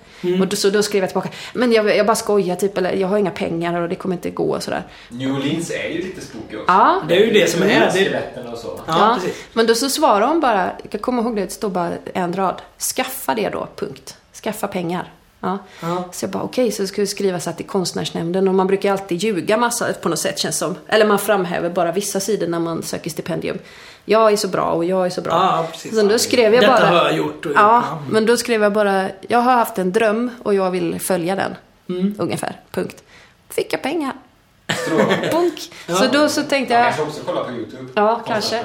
Och 0.42 0.48
då, 0.48 0.56
så 0.56 0.70
då 0.70 0.84
skrev 0.84 1.04
jag 1.04 1.10
tillbaka, 1.10 1.30
men 1.54 1.72
jag, 1.72 1.98
jag 1.98 2.06
bara 2.06 2.16
skojar 2.16 2.56
typ, 2.56 2.78
eller 2.78 2.94
jag 2.94 3.08
har 3.08 3.18
inga 3.18 3.32
pengar 3.32 3.82
och 3.82 3.90
det 3.90 3.96
kommer 3.96 4.16
inte 4.16 4.30
gå 4.30 4.44
och 4.44 4.64
sådär. 4.64 4.84
New 5.10 5.36
Orleans 5.36 5.72
är 5.72 5.90
ju 5.90 6.02
lite 6.02 6.22
spooky 6.22 6.56
också. 6.58 6.66
Ja, 6.68 7.02
Det 7.08 7.16
är 7.16 7.26
ju 7.26 7.32
det 7.32 7.50
som 7.50 7.64
är. 7.64 7.68
Det, 7.68 7.92
Skeletten 7.92 8.48
och 8.48 8.58
så. 8.58 8.80
ja, 8.88 9.18
precis. 9.22 9.44
Men 9.54 9.68
då 9.68 9.76
så 9.76 9.90
svarar 9.90 10.28
hon 10.28 10.40
bara, 10.40 10.72
jag 10.92 11.02
kommer 11.02 11.22
ihåg 11.24 11.36
det, 11.36 11.42
det 11.42 11.50
står 11.52 11.70
bara 11.70 11.92
en 12.14 12.34
rad. 12.34 12.62
Skaffa 12.96 13.36
det 13.36 13.50
då, 13.50 13.68
punkt. 13.76 14.18
Skaffa 14.44 14.68
pengar. 14.68 15.12
Ja. 15.44 15.58
Ja. 15.82 16.04
Så 16.12 16.24
jag 16.26 16.32
bara 16.32 16.44
okej, 16.44 16.72
så 16.72 16.88
ska 16.88 17.02
vi 17.02 17.08
skriva 17.08 17.40
så 17.40 17.50
här 17.50 17.58
till 17.58 17.66
konstnärsnämnden 17.66 18.48
och 18.48 18.56
man 18.56 18.68
brukar 18.68 18.92
alltid 18.92 19.18
ljuga 19.24 19.58
massa 19.58 19.94
på 19.94 20.10
något 20.10 20.20
sätt 20.20 20.40
känns 20.40 20.58
som. 20.58 20.76
Eller 20.88 21.06
man 21.06 21.20
framhäver 21.20 21.70
bara 21.70 21.92
vissa 21.92 22.20
sidor 22.20 22.48
när 22.48 22.60
man 22.60 22.84
söker 22.84 23.10
stipendium. 23.10 23.58
Jag 24.06 24.32
är 24.32 24.38
så 24.38 24.48
bra 24.48 24.64
och 24.72 24.86
jag 24.86 25.06
är 25.06 25.10
så 25.10 25.22
bra. 25.22 25.32
Ja, 25.34 25.68
precis. 25.72 25.96
Så 26.00 26.08
då 26.08 26.20
skrev 26.20 26.54
jag 26.54 26.64
Detta 26.64 26.74
bara. 26.80 26.86
har 26.88 27.06
jag 27.06 27.18
gjort 27.18 27.46
och. 27.46 27.52
Ja, 27.56 27.84
Ja. 27.90 28.00
men 28.10 28.26
då 28.26 28.38
skrev 28.38 28.64
jag 28.64 28.74
bara, 28.74 29.10
jag 29.28 29.40
har 29.40 29.54
haft 29.54 29.78
en 29.78 29.92
dröm 29.92 30.32
och 30.44 30.54
jag 30.54 30.72
vill 30.72 31.00
följa 31.00 31.36
den. 31.36 31.56
Mm. 31.90 32.16
Ungefär, 32.20 32.60
punkt. 32.72 33.04
Fick 33.50 33.74
jag 33.74 33.82
pengar. 33.82 34.14
Bunk. 35.32 35.72
Så 35.88 36.08
då 36.14 36.30
så 36.30 36.44
tänkte 36.44 36.74
Man 36.74 36.84
jag, 36.84 36.96
kanske 36.96 37.02
också 37.04 37.24
kollar 37.24 37.44
på 37.44 37.52
YouTube. 37.52 37.84
Ja, 37.96 38.22
kanske. 38.28 38.64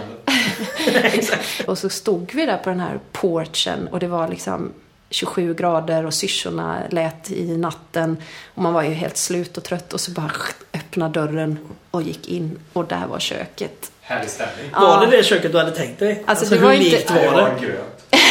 Och 1.66 1.78
så 1.78 1.88
stod 1.88 2.30
vi 2.34 2.46
där 2.46 2.56
på 2.58 2.70
den 2.70 2.80
här 2.80 2.98
porchen 3.12 3.88
och 3.88 4.00
det 4.00 4.06
var 4.06 4.28
liksom 4.28 4.72
27 5.10 5.54
grader 5.54 6.06
och 6.06 6.14
syrsorna 6.14 6.82
lät 6.90 7.30
i 7.30 7.56
natten. 7.56 8.16
Och 8.54 8.62
man 8.62 8.72
var 8.72 8.82
ju 8.82 8.90
helt 8.90 9.16
slut 9.16 9.56
och 9.56 9.64
trött 9.64 9.92
och 9.92 10.00
så 10.00 10.10
bara 10.10 10.32
öppnade 10.74 11.20
dörren 11.20 11.58
och 11.90 12.02
gick 12.02 12.28
in 12.28 12.58
och 12.72 12.84
där 12.86 13.06
var 13.06 13.18
köket. 13.18 13.92
Härlig 14.00 14.30
stämning. 14.30 14.70
Var 14.72 15.06
det 15.06 15.16
det 15.16 15.24
köket 15.24 15.52
du 15.52 15.58
hade 15.58 15.70
tänkt 15.70 15.98
dig? 15.98 16.22
Alltså, 16.26 16.44
det 16.44 16.56
hur 16.56 16.64
var 16.66 16.72
inte- 16.72 16.96
likt 16.96 17.10
Nej, 17.14 17.30
var 17.30 17.50
det? 17.60 17.78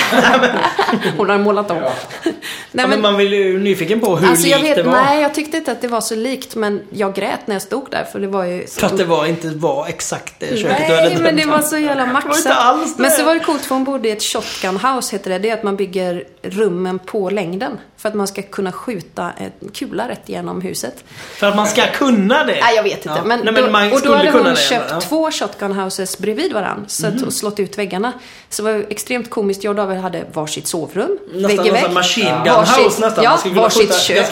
Hon 1.18 1.30
har 1.30 1.38
målat 1.38 1.72
om. 1.72 1.78
Ja. 1.78 1.92
Nej, 2.24 2.34
ja, 2.72 2.88
men 2.88 3.02
man 3.02 3.18
vill 3.18 3.34
ju 3.34 3.60
nyfiken 3.60 4.00
på 4.00 4.16
hur 4.16 4.30
alltså, 4.30 4.48
jag 4.48 4.62
likt 4.62 4.70
vet, 4.70 4.84
det 4.84 4.92
var. 4.92 4.92
Nej, 4.92 5.22
jag 5.22 5.34
tyckte 5.34 5.58
inte 5.58 5.72
att 5.72 5.82
det 5.82 5.88
var 5.88 6.02
så 6.02 6.16
likt 6.16 6.56
men 6.56 6.82
jag 6.90 7.16
grät 7.16 7.48
när 7.48 7.56
jag 7.56 7.62
stod 7.62 7.92
där 7.92 8.04
för 8.04 8.20
det 8.20 8.28
var 8.28 8.46
ju... 8.46 8.68
Så 8.68 8.80
För 8.80 8.88
att 8.88 8.98
det 8.98 9.06
var 9.06 9.26
inte 9.26 9.48
var 9.48 9.88
exakt 9.88 10.34
det 10.40 10.46
köket 10.46 10.62
du 10.62 10.70
hade 10.70 10.96
Nej, 10.96 11.10
drömt 11.10 11.22
men 11.22 11.36
det 11.36 11.46
var 11.46 11.62
så 11.62 11.78
jävla 11.78 12.06
maxat. 12.06 12.98
Men 12.98 13.12
så 13.12 13.24
var 13.24 13.34
det 13.34 13.40
coolt 13.40 13.62
för 13.62 13.76
hon 13.76 13.84
bodde 13.84 14.08
i 14.08 14.12
ett 14.12 14.24
shotgun 14.24 14.78
house 14.78 15.16
heter 15.16 15.30
det. 15.30 15.40
Det 15.40 15.50
är 15.50 15.54
att 15.54 15.64
man 15.64 15.76
bygger 15.76 16.24
rummen 16.42 17.00
på 17.00 17.30
längden. 17.30 17.78
För 17.98 18.10
att 18.10 18.16
man 18.16 18.28
ska 18.28 18.42
kunna 18.42 18.72
skjuta 18.72 19.32
en 19.38 19.70
kula 19.70 20.10
rätt 20.10 20.30
igenom 20.30 20.62
huset. 20.62 21.04
För 21.10 21.48
att 21.48 21.56
man 21.56 21.68
ska 21.68 21.88
kunna 21.88 22.44
det? 22.44 22.60
Nej, 22.62 22.76
jag 22.76 22.84
vet 22.84 23.06
inte. 23.06 23.10
Ja. 23.20 23.24
Men 23.26 23.40
Nej, 23.40 23.54
då, 23.54 23.62
men 23.62 23.72
man 23.72 23.94
och 23.94 24.02
då 24.02 24.16
hade 24.16 24.32
kunna 24.32 24.44
hon 24.44 24.54
det, 24.54 24.60
köpt 24.60 24.92
ja. 24.92 25.02
Två 25.02 25.32
shotgun 25.32 25.72
houses 25.74 26.18
bredvid 26.18 26.54
varandra. 26.54 26.84
Så 26.88 27.08
att, 27.08 27.22
och 27.22 27.34
slått 27.34 27.60
ut 27.60 27.78
väggarna. 27.78 28.14
Så 28.50 28.64
det 28.64 28.74
var 28.74 28.86
extremt 28.90 29.30
komiskt. 29.30 29.64
Jag 29.64 29.72
och 29.72 29.76
David 29.76 29.98
hade 29.98 30.26
varsitt 30.34 30.68
sovrum. 30.68 31.18
Nästan 31.34 31.58
vägg 31.58 31.68
i 31.68 31.70
vägg. 31.70 31.92
machine 31.94 32.26
gun 32.46 32.54
Varsitt- 32.54 32.84
house 32.84 33.02
nästan. 33.02 33.24
Ja, 33.24 33.40
varsitt 33.56 33.96
kök. 33.96 34.28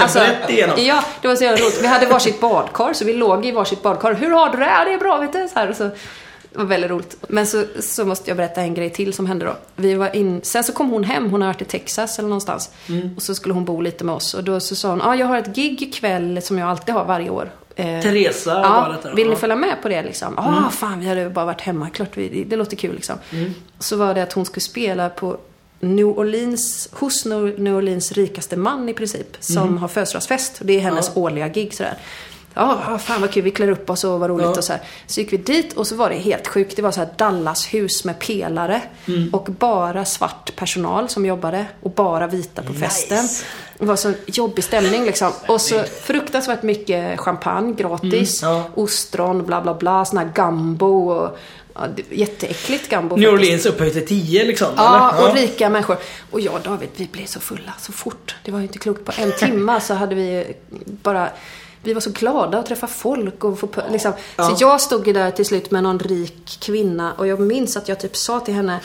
igenom. 0.50 0.76
ja, 0.86 1.04
det 1.22 1.28
var 1.28 1.36
så 1.36 1.44
jävla 1.44 1.66
roligt. 1.66 1.80
Vi 1.84 1.88
hade 1.88 2.06
varsitt 2.06 2.42
badkar. 2.42 2.94
Så 2.94 3.06
vi 3.06 3.14
låg 3.14 3.46
i 3.46 3.52
varsitt 3.52 3.84
badkar. 3.84 4.14
Hur 4.14 4.30
har 4.32 4.50
du 4.50 4.58
det? 4.58 4.66
Ja, 4.66 4.86
det 4.86 4.94
är 4.94 4.98
bra, 4.98 5.18
vet 5.18 5.34
du. 5.34 5.48
Så 5.54 5.60
här, 5.60 5.74
så, 5.74 5.90
det 6.56 6.60
var 6.60 6.66
väldigt 6.66 6.92
roligt. 6.92 7.18
Men 7.30 7.48
så, 7.48 7.64
så 7.80 8.06
måste 8.06 8.30
jag 8.30 8.38
berätta 8.38 8.62
en 8.62 8.74
grej 8.74 8.90
till 8.90 9.14
som 9.14 9.26
hände 9.26 9.46
då. 9.46 9.56
Vi 9.76 9.94
var 9.94 10.16
in, 10.16 10.40
sen 10.44 10.64
så 10.64 10.74
kom 10.74 10.90
hon 10.90 11.04
hem, 11.04 11.30
hon 11.30 11.42
har 11.42 11.48
varit 11.50 11.62
i 11.62 11.66
Texas 11.66 12.20
eller 12.20 12.30
någonstans. 12.30 12.70
Mm. 12.90 13.10
Och 13.16 13.22
så 13.22 13.36
skulle 13.36 13.54
hon 13.54 13.66
bo 13.66 13.82
lite 13.82 14.04
med 14.04 14.16
oss. 14.16 14.34
Och 14.34 14.44
då 14.44 14.60
så 14.60 14.76
sa 14.76 14.90
hon, 14.90 15.00
ja 15.00 15.06
ah, 15.08 15.16
jag 15.16 15.28
har 15.28 15.38
ett 15.38 15.56
gig 15.56 15.82
ikväll 15.82 16.42
som 16.42 16.58
jag 16.58 16.70
alltid 16.70 16.96
har 16.96 17.06
varje 17.06 17.30
år. 17.30 17.52
Eh, 17.76 18.02
Teresa 18.02 18.54
var 18.54 18.62
Ja, 18.62 18.90
detta 18.96 19.10
då. 19.10 19.16
vill 19.16 19.28
ni 19.28 19.34
Ja. 19.34 19.38
följa 19.40 19.56
med 19.56 19.76
på 19.82 19.90
det 19.90 20.04
liksom? 20.04 20.34
Ja, 20.38 20.58
Mm. 20.58 20.70
fan 20.72 21.00
vi 21.00 21.06
hade 21.08 21.30
bara 21.30 21.46
varit 21.46 21.62
hemma. 21.62 21.90
Klart 21.90 22.18
vi, 22.18 22.30
det, 22.30 22.44
det 22.44 22.56
låter 22.56 22.78
kul 22.78 22.96
liksom. 22.96 23.16
Så 23.80 23.96
var 23.98 24.14
det 24.14 24.24
att 24.24 24.34
hon 24.34 24.46
skulle 24.46 24.62
spela 24.62 25.10
på 25.10 25.38
New 25.80 26.06
Orleans, 26.08 26.90
hos 26.92 27.26
New 27.26 27.76
Orleans 27.76 28.12
rikaste 28.12 28.56
man 28.58 28.90
i 28.90 28.94
princip. 28.94 29.38
Som 29.40 29.78
har 29.78 29.88
födelsedagsfest. 29.88 30.60
Det 30.62 30.74
är 30.74 30.80
hennes 30.80 31.08
Mm. 31.08 31.14
Ja. 31.16 31.22
årliga 31.22 31.48
gig 31.48 31.74
sådär. 31.74 31.98
Ja, 32.56 32.82
ah, 32.88 32.98
fan 32.98 33.22
vad 33.22 33.32
kul. 33.32 33.44
Vi 33.44 33.52
klär 33.52 33.70
upp 33.70 33.90
oss 33.90 34.04
och 34.04 34.20
vad 34.20 34.30
roligt 34.30 34.46
Ja. 34.46 34.58
och 34.58 34.64
så 34.64 34.74
här. 34.74 34.82
Så 35.08 35.20
gick 35.20 35.34
vi 35.34 35.38
dit 35.38 35.74
och 35.74 35.88
så 35.88 35.96
var 35.96 36.10
det 36.10 36.16
helt 36.16 36.48
sjukt. 36.48 36.76
Det 36.76 36.82
var 36.82 36.92
så 36.92 37.00
här 37.00 37.10
Dallas-hus 37.18 38.04
med 38.06 38.20
pelare. 38.20 38.82
Mm. 39.08 39.30
Och 39.34 39.46
bara 39.46 40.06
svart 40.06 40.56
personal 40.56 41.10
som 41.10 41.26
jobbade. 41.26 41.66
Och 41.82 41.92
bara 41.92 42.28
vita 42.28 42.64
på 42.64 42.74
festen. 42.74 43.22
Nice. 43.22 43.46
Det 43.80 43.86
var 43.86 43.96
så 43.96 44.14
jobbig 44.26 44.64
stämning 44.64 45.06
liksom. 45.06 45.32
Och 45.48 45.62
så 45.62 45.84
fruktansvärt 45.84 46.64
mycket 46.64 47.20
champagne 47.20 47.74
gratis. 47.74 48.44
Mm, 48.44 48.56
ja. 48.56 48.64
Ostron, 48.76 49.46
bla 49.46 49.62
bla 49.62 49.74
bla. 49.74 50.06
Sån 50.06 50.18
här 50.18 50.32
gambo 50.36 51.10
och... 51.10 51.38
Ja, 51.78 51.88
jätteäckligt 52.10 52.90
gambo 52.90 53.16
New. 53.16 53.34
Orleans 53.34 53.66
upphöjt 53.66 53.94
till 53.94 54.08
10 54.08 54.44
liksom? 54.44 54.68
Ja, 54.76 55.14
eller? 55.18 55.30
och 55.30 55.36
rika 55.36 55.70
människor. 55.70 55.98
Och 56.32 56.42
jag 56.42 56.54
och 56.54 56.62
David, 56.62 56.90
vi 56.96 57.08
blev 57.12 57.26
så 57.26 57.40
fulla 57.40 57.74
så 57.80 57.92
fort. 57.92 58.36
Det 58.44 58.52
var 58.52 58.60
ju 58.60 58.66
inte 58.66 58.80
klokt. 58.80 59.06
På 59.06 59.12
en 59.18 59.32
timme 59.40 59.82
så 59.82 59.94
hade 59.94 60.16
vi 60.16 60.54
bara... 60.86 61.30
Vi 61.86 61.94
var 61.94 62.02
så 62.02 62.10
glada 62.10 62.58
att 62.58 62.66
träffa 62.66 62.88
folk 62.88 63.44
och 63.44 63.60
få... 63.60 63.68
Liksom. 63.92 64.14
Så 64.38 64.56
jag 64.60 64.82
stod 64.82 65.08
ju 65.08 65.14
där 65.14 65.32
till 65.32 65.46
slut 65.46 65.72
med 65.72 65.84
någon 65.84 66.00
rik 66.00 66.58
kvinna 66.62 67.14
och 67.14 67.28
jag 67.28 67.40
minns 67.40 67.78
att 67.78 67.88
jag 67.88 68.00
typ 68.00 68.16
sa 68.16 68.40
till 68.40 68.54
henne 68.54 68.80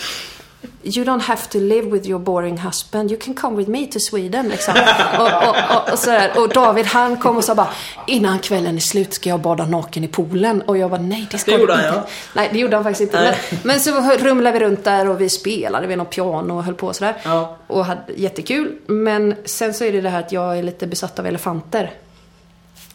You 0.82 1.04
don't 1.04 1.20
have 1.20 1.40
to 1.50 1.58
live 1.58 1.90
with 1.90 2.08
your 2.08 2.18
boring 2.18 2.58
husband. 2.58 3.10
You 3.10 3.20
can 3.20 3.34
come 3.34 3.56
with 3.56 3.70
me 3.70 3.86
to 3.86 4.00
Sweden. 4.00 4.48
Liksom. 4.48 4.74
och, 5.18 5.26
och, 5.26 5.76
och, 5.76 5.92
och, 5.92 5.98
sådär. 5.98 6.32
och 6.36 6.48
David 6.48 6.86
han 6.86 7.16
kom 7.16 7.36
och 7.36 7.44
sa 7.44 7.54
bara 7.54 7.68
Innan 8.06 8.38
kvällen 8.38 8.76
är 8.76 8.80
slut 8.80 9.14
ska 9.14 9.28
jag 9.28 9.40
bada 9.40 9.66
naken 9.66 10.04
i 10.04 10.08
poolen. 10.08 10.62
Och 10.62 10.78
jag 10.78 10.90
bara 10.90 11.00
nej 11.00 11.28
det 11.30 11.38
ska 11.38 11.50
Det 11.50 11.58
gjorde 11.60 11.74
han, 11.74 11.84
inte. 11.84 11.96
ja. 11.96 12.06
Nej 12.34 12.48
det 12.52 12.58
gjorde 12.58 12.76
han 12.76 12.84
faktiskt 12.84 13.00
inte. 13.00 13.36
Men, 13.50 13.58
men 13.62 13.80
så 13.80 14.00
rumlade 14.18 14.58
vi 14.58 14.64
runt 14.64 14.84
där 14.84 15.08
och 15.08 15.20
vi 15.20 15.28
spelade 15.28 15.86
vid 15.86 15.98
något 15.98 16.10
piano 16.10 16.56
och 16.56 16.64
höll 16.64 16.74
på 16.74 16.86
och 16.86 16.96
sådär. 16.96 17.16
Ja. 17.24 17.56
Och 17.66 17.84
hade 17.84 18.12
jättekul. 18.16 18.76
Men 18.86 19.34
sen 19.44 19.74
så 19.74 19.84
är 19.84 19.92
det 19.92 20.00
det 20.00 20.08
här 20.10 20.20
att 20.20 20.32
jag 20.32 20.58
är 20.58 20.62
lite 20.62 20.86
besatt 20.86 21.18
av 21.18 21.26
elefanter. 21.26 21.90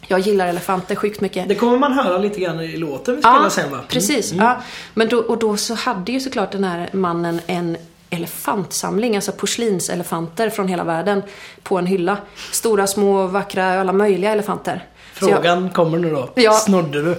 Jag 0.06 0.20
gillar 0.20 0.46
elefanter 0.46 0.94
sjukt 0.94 1.20
mycket. 1.20 1.48
Det 1.48 1.54
kommer 1.54 1.78
man 1.78 1.92
höra 1.92 2.18
lite 2.18 2.40
grann 2.40 2.60
i 2.60 2.76
låten 2.76 3.16
vi 3.16 3.22
spelar 3.22 3.48
sen 3.48 3.70
va? 3.70 3.76
Mm. 3.76 3.88
precis. 3.88 4.32
Ja. 4.32 4.56
Men 4.94 5.08
då, 5.08 5.18
och 5.18 5.38
då 5.38 5.56
så 5.56 5.74
hade 5.74 6.12
ju 6.12 6.20
såklart 6.20 6.52
den 6.52 6.64
här 6.64 6.90
mannen 6.92 7.40
en 7.46 7.76
elefantsamling, 8.10 9.16
alltså 9.16 9.32
porslinselefanter 9.32 10.50
från 10.50 10.68
hela 10.68 10.84
världen 10.84 11.22
på 11.62 11.78
en 11.78 11.86
hylla. 11.86 12.16
Stora, 12.52 12.86
små, 12.86 13.26
vackra, 13.26 13.80
alla 13.80 13.92
möjliga 13.92 14.32
elefanter. 14.32 14.84
Så 15.18 15.24
jag, 15.24 15.30
Frågan 15.30 15.70
kommer 15.70 15.98
nu 15.98 16.10
då. 16.10 16.30
Ja. 16.34 16.52
Snodde 16.52 17.02
du? 17.02 17.16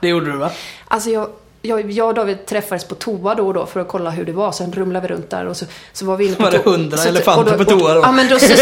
Det 0.00 0.08
gjorde 0.08 0.32
du 0.32 0.38
va? 0.38 0.50
alltså 0.88 1.10
jag, 1.10 1.28
jag, 1.66 1.90
jag 1.90 2.08
och 2.08 2.14
David 2.14 2.46
träffades 2.46 2.84
på 2.84 2.94
toa 2.94 3.34
då 3.34 3.46
och 3.46 3.54
då 3.54 3.66
för 3.66 3.80
att 3.80 3.88
kolla 3.88 4.10
hur 4.10 4.24
det 4.24 4.32
var. 4.32 4.52
Sen 4.52 4.72
rumlade 4.72 5.08
vi 5.08 5.14
runt 5.14 5.30
där 5.30 5.46
och 5.46 5.56
så, 5.56 5.64
så 5.92 6.06
var 6.06 6.16
vi 6.16 6.26
inne 6.26 6.36
på 6.36 6.42
Var 6.42 6.50
det 6.50 6.62
hundra 6.64 7.04
elefanter 7.04 7.58
på 7.58 7.64
toa 7.64 7.94
då? 7.94 8.00
Ja 8.00 8.12
men 8.12 8.28
då 8.28 8.38
så, 8.38 8.52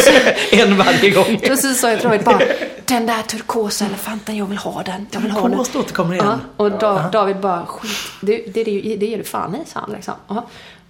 en 0.51 0.77
varje 0.77 1.11
gång. 1.11 1.41
Då 1.49 1.57
så 1.57 1.75
sa 1.75 1.91
jag 1.91 2.01
till 2.01 2.09
David 2.09 2.25
bara, 2.25 2.41
den 2.85 3.07
där 3.07 3.23
turkosa 3.23 3.85
elefanten, 3.85 4.37
jag 4.37 4.47
vill 4.47 4.59
ha 4.59 4.83
den. 4.83 5.07
Jag 5.11 5.21
vill 5.21 5.31
ha 5.31 5.41
den. 5.43 5.51
Turkost 5.51 5.77
återkommer 5.77 6.15
igen. 6.15 6.27
Ja, 6.27 6.65
och 6.65 6.71
da, 6.71 7.09
David 7.13 7.37
bara, 7.37 7.67
skit, 7.67 7.91
det, 8.21 8.37
det, 8.37 8.65
det, 8.65 8.97
det 8.97 9.07
ger 9.07 9.19
du 9.19 9.25
fan 9.25 9.55
i, 9.55 9.71
sa 9.71 9.81
han 9.81 9.93
liksom. 9.93 10.15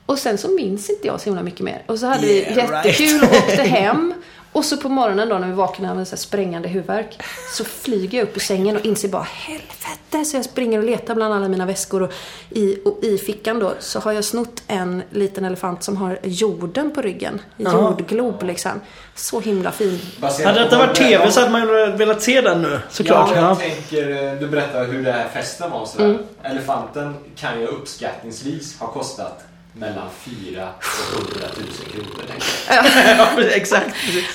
Och 0.07 0.19
sen 0.19 0.39
så 0.39 0.49
minns 0.49 0.91
inte 0.91 1.07
jag 1.07 1.21
så 1.21 1.25
himla 1.25 1.43
mycket 1.43 1.61
mer. 1.61 1.83
Och 1.87 1.99
så 1.99 2.07
hade 2.07 2.27
Yeah, 2.27 2.55
vi 2.55 2.61
jättekul 2.61 3.21
right. 3.21 3.33
och 3.33 3.49
åkte 3.49 3.63
hem. 3.63 4.15
Och 4.55 4.65
så 4.65 4.77
på 4.77 4.89
morgonen 4.89 5.29
då 5.29 5.39
när 5.39 5.47
vi 5.49 5.53
vaknar 5.53 5.95
med 5.95 6.09
så 6.09 6.13
här 6.13 6.21
sprängande 6.21 6.69
huvudvärk 6.69 7.23
så 7.53 7.65
flyger 7.65 8.19
jag 8.19 8.29
upp 8.29 8.37
ur 8.37 8.41
sängen 8.41 8.77
och 8.77 8.85
inser 8.85 9.09
bara 9.09 9.23
helvete. 9.23 10.25
Så 10.25 10.37
jag 10.37 10.45
springer 10.45 10.79
och 10.79 10.85
letar 10.85 11.15
bland 11.15 11.35
alla 11.35 11.49
mina 11.49 11.67
väskor 11.67 12.03
och 12.03 12.13
i, 12.51 12.79
och 12.85 12.99
i 13.05 13.19
fickan 13.19 13.59
då 13.59 13.75
så 13.79 14.01
har 14.01 14.13
jag 14.13 14.25
snott 14.25 14.63
en 14.67 15.03
liten 15.11 15.45
elefant 15.45 15.83
som 15.83 15.97
har 15.97 16.19
jorden 16.23 16.91
på 16.95 17.03
ryggen. 17.03 17.41
Jordglob 17.57 18.43
liksom. 18.43 18.71
Så 19.15 19.41
himla 19.41 19.71
fin. 19.73 20.01
Hade 20.21 20.61
detta 20.65 20.79
varit 20.79 20.95
TV 20.97 21.31
så 21.31 21.41
hade 21.41 21.53
man 21.53 21.67
velat 21.99 22.23
se 22.23 22.41
den 22.41 22.63
nu 22.63 22.81
såklart. 22.91 23.31
Ja, 23.35 23.37
Ja. 23.41 23.49
jag 23.49 23.59
tänker, 23.59 24.27
eh, 24.33 24.39
du 24.41 24.47
berättar 24.47 24.85
hur 24.85 25.05
det 25.05 25.13
här 25.13 25.29
festen 25.29 25.71
var 25.71 25.81
och 25.81 25.89
sådär. 25.89 26.05
Mm. 26.05 26.19
Elefanten 26.43 27.15
kan 27.37 27.61
ju 27.61 27.67
uppskattningsvis 27.67 28.81
ha 28.81 28.87
kostat 28.87 29.45
mellan 29.77 30.09
4 30.21 30.69
och 30.79 31.21
100 31.33 31.47
000 31.57 31.67
kronor. 31.93 32.25
ja, 32.69 33.43
exakt. 33.55 33.87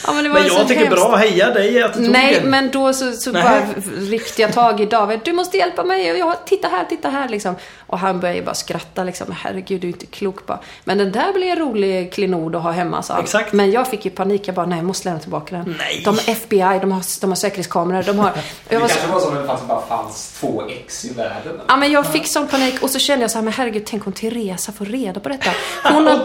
Ja, 0.08 0.13
men 0.13 0.23
det 0.23 0.30
var 0.30 0.39
Men 0.39 0.47
jag 0.47 0.67
tycker 0.67 0.86
hemskt. 0.86 1.02
bra, 1.04 1.15
heja 1.15 1.49
dig 1.54 1.84
att 1.84 1.93
du 1.93 2.04
tog 2.04 2.12
Nej, 2.12 2.36
den. 2.41 2.49
men 2.49 2.71
då 2.71 2.93
så, 2.93 3.12
så 3.13 3.32
bara 3.34 3.62
ryckte 3.97 4.41
jag 4.41 4.54
tag 4.54 4.82
i 4.82 4.86
David. 4.86 5.19
Du 5.23 5.34
måste 5.34 5.58
hjälpa 5.58 5.84
mig. 5.84 6.12
Och 6.12 6.17
jag, 6.17 6.45
titta 6.45 6.67
här, 6.67 6.86
titta 6.86 7.10
här 7.10 7.30
liksom. 7.30 7.56
Och 7.88 7.99
han 7.99 8.19
började 8.19 8.39
ju 8.39 8.45
bara 8.45 8.56
skratta 8.56 9.04
liksom. 9.04 9.36
Herregud, 9.39 9.82
du 9.82 9.88
är 9.88 9.91
inte 9.91 10.06
klok 10.06 10.45
bara. 10.45 10.60
Men 10.84 10.97
den 10.97 11.12
där 11.12 11.34
blir 11.34 11.47
en 11.47 11.56
rolig 11.60 12.13
klenod 12.13 12.56
att 12.56 12.63
ha 12.63 12.71
hemma, 12.71 13.04
sa. 13.04 13.19
Exakt. 13.19 13.54
Men 13.54 13.71
jag 13.71 13.88
fick 13.88 14.06
ju 14.06 14.12
panik. 14.12 14.47
Jag 14.47 14.56
bara, 14.56 14.65
nej, 14.65 14.78
jag 14.78 14.86
måste 14.86 15.08
lämna 15.08 15.19
tillbaka 15.21 15.56
den. 15.56 15.75
Nej. 15.80 16.02
De 16.06 16.15
är 16.15 16.30
FBI, 16.30 16.60
de 16.82 16.91
har, 16.91 17.21
de 17.21 17.30
har 17.30 17.36
säkerhetskameror, 17.36 18.04
de 18.04 18.19
har... 18.19 18.32
Det 18.69 18.75
Jag 18.75 18.80
var 18.80 18.88
så, 18.88 18.93
kanske 18.95 19.13
var 19.13 19.19
så 19.19 19.28
att 19.28 19.41
det 19.41 19.47
fanns, 19.47 19.67
bara 19.67 19.82
fanns 19.88 20.38
två 20.39 20.63
ex 20.69 21.06
i 21.06 21.13
världen. 21.13 21.62
Ja, 21.67 21.78
men 21.78 21.91
jag 21.91 22.12
fick 22.13 22.28
sån 22.28 22.47
panik 22.47 22.84
och 22.84 22.89
så 22.89 22.99
kände 22.99 23.23
jag 23.23 23.32
så 23.32 23.38
här, 23.38 23.43
men 23.43 23.54
herregud, 23.54 23.84
tänk 23.86 24.08
om 24.08 24.13
Teresa 24.13 24.71
får 24.71 24.86
reda 24.86 25.19
på 25.19 25.28
detta. 25.29 25.51
Hon 25.83 26.07
har, 26.07 26.15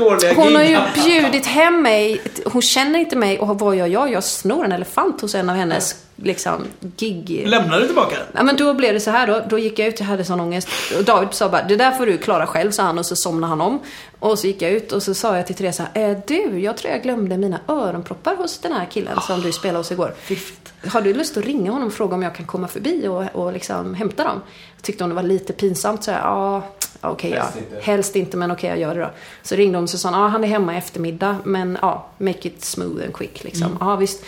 årliga 0.00 0.34
hon 0.34 0.56
har 0.56 0.62
ju 0.62 0.78
bjudit 1.04 1.46
hem 1.46 1.82
mig. 1.82 2.20
Hon 2.44 2.62
känner 2.62 2.98
inte 2.98 3.16
mig 3.16 3.38
och 3.38 3.58
vad 3.58 3.76
gör 3.76 3.86
jag? 3.86 4.12
Jag 4.12 4.24
snor 4.24 4.64
en 4.64 4.72
elefant 4.72 5.20
hos 5.20 5.34
en 5.34 5.50
av 5.50 5.56
hennes 5.56 5.96
liksom, 6.22 6.66
gig... 6.96 7.44
Lämnar 7.46 7.80
du 7.80 7.86
tillbaka 7.86 8.16
den? 8.16 8.26
Ja 8.34 8.42
men 8.42 8.56
då 8.56 8.74
blev 8.74 8.94
det 8.94 9.00
så 9.00 9.10
här 9.10 9.26
då. 9.26 9.42
Då 9.48 9.58
gick 9.58 9.78
jag 9.78 9.88
ut, 9.88 10.00
jag 10.00 10.06
hade 10.06 10.24
sån 10.24 10.40
ångest. 10.40 10.68
Och 10.98 11.04
David 11.04 11.28
sa 11.32 11.48
bara, 11.48 11.62
det 11.62 11.76
där 11.76 11.90
får 11.90 12.06
du 12.06 12.18
klara 12.18 12.46
själv, 12.46 12.70
sa 12.70 12.82
han. 12.82 12.98
Och 12.98 13.06
så 13.06 13.16
somnade 13.16 13.50
han 13.50 13.60
om. 13.60 13.80
Och 14.18 14.38
så 14.38 14.46
gick 14.46 14.62
jag 14.62 14.70
ut 14.70 14.92
och 14.92 15.02
så 15.02 15.14
sa 15.14 15.36
jag 15.36 15.46
till 15.46 15.56
Teresa, 15.56 15.86
eh, 15.94 16.18
du, 16.26 16.58
jag 16.58 16.76
tror 16.76 16.92
jag 16.92 17.02
glömde 17.02 17.38
mina 17.38 17.60
öronproppar 17.68 18.36
hos 18.36 18.58
den 18.58 18.72
här 18.72 18.86
killen 18.90 19.20
som 19.20 19.40
du 19.40 19.52
spelade 19.52 19.78
hos 19.78 19.92
igår. 19.92 20.14
Fiffigt. 20.20 20.72
Har 20.86 21.00
du 21.00 21.14
lust 21.14 21.36
att 21.36 21.44
ringa 21.44 21.70
honom 21.70 21.86
och 21.86 21.94
fråga 21.94 22.14
om 22.14 22.22
jag 22.22 22.34
kan 22.34 22.46
komma 22.46 22.68
förbi 22.68 23.08
och, 23.08 23.24
och 23.32 23.52
liksom 23.52 23.94
hämta 23.94 24.24
dem? 24.24 24.40
Jag 24.76 24.82
tyckte 24.82 25.04
hon 25.04 25.08
det 25.08 25.14
var 25.14 25.22
lite 25.22 25.52
pinsamt 25.52 26.04
så 26.04 26.10
jag, 26.10 26.20
ja, 26.20 26.62
ja, 27.00 27.10
okej 27.10 27.30
ja. 27.30 27.42
Helst 27.42 27.56
inte. 27.58 27.76
Helst 27.82 28.16
inte 28.16 28.36
men 28.36 28.50
okej 28.50 28.70
jag 28.70 28.78
gör 28.78 28.94
det 28.94 29.00
då. 29.00 29.10
Så 29.42 29.54
ringde 29.54 29.78
hon 29.78 29.82
och 29.82 29.90
så 29.90 29.98
sa 29.98 30.10
ja 30.10 30.26
han 30.26 30.44
är 30.44 30.48
hemma 30.48 30.74
i 30.74 30.78
eftermiddag 30.78 31.36
men 31.44 31.78
ja, 31.82 32.06
make 32.18 32.48
it 32.48 32.64
smooth 32.64 33.04
and 33.04 33.14
quick 33.14 33.44
liksom. 33.44 33.66
Mm. 33.66 33.78
Ja 33.80 33.96
visst. 33.96 34.24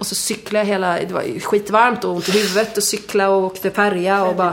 Och 0.00 0.06
så 0.06 0.14
cyklade 0.14 0.58
jag 0.58 0.66
hela, 0.66 0.98
det 1.00 1.12
var 1.12 1.40
skitvarmt 1.40 2.04
och 2.04 2.10
ont 2.10 2.28
i 2.28 2.32
huvudet 2.32 2.76
och 2.76 2.82
cykla 2.82 3.28
och 3.30 3.44
åkte 3.44 3.70
färja 3.70 4.24
och 4.24 4.36
bara... 4.36 4.52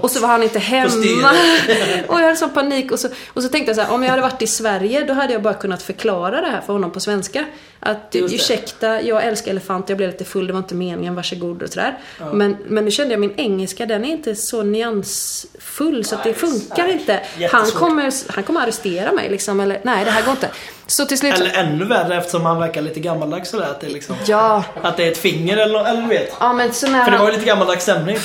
Och 0.00 0.10
så 0.10 0.20
var 0.20 0.28
han 0.28 0.42
inte 0.42 0.58
hemma. 0.58 0.90
och 2.08 2.18
jag 2.18 2.24
hade 2.24 2.36
sån 2.36 2.50
panik. 2.50 2.92
Och 2.92 2.98
så, 2.98 3.08
och 3.28 3.42
så 3.42 3.48
tänkte 3.48 3.70
jag 3.70 3.76
så 3.76 3.82
här, 3.82 3.92
om 3.92 4.02
jag 4.02 4.10
hade 4.10 4.22
varit 4.22 4.42
i 4.42 4.46
Sverige 4.46 5.04
då 5.04 5.12
hade 5.12 5.32
jag 5.32 5.42
bara 5.42 5.54
kunnat 5.54 5.82
förklara 5.82 6.40
det 6.40 6.46
här 6.46 6.60
för 6.60 6.72
honom 6.72 6.90
på 6.90 7.00
svenska. 7.00 7.44
Att 7.80 8.10
ursäkta, 8.12 9.02
jag 9.02 9.24
älskar 9.24 9.50
elefanter, 9.50 9.90
jag 9.90 9.96
blev 9.96 10.10
lite 10.10 10.24
full, 10.24 10.46
det 10.46 10.52
var 10.52 10.60
inte 10.60 10.74
meningen, 10.74 11.14
varsågod 11.14 11.62
och 11.62 11.68
sådär. 11.68 11.98
Men, 12.32 12.56
men 12.66 12.84
nu 12.84 12.90
kände 12.90 13.14
jag 13.14 13.20
min 13.20 13.34
engelska, 13.36 13.86
den 13.86 14.04
är 14.04 14.10
inte 14.10 14.34
så 14.34 14.62
nyansfull 14.62 16.04
så 16.04 16.14
att 16.14 16.24
det 16.24 16.34
funkar 16.34 16.88
inte. 16.88 17.20
Han 17.50 17.66
kommer, 17.66 18.32
han 18.32 18.44
kommer 18.44 18.60
arrestera 18.60 19.12
mig 19.12 19.30
liksom, 19.30 19.60
eller 19.60 19.80
nej 19.82 20.04
det 20.04 20.10
här 20.10 20.22
går 20.22 20.30
inte. 20.30 20.50
Så 20.90 21.06
till 21.06 21.18
slut... 21.18 21.34
Eller 21.34 21.52
ännu 21.54 21.84
värre 21.84 22.16
eftersom 22.16 22.46
han 22.46 22.58
verkar 22.58 22.82
lite 22.82 23.00
gammaldags 23.00 23.50
sådär. 23.50 23.70
Att 23.70 23.80
det, 23.80 23.86
är 23.86 23.90
liksom, 23.90 24.16
Ja, 24.26 24.64
att 24.82 24.96
det 24.96 25.04
är 25.06 25.10
ett 25.10 25.18
finger 25.18 25.56
eller, 25.56 25.84
eller 25.84 26.06
vet. 26.08 26.32
ja 26.40 26.52
men 26.52 26.72
så 26.72 26.90
när 26.90 27.04
För 27.04 27.10
det 27.10 27.18
var 27.18 27.26
ju 27.26 27.32
lite 27.32 27.44
gammaldags 27.44 27.82
stämning. 27.82 28.18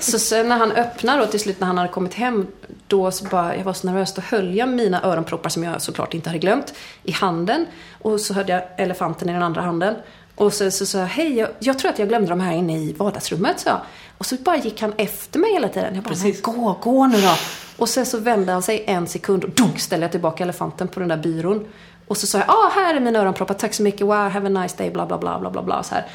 Så 0.00 0.18
sen 0.18 0.48
när 0.48 0.56
han 0.56 0.72
öppnade 0.72 1.18
då 1.20 1.26
till 1.26 1.40
slut 1.40 1.60
när 1.60 1.66
han 1.66 1.78
hade 1.78 1.90
kommit 1.90 2.14
hem 2.14 2.46
då 2.86 3.10
så 3.10 3.24
bara, 3.24 3.56
jag 3.56 3.64
var 3.64 3.72
så 3.72 3.86
nervös, 3.86 4.14
då 4.14 4.22
höll 4.30 4.56
jag 4.56 4.68
mina 4.68 5.02
öronproppar 5.02 5.50
som 5.50 5.64
jag 5.64 5.82
såklart 5.82 6.14
inte 6.14 6.28
hade 6.28 6.38
glömt 6.38 6.74
i 7.02 7.12
handen 7.12 7.66
och 8.02 8.20
så 8.20 8.34
hade 8.34 8.52
jag 8.52 8.62
elefanten 8.76 9.28
i 9.28 9.32
den 9.32 9.42
andra 9.42 9.60
handen. 9.60 9.94
Och 10.34 10.52
så 10.52 10.70
så 10.70 10.86
sa 10.86 10.98
jag, 10.98 11.06
hej, 11.06 11.38
jag, 11.38 11.48
jag 11.58 11.78
tror 11.78 11.90
att 11.90 11.98
jag 11.98 12.08
glömde 12.08 12.28
de 12.28 12.40
här 12.40 12.52
inne 12.52 12.78
i 12.78 12.92
vardagsrummet, 12.92 13.60
sa 13.60 13.70
jag. 13.70 13.80
Och 14.18 14.26
så 14.26 14.36
bara 14.36 14.56
gick 14.56 14.80
han 14.80 14.92
efter 14.96 15.38
mig 15.38 15.52
hela 15.52 15.68
tiden. 15.68 15.94
Jag 15.94 16.04
bara, 16.04 16.10
men 16.14 16.22
Precis. 16.22 16.42
gå, 16.42 16.78
gå 16.82 17.06
nu 17.06 17.20
då. 17.20 17.34
Och 17.76 17.88
sen 17.88 18.06
så 18.06 18.18
vände 18.18 18.52
han 18.52 18.62
sig 18.62 18.84
en 18.86 19.06
sekund 19.06 19.44
och 19.44 19.50
dunk 19.50 19.80
ställde 19.80 20.04
jag 20.04 20.10
tillbaka 20.10 20.42
elefanten 20.44 20.88
på 20.88 21.00
den 21.00 21.08
där 21.08 21.16
byrån. 21.16 21.66
Och 22.08 22.16
så 22.16 22.26
sa 22.26 22.38
jag, 22.38 22.50
ah, 22.50 22.70
här 22.74 22.94
är 22.94 23.00
mina 23.00 23.18
öronproppar, 23.18 23.54
tack 23.54 23.74
så 23.74 23.82
mycket, 23.82 24.00
wow, 24.06 24.28
have 24.28 24.46
a 24.46 24.62
nice 24.62 24.76
day, 24.78 24.90
bla 24.90 25.06
bla 25.06 25.18
bla 25.18 25.38
bla 25.38 25.50
bla 25.50 25.62
bla 25.62 25.82
så 25.82 25.94
här. 25.94 26.06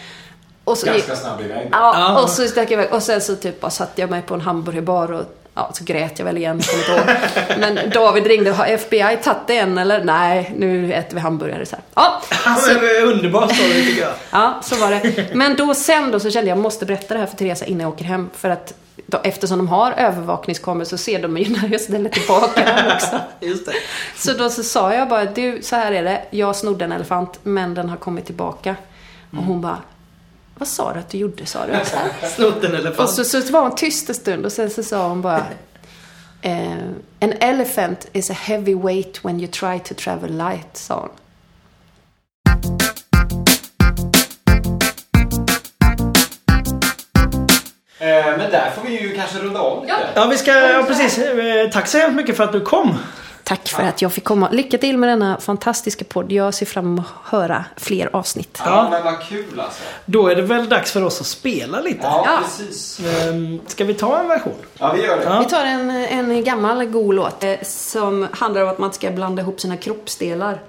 Och 0.64 0.78
så 0.78 0.86
Ganska 0.86 1.16
snabb 1.16 1.42
iväg. 1.42 1.70
Ja, 1.72 1.94
Ja. 1.96 2.22
och 2.24 2.30
så 2.30 2.48
stack 2.48 2.72
jag 2.72 2.72
iväg. 2.72 2.94
Och 2.94 3.04
sen 3.04 3.22
så 3.22 3.36
typ 3.36 3.62
bara 3.62 3.72
satte 3.72 4.02
jag 4.02 4.10
mig 4.10 4.22
på 4.22 4.34
en 4.34 4.42
hamburgerbar 4.42 5.12
och 5.12 5.24
ja, 5.58 5.70
så 5.74 5.84
grät 5.84 6.20
jag 6.20 6.26
väl 6.26 6.38
igen. 6.38 6.62
Men 7.60 7.80
David 7.94 8.28
ringde, 8.28 8.52
har 8.52 8.66
FBI 8.66 9.18
tagit 9.24 9.50
än 9.50 9.78
eller? 9.78 10.04
Nej, 10.04 10.54
nu 10.58 10.94
äter 10.94 11.16
vi 11.16 11.22
hamburgare 11.22 11.66
så 11.66 11.76
här. 11.76 11.86
Ja, 11.96 12.22
är 12.66 13.04
underbar 13.04 13.48
story 13.48 13.86
tycker 13.86 14.02
jag. 14.02 14.14
ja, 14.32 14.60
så 14.64 14.76
var 14.76 14.92
det. 14.92 15.36
Men 15.36 15.56
då 15.56 15.74
sen 15.74 16.12
då 16.12 16.20
så 16.20 16.32
kände 16.32 16.50
jag, 16.50 16.58
jag 16.58 16.62
måste 16.62 16.86
berätta 16.86 17.14
det 17.14 17.20
här 17.20 17.28
för 17.28 17.38
Teresa 17.38 17.66
innan 17.66 17.82
jag 17.82 17.94
åker 17.94 18.06
hem. 18.06 18.30
För 18.34 18.50
att 18.50 18.74
då, 19.06 19.20
eftersom 19.24 19.58
de 19.58 19.68
har 19.68 19.92
övervakningskameror 19.92 20.86
så 20.86 20.98
ser 20.98 21.22
de 21.22 21.38
ju 21.38 21.50
när 21.50 21.70
jag 21.72 21.82
ställer 21.82 22.10
tillbaka 22.10 22.64
den 22.66 22.92
också. 22.96 23.20
Just 23.40 23.66
det. 23.66 23.74
Så 24.16 24.34
då 24.34 24.50
så 24.50 24.64
sa 24.64 24.94
jag 24.94 25.10
bara, 25.10 25.26
du, 25.26 25.62
så 25.62 25.76
här 25.76 25.92
är 25.92 26.04
det. 26.04 26.22
Jag 26.30 26.56
snodde 26.56 26.86
en 26.86 26.92
elefant, 26.92 27.40
men 27.44 27.74
den 27.74 27.90
har 27.90 27.98
kommit 27.98 28.26
tillbaka. 28.26 28.76
Och 29.32 29.44
hon 29.44 29.62
bara, 29.62 29.78
vad 30.58 30.68
sa 30.68 30.94
du 30.94 31.00
att 31.00 31.10
du 31.10 31.18
gjorde, 31.18 31.46
sa 31.46 31.60
du? 31.66 31.74
Snott 32.28 32.64
en 32.64 32.76
elefant. 32.76 33.00
Och 33.10 33.10
så, 33.10 33.24
så 33.42 33.52
var 33.54 33.62
hon 33.62 33.76
tyst 33.76 34.10
en 34.10 34.16
stund 34.16 34.46
och 34.46 34.52
sen 34.52 34.70
så 34.70 34.84
sa 34.84 35.08
hon 35.08 35.22
bara 35.22 35.44
eh, 36.42 36.72
An 37.22 37.34
elephant 37.40 38.08
is 38.14 38.30
a 38.30 38.34
heavy 38.34 38.76
weight 38.76 39.26
when 39.26 39.40
you 39.40 39.48
try 39.52 39.80
to 39.80 39.94
travel 39.94 40.38
light, 40.38 40.78
sa 40.78 41.00
hon. 41.00 41.10
Eh, 48.00 48.38
men 48.38 48.52
där 48.52 48.72
får 48.76 48.88
vi 48.88 49.02
ju 49.02 49.16
kanske 49.16 49.40
runda 49.40 49.60
av 49.60 49.82
lite. 49.84 49.96
Ja, 50.16 50.26
vi 50.26 50.38
ska... 50.38 50.52
Ja, 50.52 50.84
precis. 50.88 51.18
Eh, 51.18 51.70
Tack 51.70 51.88
så 51.88 51.98
hemskt 51.98 52.16
mycket 52.16 52.38
för 52.38 52.44
att 52.44 52.52
du 52.52 52.62
kom. 52.62 52.98
Tack 53.48 53.68
för 53.68 53.84
att 53.84 54.02
jag 54.02 54.14
fick 54.14 54.24
komma. 54.24 54.50
Lycka 54.50 54.78
till 54.78 54.98
med 54.98 55.10
denna 55.10 55.40
fantastiska 55.40 56.06
podd. 56.06 56.32
Jag 56.32 56.54
ser 56.54 56.66
fram 56.66 56.86
emot 56.86 57.06
att 57.24 57.32
höra 57.32 57.66
fler 57.78 58.10
avsnitt. 58.16 58.62
Ja, 58.66 58.88
men 58.92 59.04
vad 59.04 59.22
kul 59.22 59.60
alltså. 59.60 59.84
Då 60.06 60.28
är 60.28 60.36
det 60.36 60.42
väl 60.42 60.70
dags 60.70 60.92
för 60.92 61.04
oss 61.04 61.22
att 61.22 61.28
spela 61.28 61.80
lite. 61.82 62.00
Ja, 62.04 62.24
Ja. 62.26 62.40
precis. 62.44 63.00
Ehm, 63.00 63.60
Ska 63.68 63.86
vi 63.86 63.94
ta 63.94 64.20
en 64.20 64.28
version? 64.28 64.54
Ja, 64.78 64.94
vi 64.94 65.02
gör 65.06 65.18
det. 65.18 65.24
Ja. 65.24 65.40
Vi 65.40 65.46
tar 65.46 65.66
en, 65.66 65.90
en 65.92 66.44
gammal 66.44 66.86
god 66.86 67.16
låt 67.16 67.44
eh, 67.44 67.54
som 67.64 68.28
handlar 68.32 68.62
om 68.64 68.70
att 68.70 68.78
man 68.78 68.94
ska 68.94 69.12
blanda 69.12 69.42
ihop 69.42 69.60
sina 69.60 69.78
kroppsdelar. 69.78 70.62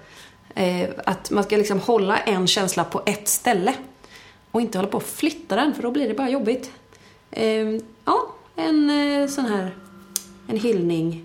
Eh, 0.55 0.89
att 1.07 1.31
man 1.31 1.45
ska 1.45 1.57
liksom 1.57 1.81
hålla 1.81 2.17
en 2.19 2.47
känsla 2.47 2.85
på 2.85 3.03
ett 3.07 3.29
ställe. 3.29 3.75
Och 4.51 4.61
inte 4.61 4.79
hålla 4.79 4.89
på 4.91 4.97
att 4.97 5.03
flytta 5.07 5.57
den 5.57 5.75
för 5.75 5.83
då 5.83 5.91
blir 5.91 6.09
det 6.09 6.15
bara 6.15 6.29
jobbigt. 6.31 6.71
Eh, 7.31 7.67
ja, 8.05 8.27
en 8.57 8.91
eh, 9.23 9.29
sån 9.29 9.45
här 9.47 9.75
en 10.49 10.57
hyllning 10.57 11.25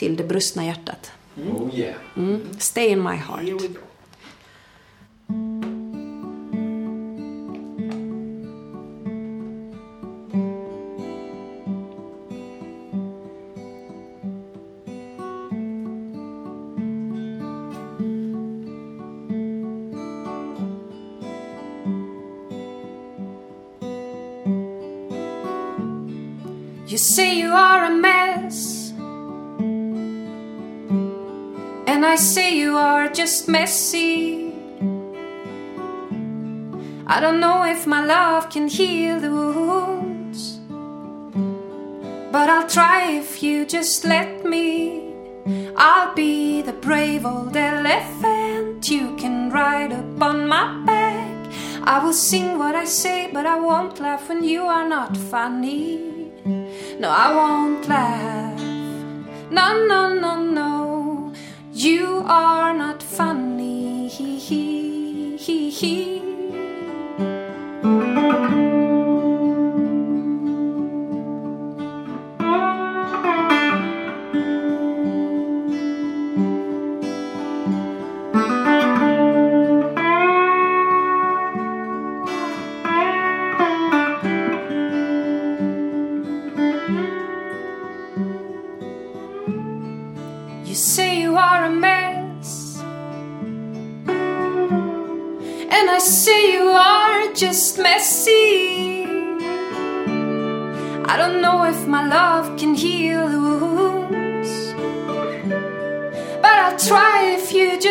till 0.00 0.16
det 0.16 0.24
brustna 0.24 0.64
hjärtat. 0.64 1.10
Oh 1.36 1.74
yeah. 1.74 1.94
Mm. 2.16 2.40
Stay 2.58 2.88
in 2.88 3.02
my 3.02 3.16
heart. 3.16 3.42
And 32.00 32.06
I 32.06 32.16
say 32.16 32.56
you 32.56 32.78
are 32.78 33.08
just 33.08 33.46
messy. 33.46 34.54
I 37.06 37.20
don't 37.20 37.40
know 37.40 37.64
if 37.64 37.86
my 37.86 38.02
love 38.02 38.48
can 38.48 38.68
heal 38.68 39.20
the 39.20 39.30
wounds. 39.30 40.60
But 42.32 42.48
I'll 42.48 42.66
try 42.66 43.12
if 43.12 43.42
you 43.42 43.66
just 43.66 44.06
let 44.06 44.46
me. 44.46 45.12
I'll 45.76 46.14
be 46.14 46.62
the 46.62 46.72
brave 46.72 47.26
old 47.26 47.54
elephant 47.54 48.88
you 48.88 49.14
can 49.16 49.50
ride 49.50 49.92
up 49.92 50.22
on 50.22 50.48
my 50.48 50.82
back. 50.86 51.52
I 51.82 52.02
will 52.02 52.14
sing 52.14 52.56
what 52.56 52.74
I 52.74 52.86
say, 52.86 53.28
but 53.30 53.44
I 53.44 53.60
won't 53.60 54.00
laugh 54.00 54.26
when 54.30 54.42
you 54.42 54.62
are 54.62 54.88
not 54.88 55.18
funny. 55.18 56.32
No, 56.98 57.10
I 57.10 57.34
won't 57.34 57.86
laugh. 57.86 58.58
No, 59.50 59.86
no, 59.86 60.14
no, 60.14 60.42
no. 60.42 60.89
You 61.82 62.24
are 62.26 62.74
not 62.74 63.02
funny. 63.02 64.06
He, 64.08 64.38
he, 64.38 65.38
he, 65.38 65.70
he. 65.70 66.29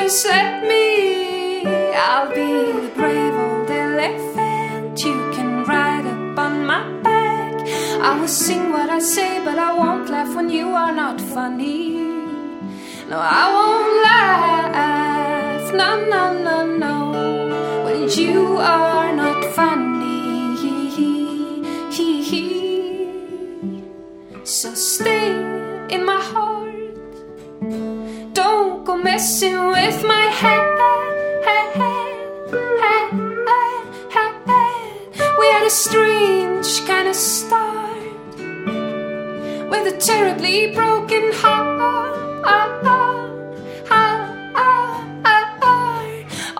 Let 0.09 0.63
me. 0.67 1.65
I'll 1.93 2.29
be 2.29 2.71
the 2.71 2.91
brave 2.95 3.33
old 3.33 3.69
elephant 3.69 5.05
you 5.05 5.31
can 5.35 5.63
ride 5.65 6.07
up 6.07 6.39
on 6.39 6.65
my 6.65 6.83
back. 7.03 7.53
I 8.01 8.19
will 8.19 8.27
sing 8.27 8.71
what 8.71 8.89
I 8.89 8.99
say, 8.99 9.43
but 9.45 9.59
I 9.59 9.71
won't 9.77 10.09
laugh 10.09 10.35
when 10.35 10.49
you 10.49 10.69
are 10.69 10.91
not 10.91 11.21
funny. 11.21 11.97
No, 13.07 13.19
I 13.19 13.43
won't 13.55 14.03
laugh. 14.07 15.73
No, 15.73 15.89
no, 16.13 16.23
no, 16.47 16.57
no. 16.85 16.95
When 17.85 18.09
you 18.09 18.57
are 18.57 19.15
not 19.15 19.45
funny. 19.53 19.99
So 24.43 24.73
stay 24.73 25.29
in 25.93 26.03
my 26.03 26.19
heart. 26.19 26.48
Messing 29.03 29.67
with 29.67 30.03
my 30.03 30.25
head. 30.41 30.65
We 35.39 35.45
had 35.47 35.65
a 35.65 35.69
strange 35.69 36.85
kind 36.85 37.07
of 37.07 37.15
start 37.15 37.97
with 39.71 39.93
a 39.93 39.97
terribly 39.99 40.73
broken 40.73 41.31
heart. 41.33 41.79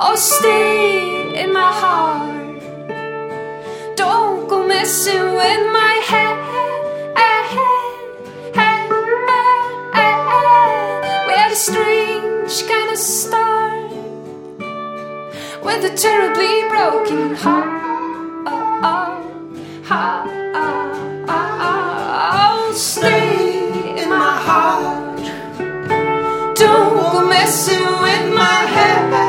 Oh, 0.01 0.15
stay 0.15 1.43
in 1.43 1.51
my 1.51 1.71
heart. 1.73 2.61
Don't 3.97 4.47
go 4.47 4.65
messing 4.65 5.33
with 5.35 5.63
my 5.73 6.01
head. 6.07 6.37
We 11.27 11.33
had 11.33 11.51
a 11.51 11.55
strange 11.55 12.08
kind 12.49 12.91
of 12.91 12.97
start 12.97 13.91
with 15.63 15.85
a 15.85 15.93
terribly 15.95 16.67
broken 16.67 17.35
heart. 17.35 17.69
Oh, 22.31 22.73
stay 22.75 24.01
in 24.01 24.09
my 24.09 24.35
heart. 24.47 25.19
Don't 26.55 27.13
go 27.13 27.27
messing 27.27 27.85
with 27.85 28.33
my 28.33 28.65
head. 28.75 29.28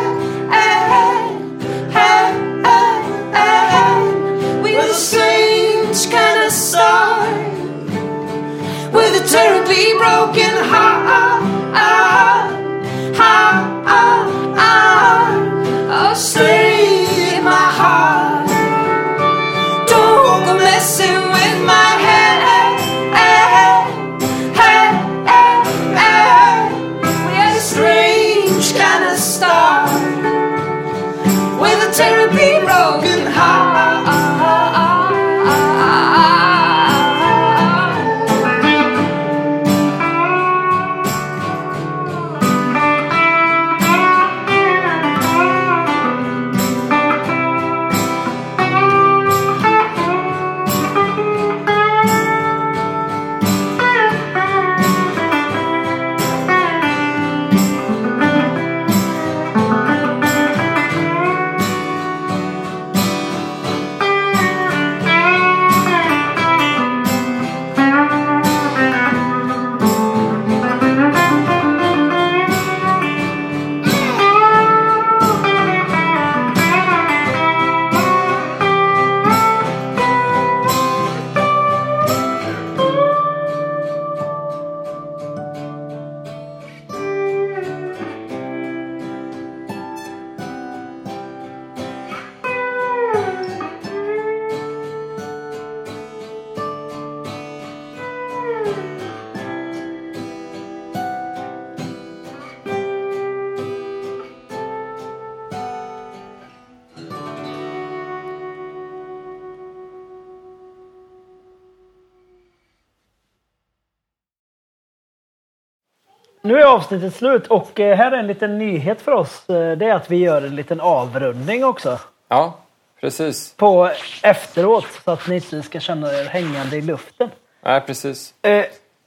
Nu 116.51 116.61
är 116.61 116.65
avsnittet 116.65 117.15
slut 117.15 117.47
och 117.47 117.81
eh, 117.81 117.97
här 117.97 118.13
är 118.13 118.17
en 118.17 118.27
liten 118.27 118.59
nyhet 118.59 119.01
för 119.01 119.13
oss. 119.13 119.49
Eh, 119.51 119.77
Det 119.77 119.87
är 119.87 119.95
att 119.95 120.11
vi 120.11 120.17
gör 120.17 120.43
en 120.43 120.57
liten 120.57 120.81
avrundning 120.81 121.65
också. 121.65 121.99
Ja, 122.29 122.55
precis. 123.01 123.55
På 123.57 123.91
efteråt 124.23 124.85
så 125.05 125.11
att 125.11 125.27
ni 125.29 125.35
inte 125.35 125.63
ska 125.63 125.81
känna 125.81 126.13
er 126.13 126.25
hängande 126.25 126.77
i 126.77 126.81
luften. 126.81 127.31
Nej, 127.63 127.81
precis. 127.81 128.35
Eh, 128.43 128.65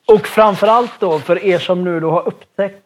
och 0.07 0.27
framförallt 0.27 0.99
då 0.99 1.19
för 1.19 1.45
er 1.45 1.59
som 1.59 1.83
nu 1.83 1.99
då 1.99 2.11
har 2.11 2.27
upptäckt 2.27 2.83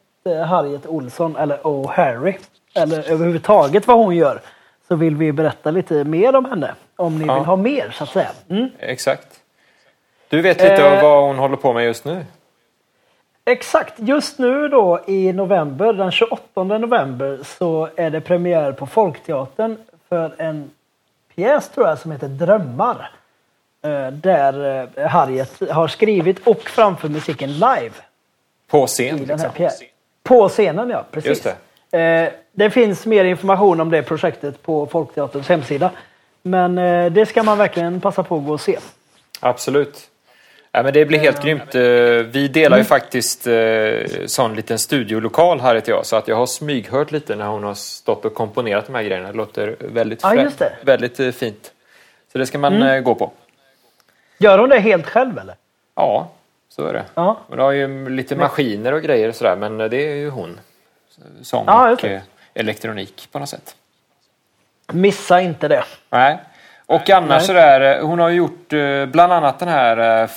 Harriet 0.48 0.86
Olsson 0.86 1.36
eller 1.36 1.58
Oh 1.64 1.90
Harry 1.92 2.38
eller 2.76 3.12
överhuvudtaget 3.12 3.88
vad 3.88 3.98
hon 3.98 4.16
gör 4.16 4.42
så 4.88 4.96
vill 4.96 5.16
vi 5.16 5.32
berätta 5.32 5.72
lite 5.72 6.04
mer 6.04 6.36
om 6.36 6.46
henne. 6.46 6.74
Om 6.96 7.20
ni 7.20 7.26
Ja. 7.26 7.34
vill 7.36 7.46
ha 7.46 7.56
mer 7.56 7.92
så 7.98 8.04
att 8.04 8.10
säga. 8.10 8.30
Mm. 8.50 8.70
Exakt. 8.80 9.28
Du 10.30 10.42
vet 10.42 10.62
lite 10.62 10.74
Eh. 10.88 10.94
om 10.94 11.02
vad 11.04 11.24
hon 11.28 11.38
håller 11.38 11.56
på 11.58 11.74
med 11.74 11.86
just 11.86 12.06
nu? 12.06 12.26
Exakt, 13.48 13.94
just 13.98 14.40
nu 14.40 14.68
då 14.68 15.00
i 15.08 15.34
november, 15.34 15.94
den 15.94 16.12
28 16.12 16.64
november 16.64 17.40
så 17.44 17.90
är 17.96 18.10
det 18.10 18.22
premiär 18.22 18.72
på 18.72 18.86
Folkteatern 18.86 19.78
för 20.10 20.36
en 20.38 20.72
pjäs 21.36 21.70
tror 21.70 21.88
jag 21.88 22.00
som 22.00 22.12
heter 22.12 22.28
Drömmar. 22.28 23.12
Eh, 23.82 24.08
Där 24.08 24.88
eh, 24.98 25.08
Harriet 25.08 25.70
har 25.72 25.88
skrivit 25.88 26.48
och 26.48 26.62
framför 26.62 27.10
musiken 27.10 27.54
live. 27.54 27.92
På 28.68 28.88
scen? 28.88 29.20
i 29.20 29.26
den 29.26 29.40
här 29.40 29.52
liksom. 29.58 29.88
På 30.24 30.50
scenen 30.50 30.90
ja, 30.90 31.06
precis. 31.12 31.30
Just 31.30 31.44
Eh, 31.92 32.30
det 32.52 32.70
finns 32.70 33.06
mer 33.06 33.26
information 33.26 33.82
om 33.82 33.90
det 33.90 34.04
projektet 34.04 34.64
på 34.64 34.86
Folkteaterns 34.86 35.50
hemsida. 35.50 35.92
Men 36.42 36.76
det 37.14 37.26
ska 37.26 37.44
man 37.44 37.58
verkligen 37.58 38.02
passa 38.02 38.24
på 38.24 38.38
att 38.38 38.46
gå 38.46 38.54
och 38.54 38.62
se. 38.62 38.78
Absolut. 39.40 40.10
Ja, 40.72 40.84
men 40.84 40.94
det 40.94 41.06
blir 41.06 41.20
helt 41.20 41.44
grymt. 41.44 41.76
Eh, 41.76 41.82
Vi 42.32 42.48
delar 42.54 42.78
ju 42.78 42.84
faktiskt 42.84 43.48
eh, 43.48 44.00
sån 44.26 44.56
liten 44.56 44.80
studiolokal 44.80 45.60
här 45.60 45.76
heter 45.76 45.92
jag. 45.92 46.06
Så 46.06 46.16
att 46.16 46.28
jag 46.28 46.36
har 46.36 46.46
smyghört 46.46 47.12
lite 47.12 47.36
när 47.36 47.46
hon 47.48 47.64
har 47.64 47.74
stått 47.74 48.26
och 48.26 48.34
komponerat 48.34 48.86
de 48.86 48.96
här 48.96 49.04
grejerna. 49.04 49.28
Det 49.32 49.38
låter 49.38 49.76
väldigt, 49.80 50.20
Ja, 50.24 50.34
det. 50.58 50.72
väldigt 50.82 51.20
eh, 51.20 51.32
fint. 51.32 51.72
Så 52.32 52.38
det 52.38 52.46
ska 52.46 52.58
man 52.58 52.82
eh, 52.84 53.00
gå 53.00 53.16
på. 53.16 53.32
Gör 54.38 54.58
hon 54.60 54.70
det 54.70 54.80
helt 54.80 55.06
själv 55.08 55.38
eller? 55.38 55.56
Ja, 55.96 56.30
så 56.70 56.86
är 56.86 56.94
det. 56.94 57.06
Ja. 57.14 57.38
Hon 57.48 57.60
har 57.60 57.72
ju 57.72 58.10
lite 58.10 58.36
maskiner 58.36 58.92
och 58.94 59.02
grejer 59.02 59.30
och 59.30 59.36
sådär. 59.36 59.56
Men 59.56 59.78
det 59.78 59.98
är 59.98 60.16
ju 60.16 60.30
hon. 60.30 60.60
Sång 61.42 61.68
och 61.70 62.06
elektronik 62.54 63.28
på 63.32 63.40
något 63.40 63.50
sätt. 63.50 63.76
Missa 64.94 65.42
inte 65.42 65.68
det. 65.68 65.84
Nej. 66.10 66.38
Och 66.88 67.10
annars 67.10 67.30
Nej. 67.30 67.48
sådär, 67.48 67.98
eh, 67.98 68.08
hon 68.08 68.20
har 68.20 68.30
ju 68.30 68.36
gjort 68.36 68.74
eh, 68.74 69.06
bland 69.06 69.34
annat 69.34 69.60
den 69.60 69.70
här, 69.70 70.24
eh, 70.24 70.30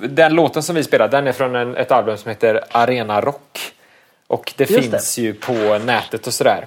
den 0.00 0.34
låten 0.34 0.62
som 0.62 0.76
vi 0.76 0.84
spelar, 0.84 1.08
den 1.08 1.26
är 1.26 1.32
från 1.32 1.56
en, 1.56 1.76
ett 1.76 1.92
album 1.92 2.16
som 2.16 2.28
heter 2.28 2.60
Arena 2.70 3.20
Rock. 3.20 3.72
Och 4.26 4.52
det 4.56 4.70
Just 4.70 4.90
finns 4.90 5.18
ju 5.18 5.34
på 5.34 5.78
nätet 5.84 6.26
och 6.26 6.34
sådär. 6.34 6.66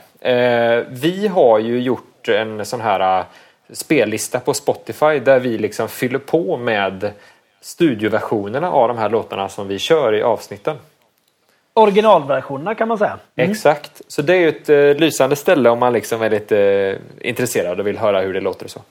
Vi 0.90 1.28
har 1.28 1.60
ju 1.60 1.80
gjort 1.82 2.28
en 2.28 2.66
sån 2.66 2.82
här 2.82 3.24
spellista 3.74 4.40
på 4.40 4.54
Spotify 4.54 5.20
där 5.20 5.40
vi 5.40 5.58
liksom 5.58 5.88
fyller 5.88 6.20
på 6.20 6.58
med 6.58 7.12
studioversionerna 7.62 8.72
av 8.72 8.88
de 8.88 8.98
här 8.98 9.10
låtarna 9.10 9.50
som 9.50 9.68
vi 9.68 9.80
kör 9.80 10.16
i 10.16 10.22
avsnitten. 10.24 10.78
Originalversionerna 11.74 12.76
kan 12.76 12.88
man 12.88 12.98
säga. 12.98 13.20
Exakt. 13.36 14.02
Så 14.08 14.22
det 14.22 14.34
är 14.34 14.38
ju 14.40 14.50
ett 14.50 14.70
eh, 14.70 15.02
lysande 15.02 15.36
ställe 15.36 15.70
om 15.70 15.80
man 15.80 15.94
liksom 15.94 16.22
är 16.22 16.30
lite 16.30 16.60
eh, 16.60 17.28
intresserad 17.30 17.80
och 17.80 17.88
vill 17.88 17.98
höra 17.98 18.22
hur 18.22 18.34
det 18.34 18.42
låter 18.42 18.66
och 18.66 18.72
så. 18.72 18.82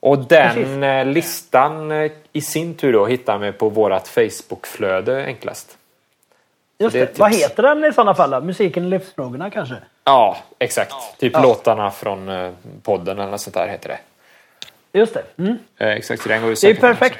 Och 0.00 0.18
den 0.18 0.82
eh, 0.82 1.04
listan 1.06 1.90
eh, 1.90 2.10
i 2.32 2.40
sin 2.40 2.74
tur 2.74 2.92
då 2.92 3.06
hittar 3.06 3.38
man 3.38 3.52
på 3.52 3.68
vårat 3.68 4.08
Facebook-flöde 4.08 5.24
enklast. 5.24 5.76
Just 6.78 6.92
det 6.92 6.98
det. 6.98 7.18
Vad 7.18 7.34
heter 7.34 7.62
den 7.62 7.84
i 7.84 7.92
sådana 7.92 8.14
fall? 8.14 8.42
Musiken 8.44 8.84
och 8.84 8.90
livsfrågorna 8.90 9.50
kanske? 9.50 9.74
Ja, 10.04 10.36
exakt. 10.58 10.94
Typ 11.18 11.32
Ja. 11.32 11.42
låtarna 11.42 11.90
från 11.90 12.28
eh, 12.28 12.50
podden 12.82 13.18
eller 13.18 13.30
något 13.30 13.40
sånt 13.40 13.54
där 13.54 13.68
heter 13.68 13.88
det. 13.88 13.98
Just 14.98 15.14
det. 15.14 15.22
Mm. 15.38 15.58
Eh, 15.78 15.88
exakt, 15.88 16.22
så 16.22 16.28
den 16.28 16.40
går 16.40 16.50
ju 16.50 16.56
Det 16.62 16.70
är 16.70 16.74
perfekt. 16.74 17.18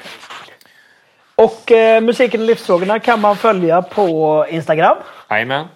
Och 1.43 1.71
eh, 1.71 2.01
musiken 2.01 2.41
och 2.41 2.47
livsfrågorna 2.47 2.99
kan 2.99 3.21
man 3.21 3.35
följa 3.35 3.81
på 3.81 4.45
Instagram. 4.49 4.97
Jajamän, 5.29 5.67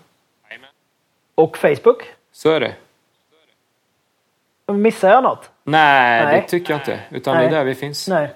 och 1.36 1.58
Facebook. 1.58 2.04
så 2.32 2.52
är 2.52 2.60
det. 2.60 2.74
Missar 4.74 5.10
jag 5.10 5.24
något? 5.24 5.50
Nej, 5.64 6.26
Nej. 6.26 6.42
det 6.42 6.48
tycker 6.48 6.74
jag 6.74 6.82
inte. 6.82 7.00
Utan 7.12 7.36
Nej. 7.36 7.44
det 7.44 7.56
är 7.56 7.58
där 7.58 7.66
vi 7.66 7.76
finns. 7.76 8.08
Nej. 8.08 8.34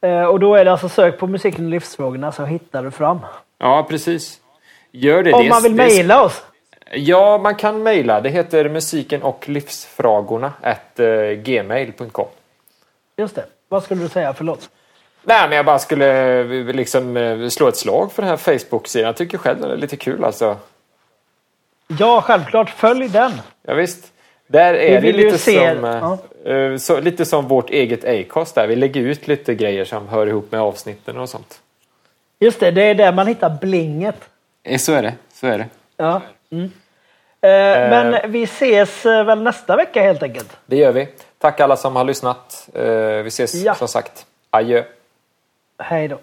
Eh, 0.00 0.24
och 0.24 0.40
då 0.40 0.54
är 0.54 0.64
det 0.64 0.72
alltså 0.72 0.88
sök 0.88 1.18
på 1.18 1.26
musiken 1.26 1.64
och 1.64 1.70
livsfrågorna 1.70 2.32
så 2.32 2.44
hittar 2.44 2.82
du 2.82 2.90
fram. 2.90 3.18
Ja, 3.58 3.86
precis. 3.88 4.40
Gör 4.90 5.22
det. 5.22 5.32
Om 5.32 5.42
det, 5.42 5.48
man 5.48 5.62
vill 5.62 5.74
mejla 5.74 6.24
oss. 6.24 6.44
Ja, 6.92 7.38
man 7.38 7.54
kan 7.54 7.82
mejla. 7.82 8.20
Det 8.20 8.28
heter 8.28 8.68
musiken 8.68 9.22
och 9.22 9.48
livsfrågorna 9.48 10.52
at 10.62 11.00
eh, 11.00 11.30
gmail.com. 11.30 12.28
Just 13.16 13.34
det. 13.34 13.44
Vad 13.68 13.82
skulle 13.82 14.02
du 14.02 14.08
säga? 14.08 14.34
Förlåt. 14.34 14.70
Nej, 15.28 15.48
men 15.48 15.56
jag 15.56 15.66
bara 15.66 15.78
skulle 15.78 16.38
eh, 16.40 16.46
liksom 16.74 17.16
eh, 17.16 17.48
slå 17.48 17.68
ett 17.68 17.76
slag 17.76 18.12
för 18.12 18.22
den 18.22 18.28
här 18.30 18.36
Facebook-sidan. 18.36 19.06
Jag 19.06 19.16
tycker 19.16 19.38
själv 19.38 19.60
den 19.60 19.70
är 19.70 19.76
lite 19.76 19.96
kul 19.96 20.24
alltså. 20.24 20.56
Ja, 21.98 22.20
självklart. 22.20 22.70
Följ 22.70 23.08
den. 23.08 23.32
Ja, 23.62 23.74
visst. 23.74 24.12
Där 24.46 24.74
är 24.74 24.94
det 24.94 25.00
vill 25.00 25.18
ju 25.18 25.24
lite 25.24 25.38
se- 25.38 25.74
som, 25.76 25.84
eh, 26.44 26.54
eh, 26.54 26.76
så, 26.76 27.00
lite 27.00 27.24
som 27.24 27.48
vårt 27.48 27.70
eget 27.70 28.04
Acast 28.04 28.54
där. 28.54 28.66
Vi 28.66 28.76
lägger 28.76 29.00
ut 29.00 29.28
lite 29.28 29.54
grejer 29.54 29.84
som 29.84 30.08
hör 30.08 30.26
ihop 30.26 30.52
med 30.52 30.60
avsnitten 30.60 31.18
och 31.18 31.28
sånt. 31.28 31.60
Just 32.40 32.60
det, 32.60 32.70
det 32.70 32.82
är 32.82 32.94
där 32.94 33.12
man 33.12 33.26
hittar 33.26 33.50
blinget. 33.60 34.16
Så 34.78 34.92
är 34.92 35.02
det. 35.02 35.14
Så 35.32 35.46
är 35.46 35.58
det. 35.58 35.66
Ja. 35.96 36.20
Mm. 36.50 36.64
Eh, 37.40 37.90
men 37.90 38.32
vi 38.32 38.42
ses 38.42 39.04
väl 39.06 39.42
nästa 39.42 39.76
vecka 39.76 40.02
helt 40.02 40.22
enkelt. 40.22 40.56
Det 40.66 40.76
gör 40.76 40.92
vi. 40.92 41.08
Tack 41.38 41.60
alla 41.60 41.76
som 41.76 41.96
har 41.96 42.04
lyssnat. 42.04 42.68
Vi 43.22 43.26
ses 43.28 43.54
Ja. 43.54 43.74
som 43.74 43.88
sagt. 43.88 44.26
Adjö. 44.50 44.82
Hej 45.78 46.08
då. 46.08 46.20